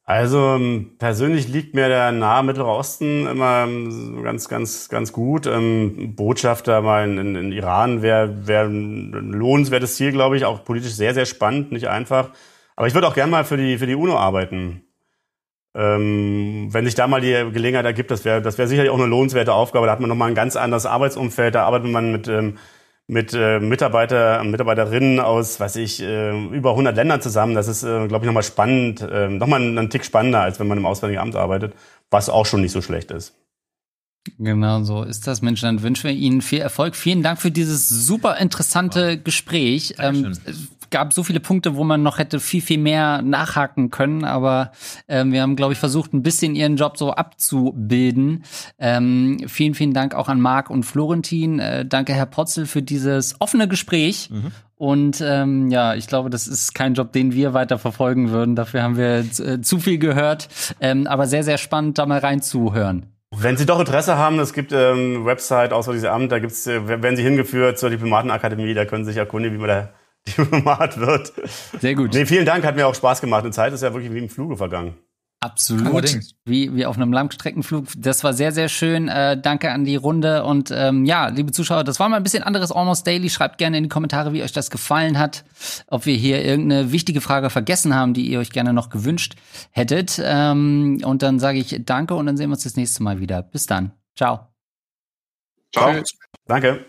Also 0.05 0.55
ähm, 0.55 0.95
persönlich 0.99 1.47
liegt 1.47 1.75
mir 1.75 1.87
der 1.87 2.11
nahe 2.11 2.43
Mittlere 2.43 2.67
Osten 2.67 3.25
immer 3.25 3.63
ähm, 3.63 4.21
ganz, 4.21 4.49
ganz, 4.49 4.89
ganz 4.89 5.13
gut. 5.13 5.47
Ähm, 5.47 6.13
Botschafter 6.15 6.81
mal 6.81 7.07
in, 7.07 7.35
in, 7.35 7.51
Iran 7.53 8.01
wäre 8.01 8.45
wär 8.45 8.63
ein 8.63 9.11
lohnenswertes 9.13 9.95
Ziel, 9.95 10.11
glaube 10.11 10.35
ich, 10.35 10.43
auch 10.43 10.65
politisch 10.65 10.93
sehr, 10.93 11.13
sehr 11.13 11.25
spannend, 11.25 11.71
nicht 11.71 11.87
einfach. 11.87 12.31
Aber 12.75 12.87
ich 12.87 12.93
würde 12.93 13.07
auch 13.07 13.13
gerne 13.13 13.31
mal 13.31 13.45
für 13.45 13.55
die, 13.55 13.77
für 13.77 13.87
die 13.87 13.95
UNO 13.95 14.17
arbeiten. 14.17 14.83
Ähm, 15.73 16.67
wenn 16.71 16.85
sich 16.85 16.95
da 16.95 17.07
mal 17.07 17.21
die 17.21 17.51
Gelegenheit 17.53 17.85
ergibt, 17.85 18.11
das 18.11 18.25
wäre 18.25 18.41
das 18.41 18.57
wäre 18.57 18.67
sicherlich 18.67 18.91
auch 18.91 18.99
eine 18.99 19.07
lohnenswerte 19.07 19.53
Aufgabe. 19.53 19.85
Da 19.85 19.93
hat 19.93 20.01
man 20.01 20.09
nochmal 20.09 20.29
ein 20.29 20.35
ganz 20.35 20.57
anderes 20.57 20.85
Arbeitsumfeld. 20.85 21.55
Da 21.55 21.63
arbeitet 21.63 21.89
man 21.89 22.11
mit 22.11 22.27
ähm, 22.27 22.57
mit 23.13 23.33
äh, 23.33 23.59
Mitarbeiter 23.59 24.43
Mitarbeiterinnen 24.43 25.19
aus, 25.19 25.59
weiß 25.59 25.77
ich, 25.77 26.01
äh, 26.01 26.47
über 26.47 26.71
100 26.71 26.95
Ländern 26.95 27.21
zusammen. 27.21 27.53
Das 27.53 27.67
ist, 27.67 27.83
äh, 27.83 28.07
glaube 28.07 28.25
ich, 28.25 28.27
nochmal 28.27 28.43
spannend, 28.43 29.01
äh, 29.01 29.29
nochmal 29.29 29.61
einen, 29.61 29.77
einen 29.77 29.89
Tick 29.89 30.03
spannender, 30.03 30.41
als 30.41 30.59
wenn 30.59 30.67
man 30.67 30.77
im 30.77 30.85
Auswärtigen 30.85 31.21
Amt 31.21 31.35
arbeitet, 31.35 31.73
was 32.09 32.29
auch 32.29 32.45
schon 32.45 32.61
nicht 32.61 32.71
so 32.71 32.81
schlecht 32.81 33.11
ist. 33.11 33.35
Genau 34.39 34.83
so 34.83 35.03
ist 35.03 35.27
das, 35.27 35.41
Mensch. 35.41 35.61
Dann 35.61 35.81
wünschen 35.81 36.05
wir 36.05 36.15
Ihnen 36.15 36.41
viel 36.41 36.59
Erfolg. 36.59 36.95
Vielen 36.95 37.23
Dank 37.23 37.39
für 37.39 37.51
dieses 37.51 37.89
super 37.89 38.37
interessante 38.37 39.17
Gespräch. 39.17 39.95
Ähm, 39.99 40.33
gab 40.93 41.11
so 41.11 41.23
viele 41.23 41.39
Punkte, 41.39 41.75
wo 41.75 41.83
man 41.83 42.03
noch 42.03 42.19
hätte 42.19 42.39
viel, 42.39 42.61
viel 42.61 42.77
mehr 42.77 43.23
nachhaken 43.23 43.89
können, 43.89 44.23
aber 44.23 44.71
ähm, 45.07 45.31
wir 45.31 45.41
haben, 45.41 45.55
glaube 45.55 45.73
ich, 45.73 45.79
versucht, 45.79 46.13
ein 46.13 46.21
bisschen 46.21 46.53
Ihren 46.53 46.77
Job 46.77 46.97
so 46.97 47.11
abzubilden. 47.11 48.43
Ähm, 48.77 49.39
vielen, 49.47 49.73
vielen 49.73 49.95
Dank 49.95 50.13
auch 50.13 50.29
an 50.29 50.39
Marc 50.39 50.69
und 50.69 50.83
Florentin. 50.83 51.57
Äh, 51.57 51.85
danke, 51.85 52.13
Herr 52.13 52.27
Potzel, 52.27 52.67
für 52.67 52.83
dieses 52.83 53.41
offene 53.41 53.67
Gespräch. 53.67 54.29
Mhm. 54.29 54.51
Und 54.75 55.19
ähm, 55.25 55.71
ja, 55.71 55.95
ich 55.95 56.05
glaube, 56.05 56.29
das 56.29 56.45
ist 56.47 56.75
kein 56.75 56.93
Job, 56.93 57.11
den 57.11 57.33
wir 57.33 57.55
weiter 57.55 57.79
verfolgen 57.79 58.29
würden. 58.29 58.55
Dafür 58.55 58.83
haben 58.83 58.95
wir 58.95 59.25
äh, 59.39 59.61
zu 59.61 59.79
viel 59.79 59.97
gehört. 59.97 60.47
Ähm, 60.79 61.07
aber 61.07 61.25
sehr, 61.25 61.43
sehr 61.43 61.57
spannend, 61.57 61.97
da 61.97 62.05
mal 62.05 62.19
reinzuhören. 62.19 63.07
Wenn 63.35 63.57
Sie 63.57 63.65
doch 63.65 63.79
Interesse 63.79 64.15
haben, 64.15 64.37
es 64.37 64.53
gibt 64.53 64.71
ähm, 64.71 65.25
Website 65.25 65.73
Auswärtiges 65.73 66.07
Amt, 66.07 66.31
da 66.31 66.37
gibt's, 66.37 66.67
äh, 66.67 66.87
werden 66.87 67.15
Sie 67.15 67.23
hingeführt 67.23 67.79
zur 67.79 67.89
Diplomatenakademie, 67.89 68.75
da 68.75 68.85
können 68.85 69.05
Sie 69.05 69.11
sich 69.11 69.17
erkundigen, 69.17 69.57
wie 69.57 69.61
man 69.61 69.69
da 69.69 69.89
Diplomat 70.37 70.99
wird. 70.99 71.33
Sehr 71.79 71.95
gut. 71.95 72.13
Nee, 72.13 72.25
vielen 72.25 72.45
Dank, 72.45 72.63
hat 72.63 72.75
mir 72.75 72.87
auch 72.87 72.95
Spaß 72.95 73.21
gemacht. 73.21 73.43
Eine 73.43 73.51
Zeit 73.51 73.73
ist 73.73 73.83
ja 73.83 73.93
wirklich 73.93 74.13
wie 74.13 74.19
im 74.19 74.29
Fluge 74.29 74.57
vergangen. 74.57 74.95
Absolut. 75.43 76.19
Wie, 76.45 76.73
wie 76.73 76.85
auf 76.85 76.95
einem 76.95 77.11
Langstreckenflug. 77.11 77.87
Das 77.97 78.23
war 78.23 78.31
sehr, 78.31 78.53
sehr 78.53 78.69
schön. 78.69 79.09
Äh, 79.09 79.37
danke 79.37 79.73
an 79.73 79.83
die 79.83 79.97
Runde. 79.97 80.45
Und 80.45 80.71
ähm, 80.71 81.03
ja, 81.03 81.27
liebe 81.27 81.51
Zuschauer, 81.51 81.83
das 81.83 81.99
war 81.99 82.07
mal 82.07 82.15
ein 82.15 82.23
bisschen 82.23 82.43
anderes 82.43 82.71
Almost 82.71 83.05
Daily. 83.05 83.29
Schreibt 83.29 83.57
gerne 83.57 83.77
in 83.77 83.83
die 83.83 83.89
Kommentare, 83.89 84.31
wie 84.31 84.41
euch 84.41 84.53
das 84.53 84.71
gefallen 84.71 85.19
hat. 85.19 85.43
Ob 85.87 86.05
wir 86.05 86.15
hier 86.15 86.41
irgendeine 86.45 86.93
wichtige 86.93 87.19
Frage 87.19 87.49
vergessen 87.49 87.93
haben, 87.93 88.13
die 88.13 88.25
ihr 88.25 88.39
euch 88.39 88.51
gerne 88.51 88.71
noch 88.71 88.89
gewünscht 88.89 89.35
hättet. 89.71 90.21
Ähm, 90.23 91.01
und 91.03 91.21
dann 91.23 91.39
sage 91.39 91.59
ich 91.59 91.75
danke 91.83 92.15
und 92.15 92.25
dann 92.25 92.37
sehen 92.37 92.49
wir 92.49 92.53
uns 92.53 92.63
das 92.63 92.77
nächste 92.77 93.03
Mal 93.03 93.19
wieder. 93.19 93.41
Bis 93.41 93.65
dann. 93.65 93.91
Ciao. 94.15 94.47
Ciao. 95.73 96.01
Danke. 96.47 96.85